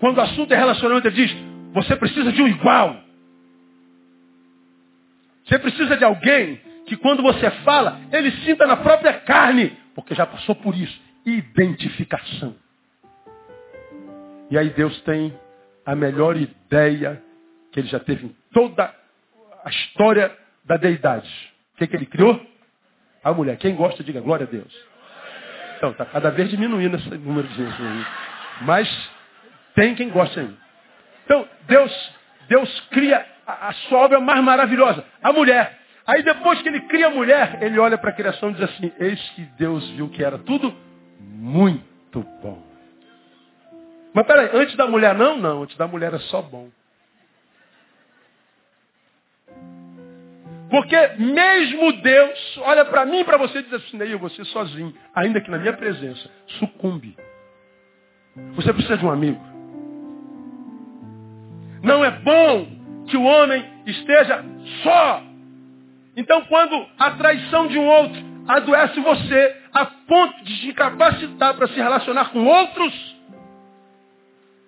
Quando 0.02 0.18
o 0.18 0.22
assunto 0.22 0.52
é 0.52 0.58
relacionamento, 0.58 1.08
ele 1.08 1.16
diz, 1.16 1.51
você 1.74 1.96
precisa 1.96 2.32
de 2.32 2.42
um 2.42 2.48
igual. 2.48 3.02
Você 5.46 5.58
precisa 5.60 5.98
de 5.98 6.04
alguém 6.04 6.60
que 6.86 6.98
quando 6.98 7.24
você 7.24 7.50
fala, 7.64 8.00
ele 8.12 8.32
sinta 8.44 8.66
na 8.68 8.78
própria 8.78 9.14
carne, 9.22 9.78
porque 9.96 10.14
já 10.14 10.26
passou 10.26 10.56
por 10.56 10.76
isso. 10.76 11.00
Identificação. 11.26 12.56
E 14.50 14.58
aí 14.58 14.70
Deus 14.70 15.00
tem 15.02 15.34
a 15.86 15.96
melhor 15.96 16.36
ideia 16.36 17.22
que 17.72 17.80
ele 17.80 17.88
já 17.88 18.00
teve 18.00 18.26
em 18.26 18.36
toda 18.54 18.94
a 19.64 19.70
história 19.70 20.36
da 20.66 20.78
deidade. 20.78 21.30
O 21.74 21.78
que, 21.78 21.88
que 21.88 21.96
ele 21.96 22.06
criou? 22.06 22.40
A 23.24 23.34
mulher. 23.34 23.58
Quem 23.58 23.76
gosta, 23.76 24.04
diga 24.04 24.20
glória 24.20 24.46
a 24.46 24.50
Deus. 24.50 24.74
Então, 25.78 25.92
está 25.92 26.06
cada 26.06 26.30
vez 26.30 26.50
diminuindo 26.50 26.98
esse 26.98 27.10
número 27.10 27.48
de 27.48 27.56
gente. 27.56 28.08
Mas 28.62 29.12
tem 29.74 29.96
quem 29.96 30.10
gosta 30.10 30.42
ainda. 30.42 30.61
Então, 31.32 31.48
Deus, 31.66 32.12
Deus 32.50 32.80
cria 32.90 33.26
a, 33.48 33.70
a 33.70 33.74
sua 33.74 34.00
obra 34.00 34.20
mais 34.20 34.44
maravilhosa, 34.44 35.06
a 35.24 35.32
mulher. 35.32 35.80
Aí 36.06 36.22
depois 36.24 36.62
que 36.62 36.68
ele 36.68 36.82
cria 36.82 37.08
a 37.08 37.10
mulher, 37.10 37.60
ele 37.64 37.80
olha 37.80 37.98
para 37.98 38.10
a 38.10 38.14
criação 38.14 38.50
e 38.50 38.54
diz 38.56 38.64
assim, 38.64 38.92
eis 39.00 39.30
que 39.30 39.44
Deus 39.58 39.90
viu 39.92 40.10
que 40.10 40.22
era 40.22 40.38
tudo 40.40 40.76
muito 41.22 42.22
bom. 42.44 42.62
Mas 44.14 44.28
peraí, 44.28 44.50
antes 44.54 44.76
da 44.76 44.88
mulher 44.88 45.16
não? 45.16 45.38
Não, 45.38 45.64
antes 45.64 45.78
da 45.78 45.88
mulher 45.88 46.08
era 46.08 46.20
só 46.20 46.42
bom. 46.42 46.70
Porque 50.70 51.08
mesmo 51.18 51.94
Deus 51.94 52.58
olha 52.64 52.84
para 52.84 53.06
mim 53.06 53.20
e 53.20 53.24
para 53.24 53.38
você 53.38 53.60
e 53.60 53.64
diz 53.64 53.74
assim, 53.74 53.98
eu 54.04 54.20
você 54.20 54.44
sozinho, 54.46 54.94
ainda 55.16 55.40
que 55.40 55.50
na 55.50 55.60
minha 55.60 55.74
presença, 55.78 56.30
sucumbe. 56.60 57.16
Você 58.56 58.74
precisa 58.74 58.98
de 58.98 59.06
um 59.06 59.12
amigo. 59.12 59.51
Não 61.82 62.04
é 62.04 62.12
bom 62.12 62.68
que 63.08 63.18
o 63.18 63.24
homem 63.24 63.64
esteja 63.86 64.44
só. 64.84 65.24
Então 66.16 66.44
quando 66.46 66.86
a 66.98 67.12
traição 67.12 67.68
de 67.68 67.78
um 67.78 67.88
outro 67.88 68.22
adoece 68.48 69.00
você 69.00 69.58
a 69.74 69.86
ponto 69.86 70.44
de 70.44 70.60
te 70.62 70.74
capacitar 70.74 71.56
para 71.56 71.68
se 71.68 71.76
relacionar 71.76 72.32
com 72.32 72.46
outros, 72.46 73.16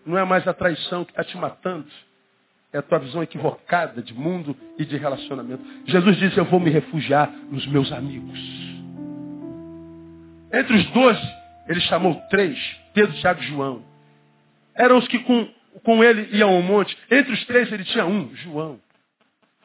não 0.06 0.18
é 0.18 0.26
mais 0.26 0.48
a 0.48 0.54
traição 0.54 1.06
que 1.06 1.12
está 1.12 1.24
te 1.24 1.38
matando, 1.38 1.88
é 2.72 2.80
a 2.80 2.82
tua 2.82 3.00
visão 3.00 3.22
equivocada 3.22 4.02
de 4.02 4.14
mundo 4.14 4.58
e 4.78 4.84
de 4.84 4.98
relacionamento. 4.98 5.64
Jesus 5.86 6.18
disse, 6.18 6.38
eu 6.38 6.46
vou 6.46 6.60
me 6.60 6.72
refugiar 6.72 7.30
nos 7.50 7.66
meus 7.68 7.92
amigos. 7.92 8.40
Entre 10.52 10.76
os 10.76 10.86
doze, 10.92 11.36
ele 11.68 11.82
chamou 11.82 12.16
três, 12.30 12.58
Pedro, 12.94 13.16
Tiago 13.18 13.42
e 13.42 13.48
João. 13.48 13.84
Eram 14.76 14.98
os 14.98 15.08
que 15.08 15.20
com, 15.20 15.48
com 15.84 16.04
ele 16.04 16.30
iam 16.36 16.50
ao 16.50 16.62
monte. 16.62 16.98
Entre 17.10 17.34
os 17.34 17.46
três, 17.46 17.72
ele 17.72 17.84
tinha 17.84 18.06
um, 18.06 18.34
João. 18.36 18.80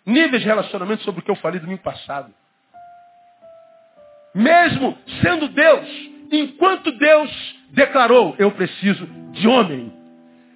Níveis 0.07 0.43
de 0.43 0.49
relacionamento 0.49 1.03
sobre 1.03 1.21
o 1.21 1.25
que 1.25 1.31
eu 1.31 1.37
falei 1.37 1.61
domingo 1.61 1.83
passado. 1.83 2.33
Mesmo 4.35 4.97
sendo 5.23 5.49
Deus, 5.49 5.89
enquanto 6.33 6.93
Deus 6.93 7.57
declarou, 7.71 8.35
eu 8.39 8.51
preciso 8.53 9.07
de 9.33 9.47
homem. 9.47 9.93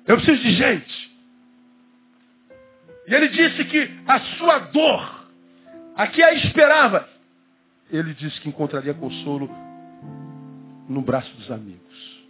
Eu 0.06 0.16
preciso 0.16 0.42
de 0.42 0.52
gente. 0.52 1.12
E 3.06 3.14
ele 3.14 3.28
disse 3.28 3.64
que 3.64 3.90
a 4.06 4.20
sua 4.20 4.58
dor, 4.58 5.26
a 5.96 6.06
que 6.06 6.22
a 6.22 6.32
esperava, 6.34 7.08
ele 7.90 8.14
disse 8.14 8.40
que 8.40 8.48
encontraria 8.48 8.94
consolo 8.94 9.50
no 10.88 11.02
braço 11.02 11.32
dos 11.36 11.50
amigos. 11.50 12.22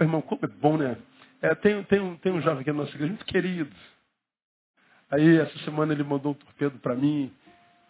irmão, 0.00 0.22
como 0.22 0.40
é 0.44 0.46
bom, 0.46 0.76
né? 0.76 0.96
É, 1.40 1.54
tem, 1.54 1.82
tem, 1.84 2.00
um, 2.00 2.16
tem 2.16 2.32
um 2.32 2.40
jovem 2.40 2.60
aqui 2.60 2.72
na 2.72 2.78
nossa 2.78 2.90
igreja, 2.90 3.12
muito 3.12 3.24
querido. 3.24 3.74
Aí, 5.10 5.38
essa 5.38 5.58
semana, 5.60 5.92
ele 5.92 6.02
mandou 6.02 6.32
um 6.32 6.34
torpedo 6.34 6.78
para 6.78 6.94
mim, 6.94 7.32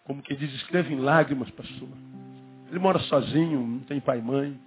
como 0.04 0.22
quem 0.22 0.36
diz, 0.36 0.52
escreve 0.54 0.92
em 0.92 1.00
lágrimas, 1.00 1.50
pastor. 1.50 1.88
Ele 2.68 2.78
mora 2.78 2.98
sozinho, 3.00 3.60
não 3.60 3.80
tem 3.80 4.00
pai 4.00 4.18
e 4.18 4.22
mãe. 4.22 4.60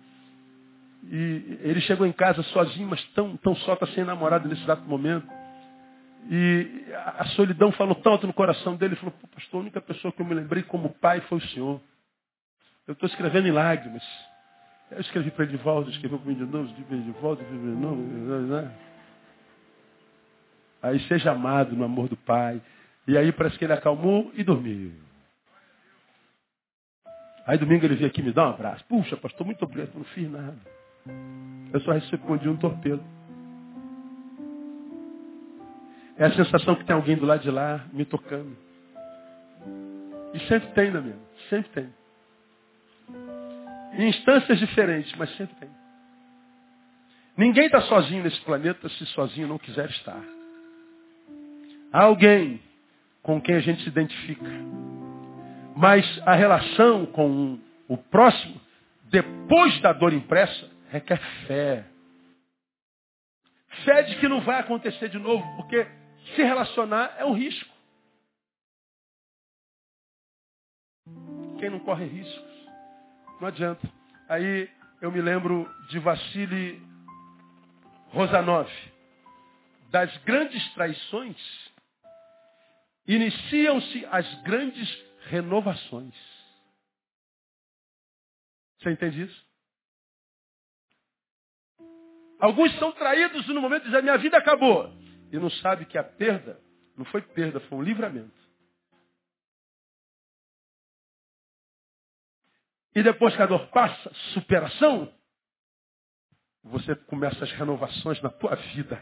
E 1.04 1.60
ele 1.62 1.82
chegou 1.82 2.06
em 2.06 2.12
casa 2.12 2.44
sozinho, 2.44 2.88
mas 2.88 3.04
tão, 3.14 3.38
tão 3.38 3.56
só, 3.56 3.74
está 3.74 3.88
sem 3.88 4.04
namorado 4.04 4.48
nesse 4.48 4.64
exato 4.64 4.84
momento. 4.84 5.28
E 6.30 6.86
a 7.18 7.26
solidão 7.36 7.72
falou 7.72 7.96
tanto 7.96 8.28
no 8.28 8.34
coração 8.34 8.76
dele, 8.76 8.94
ele 8.94 9.00
falou, 9.00 9.16
pastor, 9.34 9.60
a 9.60 9.62
única 9.62 9.82
pessoa 9.82 10.12
que 10.12 10.22
eu 10.22 10.26
me 10.26 10.36
lembrei 10.36 10.64
como 10.64 10.90
pai 10.90 11.22
foi 11.22 11.40
o 11.40 11.48
senhor. 11.50 11.82
Eu 12.88 12.94
estou 12.94 13.08
escrevendo 13.08 13.48
em 13.48 13.52
lágrimas. 13.52 14.04
Eu 14.92 15.00
escrevi 15.00 15.32
para 15.32 15.46
volta, 15.58 15.90
escreveu 15.90 16.20
para 16.20 16.34
de 16.34 16.46
novo, 16.46 16.66
escrevi 16.66 17.04
de 17.04 17.12
volta, 17.12 17.42
escrevi 17.42 17.64
de 17.64 17.82
novo. 17.82 18.02
Né? 18.02 18.72
Aí 20.82 21.00
seja 21.08 21.32
amado 21.32 21.76
no 21.76 21.86
amor 21.86 22.10
do 22.10 22.18
pai. 22.18 22.62
E 23.08 23.18
aí 23.18 23.32
parece 23.32 23.58
que 23.58 23.64
ele 23.64 23.74
acalmou 23.74 24.32
e 24.36 24.44
dormiu. 24.44 24.92
Aí 27.48 27.58
domingo 27.58 27.86
ele 27.86 27.96
veio 27.96 28.08
aqui 28.08 28.22
me 28.22 28.32
dar 28.32 28.48
um 28.48 28.50
abraço. 28.52 28.86
Puxa, 28.86 29.16
pastor, 29.18 29.46
muito 29.46 29.64
obrigado, 29.64 29.96
não 29.96 30.04
fiz 30.04 30.30
nada. 30.30 30.58
Eu 31.74 31.80
só 31.82 31.94
respondi 31.94 32.48
um 32.48 32.58
torpedo. 32.58 33.04
É 36.18 36.26
a 36.26 36.36
sensação 36.36 36.76
que 36.76 36.84
tem 36.84 36.96
alguém 36.96 37.16
do 37.16 37.26
lado 37.26 37.42
de 37.42 37.50
lá 37.50 37.86
me 37.94 38.06
tocando. 38.06 38.56
E 40.34 40.40
sempre 40.48 40.70
tem, 40.70 40.92
né, 40.92 41.00
meu? 41.00 41.16
Sempre 41.50 41.70
tem. 41.72 42.01
Em 43.94 44.10
instâncias 44.10 44.60
diferentes, 44.60 45.14
mas 45.18 45.36
sempre 45.36 45.56
tem. 45.56 45.70
Ninguém 47.38 47.66
está 47.66 47.82
sozinho 47.82 48.24
nesse 48.24 48.40
planeta 48.42 48.88
se 48.90 49.06
sozinho 49.08 49.48
não 49.48 49.58
quiser 49.58 49.90
estar. 49.90 50.22
Há 51.92 52.04
alguém 52.04 52.62
com 53.22 53.42
quem 53.42 53.56
a 53.56 53.60
gente 53.60 53.84
se 53.84 53.90
identifica. 53.90 54.50
Mas 55.76 56.06
a 56.26 56.34
relação 56.36 57.06
com 57.06 57.60
o 57.88 57.98
próximo, 57.98 58.60
depois 59.06 59.80
da 59.82 59.94
dor 59.94 60.14
impressa, 60.14 60.70
requer 60.90 61.20
fé. 61.48 61.86
Fé 63.86 64.04
de 64.04 64.20
que 64.20 64.28
não 64.28 64.42
vai 64.42 64.60
acontecer 64.60 65.10
de 65.10 65.18
novo, 65.18 65.44
porque 65.56 65.88
se 66.36 66.44
relacionar 66.44 67.16
é 67.18 67.26
um 67.26 67.34
risco. 67.34 67.74
Quem 71.60 71.70
não 71.70 71.80
corre 71.80 72.06
riscos? 72.06 72.51
Não 73.42 73.48
adianta. 73.48 73.92
Aí 74.30 74.70
eu 75.02 75.12
me 75.12 75.20
lembro 75.20 75.68
de 75.90 75.98
Vassili 75.98 76.80
Rosanov. 78.10 78.70
Das 79.90 80.16
grandes 80.20 80.74
traições, 80.76 81.36
iniciam-se 83.08 84.06
as 84.06 84.32
grandes 84.44 84.88
renovações. 85.24 86.14
Você 88.78 88.92
entende 88.92 89.24
isso? 89.24 89.46
Alguns 92.40 92.78
são 92.78 92.92
traídos 92.92 93.48
no 93.48 93.60
momento 93.60 93.84
de 93.84 93.90
dizer, 93.90 94.04
minha 94.04 94.18
vida 94.20 94.38
acabou. 94.38 94.94
E 95.32 95.38
não 95.38 95.50
sabe 95.50 95.86
que 95.86 95.98
a 95.98 96.04
perda 96.04 96.62
não 96.96 97.06
foi 97.06 97.24
perda, 97.24 97.60
foi 97.62 97.80
um 97.80 97.82
livramento. 97.82 98.41
E 102.96 103.02
depois 103.02 103.36
que 103.36 103.42
a 103.42 103.46
dor 103.46 103.68
passa, 103.68 104.12
superação, 104.34 105.10
você 106.64 106.96
começa 106.96 107.44
as 107.44 107.52
renovações 107.54 108.22
na 108.22 108.30
tua 108.30 108.56
vida. 108.56 109.02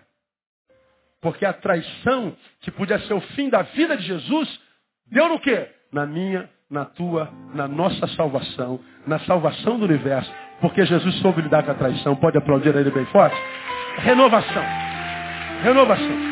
Porque 1.22 1.46
a 1.46 1.54
traição, 1.54 2.36
que 2.62 2.72
podia 2.72 3.00
ser 3.00 3.14
o 3.14 3.22
fim 3.22 3.50
da 3.50 3.64
vida 3.64 3.98
de 3.98 4.04
Jesus, 4.04 4.60
deu 5.08 5.28
no 5.28 5.40
quê? 5.40 5.70
Na 5.92 6.06
minha, 6.06 6.50
na 6.70 6.86
tua, 6.86 7.30
na 7.54 7.68
nossa 7.68 8.08
salvação, 8.10 8.80
na 9.06 9.20
salvação 9.22 9.78
do 9.78 9.86
universo. 9.86 10.32
Porque 10.62 10.86
Jesus 10.86 11.16
soube 11.20 11.42
lidar 11.42 11.64
com 11.64 11.72
a 11.72 11.76
traição. 11.76 12.16
Pode 12.16 12.38
aplaudir 12.38 12.76
ele 12.76 12.92
bem 12.92 13.06
forte? 13.08 13.36
Renovação. 13.98 14.64
Renovação. 15.64 16.30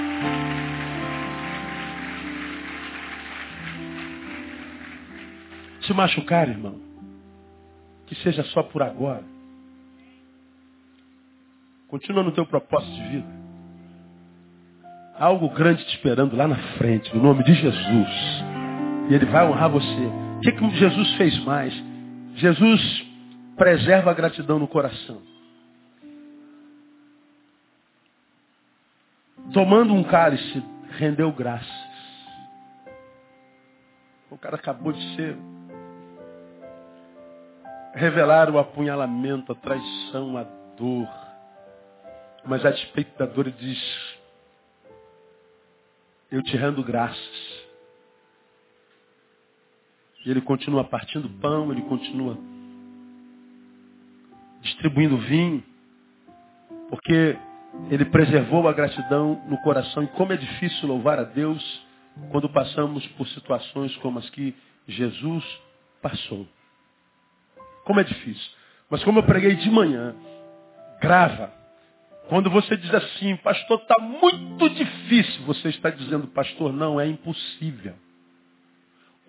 Se 5.81 5.93
machucar, 5.93 6.49
irmão, 6.49 6.86
que 8.07 8.15
seja 8.15 8.43
só 8.45 8.63
por 8.63 8.81
agora. 8.81 9.23
Continua 11.87 12.23
no 12.23 12.31
teu 12.31 12.45
propósito 12.45 12.93
de 12.93 13.07
vida. 13.07 13.27
Há 15.15 15.25
algo 15.25 15.49
grande 15.49 15.83
te 15.85 15.95
esperando 15.95 16.35
lá 16.35 16.47
na 16.47 16.57
frente, 16.77 17.15
no 17.15 17.21
nome 17.21 17.43
de 17.43 17.53
Jesus. 17.53 18.09
E 19.09 19.13
Ele 19.13 19.25
vai 19.25 19.47
honrar 19.47 19.69
você. 19.69 20.11
O 20.37 20.39
que, 20.41 20.51
que 20.51 20.69
Jesus 20.77 21.13
fez 21.15 21.37
mais? 21.43 21.73
Jesus 22.35 23.05
preserva 23.55 24.11
a 24.11 24.13
gratidão 24.13 24.59
no 24.59 24.67
coração. 24.67 25.21
Tomando 29.53 29.93
um 29.93 30.03
cálice, 30.03 30.63
rendeu 30.91 31.31
graças. 31.31 31.87
O 34.29 34.37
cara 34.37 34.55
acabou 34.55 34.91
de 34.91 35.15
ser 35.15 35.37
revelar 37.93 38.49
o 38.49 38.59
apunhalamento, 38.59 39.51
a 39.51 39.55
traição, 39.55 40.37
a 40.37 40.43
dor. 40.77 41.07
Mas 42.45 42.65
a 42.65 42.71
despeito 42.71 43.17
da 43.17 43.25
dor, 43.25 43.47
ele 43.47 43.57
diz: 43.57 44.17
Eu 46.31 46.41
te 46.43 46.55
rendo 46.55 46.83
graças. 46.83 47.57
E 50.25 50.31
ele 50.31 50.41
continua 50.41 50.83
partindo 50.83 51.29
pão, 51.39 51.71
ele 51.71 51.81
continua 51.83 52.37
distribuindo 54.61 55.17
vinho, 55.17 55.63
porque 56.89 57.37
ele 57.89 58.05
preservou 58.05 58.67
a 58.67 58.73
gratidão 58.73 59.41
no 59.47 59.57
coração. 59.61 60.03
E 60.03 60.07
como 60.07 60.33
é 60.33 60.37
difícil 60.37 60.87
louvar 60.87 61.19
a 61.19 61.23
Deus 61.23 61.85
quando 62.31 62.49
passamos 62.49 63.05
por 63.09 63.27
situações 63.29 63.95
como 63.97 64.19
as 64.19 64.29
que 64.31 64.55
Jesus 64.87 65.43
passou. 66.01 66.47
Como 67.87 68.01
é 68.01 68.03
difícil. 68.03 68.51
Mas 68.89 69.01
como 69.05 69.19
eu 69.19 69.23
preguei 69.23 69.55
de 69.55 69.71
manhã, 69.71 70.13
grava. 70.99 71.53
Quando 72.27 72.49
você 72.49 72.75
diz 72.75 72.93
assim, 72.93 73.37
pastor, 73.37 73.79
está 73.79 73.95
muito 74.01 74.69
difícil, 74.71 75.43
você 75.43 75.69
está 75.69 75.89
dizendo, 75.89 76.27
pastor, 76.27 76.73
não 76.73 76.99
é 76.99 77.07
impossível. 77.07 77.93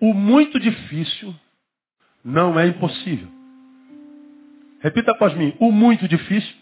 O 0.01 0.13
muito 0.13 0.59
difícil 0.59 1.33
não 2.21 2.59
é 2.59 2.67
impossível. 2.67 3.29
Repita 4.81 5.11
após 5.11 5.33
mim. 5.35 5.55
O 5.57 5.71
muito 5.71 6.05
difícil 6.05 6.55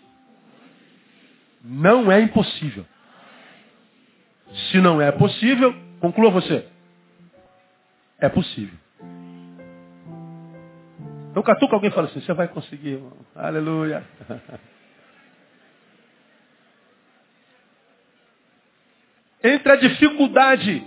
não 1.63 2.11
é 2.11 2.21
impossível. 2.21 2.85
Se 4.69 4.79
não 4.79 5.01
é 5.01 5.11
possível, 5.11 5.75
conclua 5.99 6.29
você. 6.29 6.63
É 8.19 8.29
possível. 8.29 8.77
Então 11.37 11.45
catuca 11.45 11.75
alguém 11.75 11.91
e 11.91 11.93
fala 11.93 12.07
assim, 12.07 12.19
você 12.19 12.33
vai 12.33 12.47
conseguir, 12.47 12.93
irmão. 12.93 13.13
Aleluia. 13.35 14.03
Entre 19.43 19.71
a 19.71 19.75
dificuldade 19.75 20.83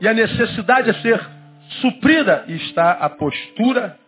e 0.00 0.08
a 0.08 0.14
necessidade 0.14 0.88
a 0.88 0.94
ser 1.02 1.20
suprida 1.82 2.46
está 2.48 2.92
a 2.92 3.10
postura 3.10 3.98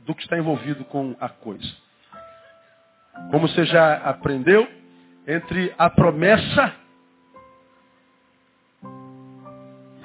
do 0.00 0.14
que 0.14 0.20
está 0.20 0.36
envolvido 0.36 0.84
com 0.84 1.16
a 1.18 1.30
coisa. 1.30 1.74
Como 3.30 3.48
você 3.48 3.64
já 3.64 4.02
aprendeu, 4.02 4.68
entre 5.26 5.74
a 5.78 5.88
promessa 5.88 6.74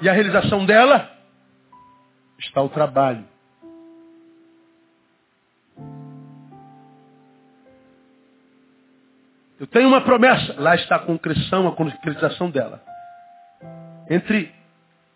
e 0.00 0.08
a 0.08 0.12
realização 0.14 0.64
dela 0.64 1.14
está 2.38 2.62
o 2.62 2.70
trabalho. 2.70 3.36
Eu 9.58 9.66
tenho 9.66 9.88
uma 9.88 10.00
promessa, 10.00 10.54
lá 10.58 10.76
está 10.76 10.96
a 10.96 11.00
concreção, 11.00 11.66
a 11.66 11.74
concretização 11.74 12.48
dela. 12.50 12.80
Entre 14.08 14.52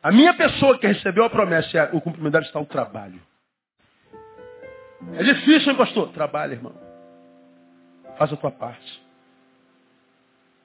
a 0.03 0.11
minha 0.11 0.34
pessoa 0.34 0.78
que 0.78 0.86
recebeu 0.86 1.24
a 1.24 1.30
promessa 1.30 1.90
e 1.93 1.97
o 1.97 2.01
cumprimento 2.01 2.32
dela 2.32 2.45
está 2.45 2.59
o 2.59 2.66
trabalho. 2.66 3.20
É 5.14 5.22
difícil, 5.22 5.70
hein, 5.70 5.76
pastor? 5.76 6.09
Trabalha, 6.09 6.55
irmão. 6.55 6.74
Faz 8.18 8.32
a 8.32 8.36
tua 8.36 8.51
parte. 8.51 9.03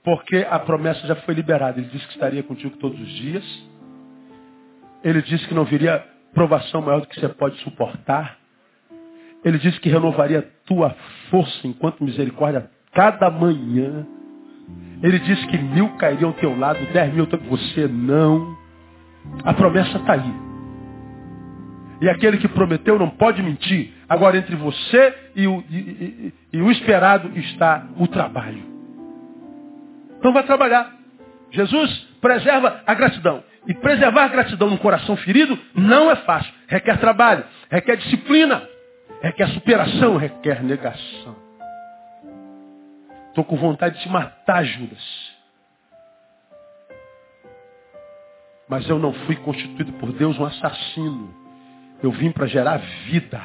Porque 0.03 0.47
a 0.49 0.57
promessa 0.59 1.05
já 1.05 1.15
foi 1.17 1.35
liberada. 1.35 1.79
Ele 1.79 1.89
disse 1.89 2.07
que 2.07 2.13
estaria 2.13 2.41
contigo 2.41 2.77
todos 2.77 2.99
os 2.99 3.09
dias. 3.09 3.45
Ele 5.03 5.21
disse 5.21 5.47
que 5.47 5.53
não 5.53 5.65
viria 5.65 6.03
provação 6.33 6.81
maior 6.81 7.01
do 7.01 7.07
que 7.07 7.19
você 7.19 7.29
pode 7.29 7.57
suportar. 7.61 8.37
Ele 9.45 9.59
disse 9.59 9.79
que 9.79 9.89
renovaria 9.89 10.41
tua 10.65 10.95
força 11.29 11.67
enquanto 11.67 12.03
misericórdia 12.03 12.71
cada 12.97 13.29
manhã. 13.29 14.07
Ele 15.03 15.19
disse 15.19 15.45
que 15.45 15.57
mil 15.59 15.89
cairiam 15.97 16.29
ao 16.31 16.33
teu 16.33 16.57
lado, 16.57 16.83
dez 16.91 17.13
mil, 17.13 17.27
você 17.47 17.87
não. 17.87 18.57
A 19.43 19.53
promessa 19.53 19.99
está 19.99 20.13
aí. 20.13 20.33
E 22.01 22.09
aquele 22.09 22.37
que 22.37 22.47
prometeu 22.47 22.97
não 22.97 23.09
pode 23.11 23.43
mentir. 23.43 23.93
Agora, 24.09 24.35
entre 24.35 24.55
você 24.55 25.15
e 25.35 25.47
o, 25.47 25.63
e, 25.69 25.75
e, 25.77 26.33
e 26.53 26.61
o 26.61 26.71
esperado 26.71 27.37
está 27.37 27.85
o 27.99 28.07
trabalho. 28.07 28.63
Então 30.17 30.33
vai 30.33 30.43
trabalhar. 30.43 30.91
Jesus 31.51 31.91
preserva 32.19 32.81
a 32.85 32.93
gratidão. 32.95 33.43
E 33.67 33.75
preservar 33.75 34.23
a 34.23 34.29
gratidão 34.29 34.71
no 34.71 34.77
coração 34.79 35.15
ferido 35.17 35.57
não 35.75 36.09
é 36.09 36.15
fácil. 36.15 36.51
Requer 36.67 36.97
trabalho, 36.97 37.43
requer 37.69 37.97
disciplina, 37.97 38.63
requer 39.21 39.49
superação, 39.49 40.17
requer 40.17 40.63
negação. 40.63 41.46
Estou 43.37 43.45
com 43.45 43.55
vontade 43.55 43.97
de 43.97 44.01
te 44.01 44.09
matar, 44.09 44.65
Judas. 44.65 45.31
Mas 48.67 48.89
eu 48.89 48.97
não 48.97 49.13
fui 49.13 49.35
constituído 49.35 49.93
por 49.99 50.11
Deus 50.11 50.39
um 50.39 50.43
assassino. 50.43 51.31
Eu 52.01 52.09
vim 52.09 52.31
para 52.31 52.47
gerar 52.47 52.77
vida. 53.05 53.39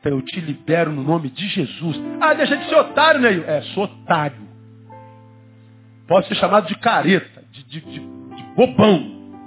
Então 0.00 0.10
eu 0.10 0.22
te 0.22 0.40
libero 0.40 0.90
no 0.90 1.04
nome 1.04 1.30
de 1.30 1.46
Jesus. 1.46 2.00
Ah, 2.20 2.34
deixa 2.34 2.56
de 2.56 2.68
ser 2.68 2.74
otário, 2.74 3.20
Neil. 3.20 3.44
É, 3.44 3.62
sou 3.62 3.84
otário. 3.84 4.42
Pode 6.08 6.26
ser 6.26 6.34
chamado 6.34 6.66
de 6.66 6.74
careta, 6.74 7.44
de, 7.48 7.62
de, 7.62 7.80
de, 7.80 8.00
de 8.00 8.42
bobão. 8.56 9.38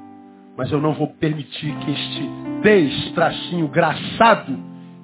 Mas 0.55 0.71
eu 0.71 0.79
não 0.79 0.93
vou 0.93 1.09
permitir 1.15 1.75
que 1.79 1.91
este 1.91 2.29
destracinho 2.61 3.67
graçado 3.67 4.57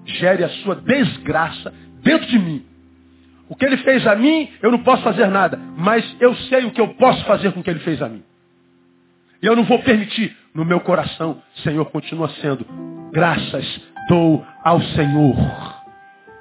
gere 0.05 0.45
a 0.45 0.49
sua 0.63 0.75
desgraça 0.77 1.73
dentro 2.01 2.25
de 2.25 2.39
mim. 2.39 2.70
O 3.51 3.55
que 3.57 3.65
ele 3.65 3.75
fez 3.79 4.07
a 4.07 4.15
mim, 4.15 4.49
eu 4.61 4.71
não 4.71 4.79
posso 4.79 5.03
fazer 5.03 5.27
nada. 5.27 5.59
Mas 5.75 6.15
eu 6.21 6.33
sei 6.33 6.63
o 6.63 6.71
que 6.71 6.79
eu 6.79 6.87
posso 6.93 7.21
fazer 7.25 7.51
com 7.51 7.59
o 7.59 7.63
que 7.63 7.69
ele 7.69 7.81
fez 7.81 8.01
a 8.01 8.07
mim. 8.07 8.23
E 9.43 9.45
eu 9.45 9.57
não 9.57 9.65
vou 9.65 9.77
permitir. 9.79 10.37
No 10.55 10.63
meu 10.63 10.79
coração, 10.79 11.41
Senhor, 11.55 11.83
continua 11.91 12.29
sendo. 12.41 12.65
Graças 13.11 13.81
dou 14.07 14.45
ao 14.63 14.79
Senhor. 14.81 15.35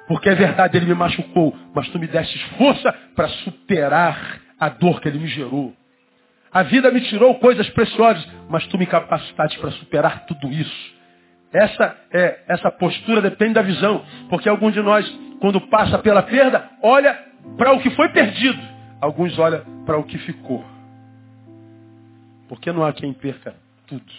Porque 0.07 0.29
é 0.29 0.35
verdade, 0.35 0.77
Ele 0.77 0.85
me 0.85 0.93
machucou. 0.93 1.53
Mas 1.75 1.89
tu 1.89 1.99
me 1.99 2.07
deste 2.07 2.39
força 2.55 2.93
para 3.13 3.27
superar 3.27 4.39
a 4.57 4.69
dor 4.69 5.01
que 5.01 5.09
Ele 5.09 5.19
me 5.19 5.27
gerou. 5.27 5.73
A 6.49 6.63
vida 6.63 6.91
me 6.91 7.01
tirou 7.01 7.35
coisas 7.39 7.69
preciosas, 7.71 8.25
mas 8.49 8.65
tu 8.67 8.77
me 8.77 8.85
capacitaste 8.85 9.59
para 9.59 9.71
superar 9.71 10.25
tudo 10.27 10.49
isso. 10.49 10.93
Essa 11.51 11.97
é 12.09 12.39
essa 12.47 12.71
postura 12.71 13.21
depende 13.21 13.55
da 13.55 13.61
visão, 13.61 14.01
porque 14.29 14.47
alguns 14.47 14.73
de 14.73 14.81
nós, 14.81 15.05
quando 15.41 15.59
passa 15.59 15.97
pela 15.97 16.21
perda, 16.21 16.69
olha 16.83 17.13
para 17.57 17.73
o 17.73 17.81
que 17.81 17.89
foi 17.95 18.09
perdido. 18.09 18.61
Alguns 19.01 19.37
olham 19.39 19.83
para 19.83 19.97
o 19.97 20.03
que 20.03 20.19
ficou. 20.19 20.63
Porque 22.47 22.71
não 22.71 22.85
há 22.85 22.93
quem 22.93 23.11
perca 23.11 23.55
tudo. 23.87 24.13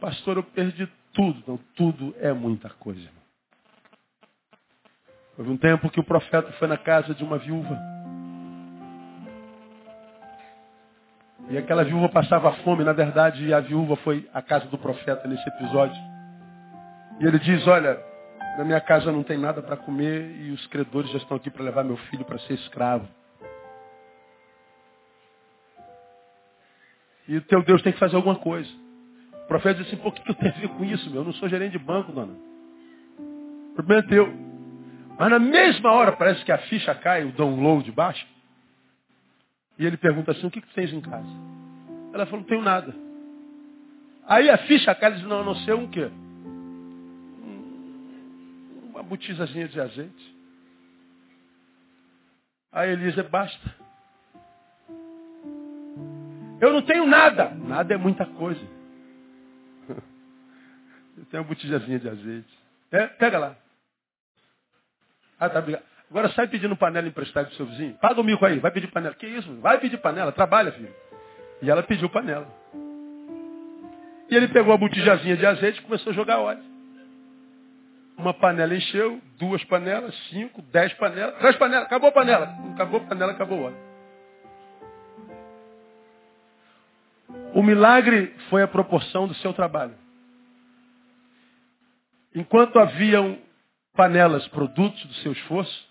Pastor, 0.00 0.38
eu 0.38 0.42
perdi 0.42 0.88
tudo. 1.12 1.44
Não, 1.46 1.60
tudo 1.76 2.14
é 2.18 2.32
muita 2.32 2.70
coisa. 2.70 3.10
Houve 5.36 5.50
um 5.50 5.58
tempo 5.58 5.90
que 5.90 6.00
o 6.00 6.04
profeta 6.04 6.50
foi 6.52 6.66
na 6.66 6.78
casa 6.78 7.14
de 7.14 7.22
uma 7.22 7.36
viúva. 7.36 7.78
E 11.50 11.58
aquela 11.58 11.84
viúva 11.84 12.08
passava 12.08 12.52
fome, 12.64 12.84
na 12.84 12.94
verdade, 12.94 13.52
a 13.52 13.60
viúva 13.60 13.96
foi 13.96 14.26
à 14.32 14.40
casa 14.40 14.64
do 14.66 14.78
profeta 14.78 15.28
nesse 15.28 15.46
episódio. 15.46 16.19
E 17.20 17.26
ele 17.26 17.38
diz, 17.38 17.66
olha, 17.66 18.02
na 18.56 18.64
minha 18.64 18.80
casa 18.80 19.12
não 19.12 19.22
tem 19.22 19.36
nada 19.36 19.60
para 19.60 19.76
comer 19.76 20.36
e 20.40 20.52
os 20.52 20.66
credores 20.68 21.10
já 21.10 21.18
estão 21.18 21.36
aqui 21.36 21.50
para 21.50 21.62
levar 21.62 21.84
meu 21.84 21.98
filho 21.98 22.24
para 22.24 22.38
ser 22.40 22.54
escravo. 22.54 23.06
E 27.28 27.36
o 27.36 27.42
teu 27.42 27.62
Deus 27.62 27.82
tem 27.82 27.92
que 27.92 27.98
fazer 27.98 28.16
alguma 28.16 28.36
coisa. 28.36 28.70
O 29.44 29.46
profeta 29.46 29.82
diz 29.82 29.86
assim, 29.86 30.02
por 30.02 30.14
que 30.14 30.30
eu 30.30 30.34
tenho 30.34 30.52
a 30.52 30.58
ver 30.58 30.68
com 30.68 30.84
isso, 30.84 31.10
meu? 31.10 31.20
Eu 31.20 31.26
não 31.26 31.32
sou 31.34 31.48
gerente 31.48 31.72
de 31.72 31.78
banco, 31.78 32.10
dona. 32.10 32.32
O 33.70 33.74
problema 33.74 34.02
é 34.02 34.08
teu. 34.08 34.32
Mas 35.18 35.30
na 35.30 35.38
mesma 35.38 35.92
hora 35.92 36.12
parece 36.12 36.42
que 36.42 36.50
a 36.50 36.58
ficha 36.58 36.94
cai, 36.94 37.24
o 37.24 37.32
download 37.32 37.92
baixa. 37.92 38.26
E 39.78 39.84
ele 39.84 39.98
pergunta 39.98 40.32
assim, 40.32 40.46
o 40.46 40.50
que, 40.50 40.62
que 40.62 40.74
tens 40.74 40.92
em 40.92 41.00
casa? 41.02 41.28
Ela 42.14 42.24
falou, 42.24 42.40
não 42.40 42.48
tenho 42.48 42.62
nada. 42.62 42.94
Aí 44.26 44.48
a 44.48 44.56
ficha 44.58 44.94
cai 44.94 45.10
e 45.12 45.14
diz, 45.16 45.24
não, 45.24 45.44
não 45.44 45.54
sei 45.56 45.74
um 45.74 45.86
quê? 45.86 46.10
Uma 49.00 49.08
botizazinha 49.08 49.66
de 49.66 49.80
azeite. 49.80 50.36
Aí 52.70 52.90
ele 52.90 53.10
diz, 53.10 53.28
basta. 53.28 53.74
Eu 56.60 56.74
não 56.74 56.82
tenho 56.82 57.06
nada. 57.06 57.48
Nada 57.48 57.94
é 57.94 57.96
muita 57.96 58.26
coisa. 58.26 58.60
Eu 61.16 61.24
tenho 61.30 61.42
uma 61.42 61.48
botijazinha 61.48 61.98
de 61.98 62.10
azeite. 62.10 62.58
É, 62.92 63.06
pega 63.06 63.38
lá. 63.38 63.56
Ah, 65.38 65.48
tá, 65.48 65.60
obrigado. 65.60 65.82
Agora 66.10 66.28
sai 66.32 66.46
pedindo 66.48 66.76
panela 66.76 67.08
emprestada 67.08 67.48
do 67.48 67.54
seu 67.54 67.64
vizinho. 67.64 67.94
Paga 67.94 68.20
o 68.20 68.24
mico 68.24 68.44
aí, 68.44 68.58
vai 68.58 68.70
pedir 68.70 68.88
panela. 68.88 69.14
Que 69.14 69.26
isso? 69.26 69.50
Vai 69.60 69.80
pedir 69.80 69.96
panela, 69.96 70.30
trabalha, 70.30 70.72
filho. 70.72 70.94
E 71.62 71.70
ela 71.70 71.82
pediu 71.82 72.10
panela. 72.10 72.46
E 74.28 74.36
ele 74.36 74.48
pegou 74.48 74.74
a 74.74 74.76
botijazinha 74.76 75.38
de 75.38 75.46
azeite 75.46 75.78
e 75.78 75.82
começou 75.84 76.10
a 76.10 76.14
jogar 76.14 76.40
óleo. 76.40 76.69
Uma 78.20 78.34
panela 78.34 78.74
encheu, 78.74 79.18
duas 79.38 79.64
panelas, 79.64 80.14
cinco, 80.28 80.60
dez 80.60 80.92
panelas, 80.94 81.38
três 81.38 81.56
panelas, 81.56 81.86
acabou 81.86 82.10
a 82.10 82.12
panela. 82.12 82.54
Acabou 82.74 83.00
a 83.00 83.04
panela, 83.04 83.32
acabou 83.32 83.58
o 83.58 83.62
óleo. 83.64 83.76
O 87.54 87.62
milagre 87.62 88.34
foi 88.50 88.62
a 88.62 88.68
proporção 88.68 89.26
do 89.26 89.34
seu 89.36 89.54
trabalho. 89.54 89.94
Enquanto 92.34 92.78
haviam 92.78 93.38
panelas 93.96 94.46
produtos 94.48 95.02
do 95.02 95.14
seu 95.14 95.32
esforço, 95.32 95.88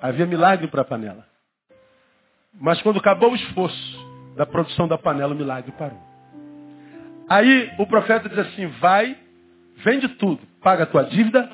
havia 0.00 0.26
milagre 0.26 0.68
para 0.68 0.82
a 0.82 0.84
panela. 0.84 1.26
Mas 2.60 2.80
quando 2.80 3.00
acabou 3.00 3.32
o 3.32 3.34
esforço 3.34 4.34
da 4.36 4.46
produção 4.46 4.86
da 4.86 4.96
panela, 4.96 5.34
o 5.34 5.36
milagre 5.36 5.72
parou. 5.72 6.00
Aí 7.28 7.74
o 7.76 7.86
profeta 7.88 8.28
diz 8.28 8.38
assim: 8.38 8.68
vai, 8.78 9.18
vende 9.78 10.08
tudo, 10.10 10.40
paga 10.64 10.84
a 10.84 10.86
tua 10.86 11.04
dívida 11.04 11.48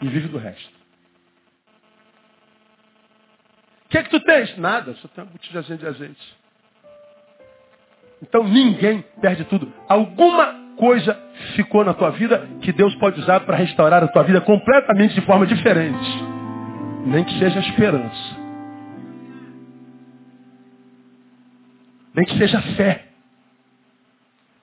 e 0.00 0.08
vive 0.08 0.28
do 0.28 0.38
resto. 0.38 0.72
O 3.86 3.88
que 3.90 3.98
é 3.98 4.02
que 4.04 4.10
tu 4.10 4.20
tens? 4.20 4.56
Nada, 4.56 4.94
só 4.94 5.08
tem 5.08 5.24
uma 5.24 5.30
botijinha 5.30 5.76
de 5.76 5.86
azeite. 5.86 6.36
Então 8.22 8.44
ninguém 8.44 9.04
perde 9.20 9.44
tudo. 9.44 9.70
Alguma 9.88 10.62
coisa 10.76 11.20
ficou 11.56 11.84
na 11.84 11.92
tua 11.92 12.10
vida 12.10 12.48
que 12.62 12.72
Deus 12.72 12.94
pode 12.94 13.20
usar 13.20 13.40
para 13.40 13.56
restaurar 13.56 14.02
a 14.02 14.08
tua 14.08 14.22
vida 14.22 14.40
completamente 14.40 15.14
de 15.14 15.20
forma 15.22 15.44
diferente. 15.44 16.08
Nem 17.04 17.24
que 17.24 17.38
seja 17.38 17.58
a 17.58 17.62
esperança. 17.62 18.36
Nem 22.14 22.24
que 22.24 22.38
seja 22.38 22.58
a 22.58 22.62
fé. 22.76 23.08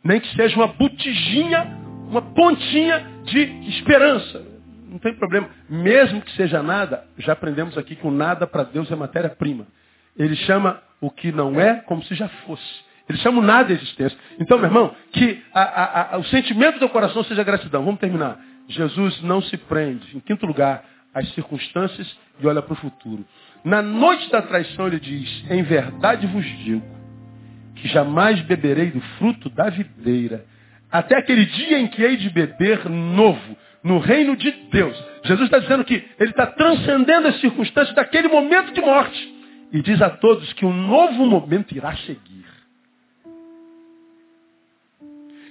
Nem 0.03 0.21
que 0.21 0.35
seja 0.35 0.55
uma 0.55 0.67
botijinha, 0.67 1.77
uma 2.07 2.21
pontinha 2.21 3.18
de 3.29 3.69
esperança. 3.69 4.43
Não 4.87 4.97
tem 4.97 5.13
problema. 5.15 5.49
Mesmo 5.69 6.21
que 6.21 6.31
seja 6.31 6.63
nada, 6.63 7.05
já 7.17 7.33
aprendemos 7.33 7.77
aqui 7.77 7.95
que 7.95 8.07
o 8.07 8.11
nada 8.11 8.47
para 8.47 8.63
Deus 8.63 8.91
é 8.91 8.95
matéria-prima. 8.95 9.67
Ele 10.17 10.35
chama 10.35 10.81
o 10.99 11.09
que 11.09 11.31
não 11.31 11.59
é 11.59 11.75
como 11.81 12.03
se 12.03 12.15
já 12.15 12.27
fosse. 12.27 12.89
Eles 13.07 13.21
chamam 13.21 13.41
nada 13.41 13.73
de 13.73 13.81
existência. 13.81 14.17
Então, 14.39 14.57
meu 14.57 14.67
irmão, 14.67 14.95
que 15.11 15.43
a, 15.53 15.61
a, 15.61 16.15
a, 16.15 16.17
o 16.17 16.23
sentimento 16.25 16.79
do 16.79 16.89
coração 16.89 17.23
seja 17.23 17.43
gratidão. 17.43 17.83
Vamos 17.83 17.99
terminar. 17.99 18.39
Jesus 18.67 19.21
não 19.23 19.41
se 19.41 19.57
prende, 19.57 20.15
em 20.15 20.19
quinto 20.19 20.45
lugar, 20.45 20.83
às 21.13 21.27
circunstâncias 21.33 22.15
e 22.39 22.47
olha 22.47 22.61
para 22.61 22.73
o 22.73 22.77
futuro. 22.77 23.25
Na 23.63 23.81
noite 23.81 24.29
da 24.29 24.41
traição 24.41 24.87
ele 24.87 24.99
diz, 24.99 25.43
em 25.49 25.63
verdade 25.63 26.27
vos 26.27 26.45
digo, 26.63 26.85
que 27.75 27.87
jamais 27.87 28.39
beberei 28.41 28.91
do 28.91 29.01
fruto 29.17 29.49
da 29.49 29.69
videira, 29.69 30.45
até 30.91 31.17
aquele 31.17 31.45
dia 31.45 31.79
em 31.79 31.87
que 31.87 32.03
hei 32.03 32.17
de 32.17 32.29
beber 32.29 32.89
novo, 32.89 33.57
no 33.83 33.99
reino 33.99 34.35
de 34.35 34.51
Deus. 34.71 34.97
Jesus 35.23 35.45
está 35.45 35.59
dizendo 35.59 35.83
que 35.85 36.03
ele 36.19 36.31
está 36.31 36.47
transcendendo 36.47 37.27
as 37.27 37.39
circunstâncias 37.39 37.95
daquele 37.95 38.27
momento 38.27 38.73
de 38.73 38.81
morte. 38.81 39.35
E 39.71 39.81
diz 39.81 40.01
a 40.01 40.09
todos 40.09 40.51
que 40.53 40.65
um 40.65 40.73
novo 40.73 41.25
momento 41.25 41.75
irá 41.75 41.95
seguir. 41.97 42.45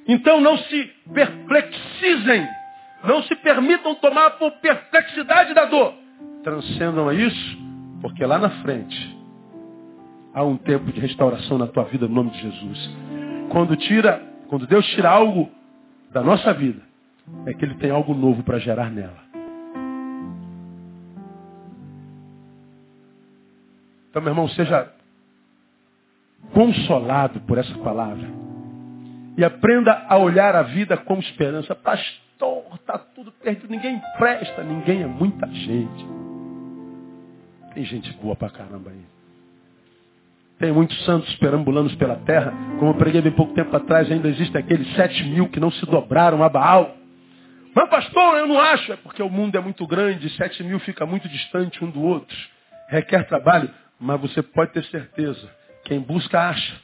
Então 0.06 0.40
não 0.40 0.58
se 0.58 0.90
perplexizem. 1.12 2.48
Não 3.04 3.22
se 3.22 3.36
permitam 3.36 3.94
tomar 3.94 4.30
por 4.30 4.50
perplexidade 4.52 5.54
da 5.54 5.66
dor. 5.66 5.94
Transcendam 6.42 7.08
a 7.08 7.14
isso, 7.14 7.58
porque 8.00 8.24
lá 8.24 8.38
na 8.38 8.50
frente 8.62 9.16
há 10.34 10.44
um 10.44 10.56
tempo 10.56 10.90
de 10.90 11.00
restauração 11.00 11.58
na 11.58 11.66
tua 11.66 11.84
vida 11.84 12.08
no 12.08 12.14
nome 12.14 12.30
de 12.30 12.40
Jesus. 12.40 12.90
Quando 13.50 13.76
tira, 13.76 14.20
quando 14.48 14.66
Deus 14.66 14.84
tira 14.88 15.10
algo 15.10 15.50
da 16.10 16.22
nossa 16.22 16.52
vida, 16.54 16.80
é 17.46 17.52
que 17.54 17.64
Ele 17.64 17.74
tem 17.74 17.90
algo 17.90 18.14
novo 18.14 18.42
para 18.42 18.58
gerar 18.58 18.90
nela. 18.90 19.28
Então, 24.10 24.22
meu 24.22 24.32
irmão, 24.32 24.48
seja 24.48 24.90
consolado 26.52 27.40
por 27.42 27.58
essa 27.58 27.76
palavra. 27.78 28.28
E 29.36 29.44
aprenda 29.44 30.06
a 30.08 30.16
olhar 30.16 30.56
a 30.56 30.62
vida 30.62 30.96
com 30.96 31.18
esperança. 31.18 31.74
Pastor, 31.74 32.64
está 32.74 32.98
tudo 32.98 33.30
perdido, 33.30 33.70
ninguém 33.70 34.00
presta, 34.16 34.64
ninguém 34.64 35.02
é 35.02 35.06
muita 35.06 35.46
gente. 35.46 36.06
Tem 37.74 37.84
gente 37.84 38.12
boa 38.14 38.34
pra 38.34 38.50
caramba 38.50 38.90
aí. 38.90 39.17
Tem 40.58 40.72
muitos 40.72 41.04
santos 41.04 41.32
perambulando 41.36 41.96
pela 41.96 42.16
terra. 42.16 42.52
Como 42.78 42.90
eu 42.90 42.94
preguei 42.94 43.20
bem 43.20 43.32
pouco 43.32 43.54
tempo 43.54 43.74
atrás, 43.76 44.10
ainda 44.10 44.28
existem 44.28 44.60
aqueles 44.60 44.92
sete 44.94 45.22
mil 45.24 45.48
que 45.48 45.60
não 45.60 45.70
se 45.70 45.86
dobraram 45.86 46.42
a 46.42 46.48
Baal. 46.48 46.96
Mas 47.74 47.88
pastor, 47.88 48.38
eu 48.38 48.46
não 48.48 48.60
acho. 48.60 48.92
É 48.92 48.96
porque 48.96 49.22
o 49.22 49.30
mundo 49.30 49.56
é 49.56 49.60
muito 49.60 49.86
grande, 49.86 50.28
sete 50.30 50.64
mil 50.64 50.80
fica 50.80 51.06
muito 51.06 51.28
distante 51.28 51.84
um 51.84 51.90
do 51.90 52.02
outro. 52.02 52.36
Requer 52.88 53.24
trabalho, 53.28 53.70
mas 54.00 54.20
você 54.20 54.42
pode 54.42 54.72
ter 54.72 54.84
certeza. 54.86 55.48
Quem 55.84 56.00
busca, 56.00 56.48
acha. 56.48 56.74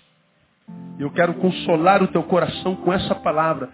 Eu 0.98 1.10
quero 1.10 1.34
consolar 1.34 2.00
o 2.00 2.06
teu 2.06 2.22
coração 2.22 2.76
com 2.76 2.92
essa 2.92 3.14
palavra. 3.14 3.70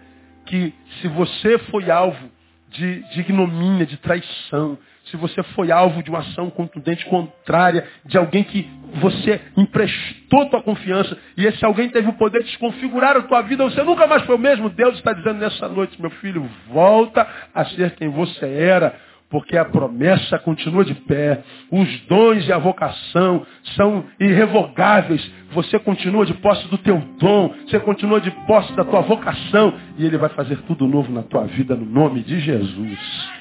Que 0.47 0.73
se 0.99 1.07
você 1.07 1.59
foi 1.59 1.91
alvo 1.91 2.29
de, 2.69 3.03
de 3.09 3.19
ignomínia, 3.19 3.85
de 3.85 3.97
traição, 3.97 4.77
se 5.05 5.17
você 5.17 5.41
foi 5.43 5.71
alvo 5.71 6.03
de 6.03 6.09
uma 6.09 6.19
ação 6.19 6.49
contundente 6.49 7.05
contrária, 7.05 7.85
de 8.05 8.17
alguém 8.17 8.43
que 8.43 8.69
você 8.95 9.41
emprestou 9.57 10.49
tua 10.49 10.61
confiança, 10.61 11.17
e 11.37 11.45
esse 11.45 11.63
alguém 11.65 11.89
teve 11.89 12.09
o 12.09 12.13
poder 12.13 12.39
de 12.39 12.49
desconfigurar 12.49 13.17
a 13.17 13.21
tua 13.21 13.41
vida, 13.41 13.63
você 13.63 13.81
nunca 13.83 14.05
mais 14.07 14.23
foi 14.23 14.35
o 14.35 14.39
mesmo, 14.39 14.69
Deus 14.69 14.95
está 14.95 15.13
dizendo 15.13 15.39
nessa 15.39 15.67
noite, 15.67 15.99
meu 16.01 16.11
filho, 16.11 16.47
volta 16.69 17.27
a 17.53 17.65
ser 17.65 17.91
quem 17.91 18.09
você 18.09 18.45
era, 18.45 18.93
porque 19.29 19.57
a 19.57 19.63
promessa 19.63 20.37
continua 20.37 20.83
de 20.83 20.93
pé, 20.93 21.41
os 21.71 22.01
dons 22.01 22.45
e 22.45 22.51
a 22.51 22.57
vocação 22.57 23.45
são 23.75 24.05
irrevogáveis, 24.19 25.31
você 25.51 25.79
continua 25.79 26.25
de 26.25 26.33
posse 26.35 26.67
do 26.67 26.77
teu 26.77 26.97
dom, 27.17 27.55
você 27.65 27.79
continua 27.79 28.19
de 28.19 28.29
posse 28.45 28.73
da 28.75 28.83
tua 28.83 29.01
vocação, 29.01 29.73
e 29.97 30.05
Ele 30.05 30.17
vai 30.17 30.29
fazer 30.29 30.57
tudo 30.63 30.85
novo 30.85 31.11
na 31.11 31.23
tua 31.23 31.45
vida, 31.45 31.75
no 31.75 31.85
nome 31.85 32.21
de 32.21 32.39
Jesus. 32.41 33.40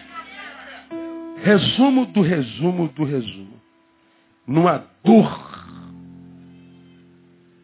Resumo 1.42 2.06
do 2.06 2.20
resumo 2.20 2.88
do 2.88 3.04
resumo. 3.04 3.60
Numa 4.46 4.84
dor 5.02 5.60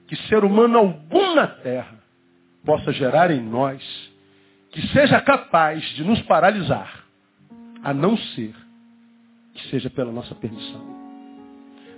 que 0.06 0.16
ser 0.28 0.44
humano 0.44 0.78
algum 0.78 1.34
na 1.34 1.46
terra 1.46 1.98
possa 2.64 2.92
gerar 2.92 3.30
em 3.30 3.40
nós, 3.40 3.82
que 4.70 4.86
seja 4.88 5.20
capaz 5.20 5.82
de 5.94 6.04
nos 6.04 6.20
paralisar, 6.22 7.04
a 7.82 7.92
não 7.92 8.16
ser 8.16 8.54
que 9.54 9.68
seja 9.68 9.90
pela 9.90 10.12
nossa 10.12 10.34
permissão. 10.34 10.84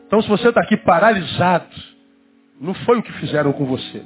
Então, 0.06 0.22
se 0.22 0.28
você 0.28 0.48
está 0.48 0.60
aqui 0.60 0.76
paralisado, 0.76 1.76
não 2.60 2.74
foi 2.74 2.98
o 2.98 3.02
que 3.02 3.12
fizeram 3.14 3.52
com 3.52 3.66
você, 3.66 4.02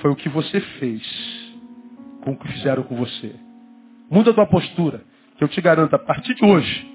foi 0.00 0.10
o 0.10 0.16
que 0.16 0.28
você 0.28 0.60
fez 0.60 1.02
com 2.22 2.32
o 2.32 2.36
que 2.36 2.48
fizeram 2.48 2.82
com 2.82 2.96
você. 2.96 3.34
Muda 4.10 4.30
a 4.30 4.34
tua 4.34 4.46
postura 4.46 5.02
que 5.38 5.44
eu 5.44 5.48
te 5.48 5.60
garanto, 5.60 5.94
a 5.94 5.98
partir 5.98 6.34
de 6.34 6.44
hoje, 6.44 6.86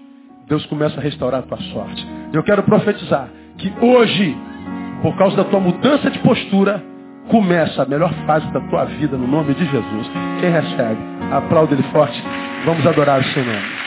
Deus 0.47 0.65
começa 0.65 0.99
a 0.99 1.03
restaurar 1.03 1.39
a 1.39 1.43
tua 1.43 1.57
sorte. 1.57 2.05
Eu 2.33 2.43
quero 2.43 2.61
profetizar 2.63 3.29
que 3.57 3.73
hoje, 3.79 4.37
por 5.01 5.15
causa 5.15 5.37
da 5.37 5.45
tua 5.45 5.61
mudança 5.61 6.11
de 6.11 6.19
postura, 6.19 6.83
começa 7.29 7.83
a 7.83 7.85
melhor 7.85 8.13
fase 8.25 8.45
da 8.51 8.59
tua 8.59 8.83
vida 8.83 9.17
no 9.17 9.27
nome 9.27 9.53
de 9.53 9.65
Jesus. 9.65 10.11
Quem 10.41 10.51
recebe, 10.51 10.99
aplauda 11.31 11.73
ele 11.73 11.83
forte. 11.83 12.21
Vamos 12.65 12.85
adorar 12.85 13.21
o 13.21 13.23
nome. 13.23 13.82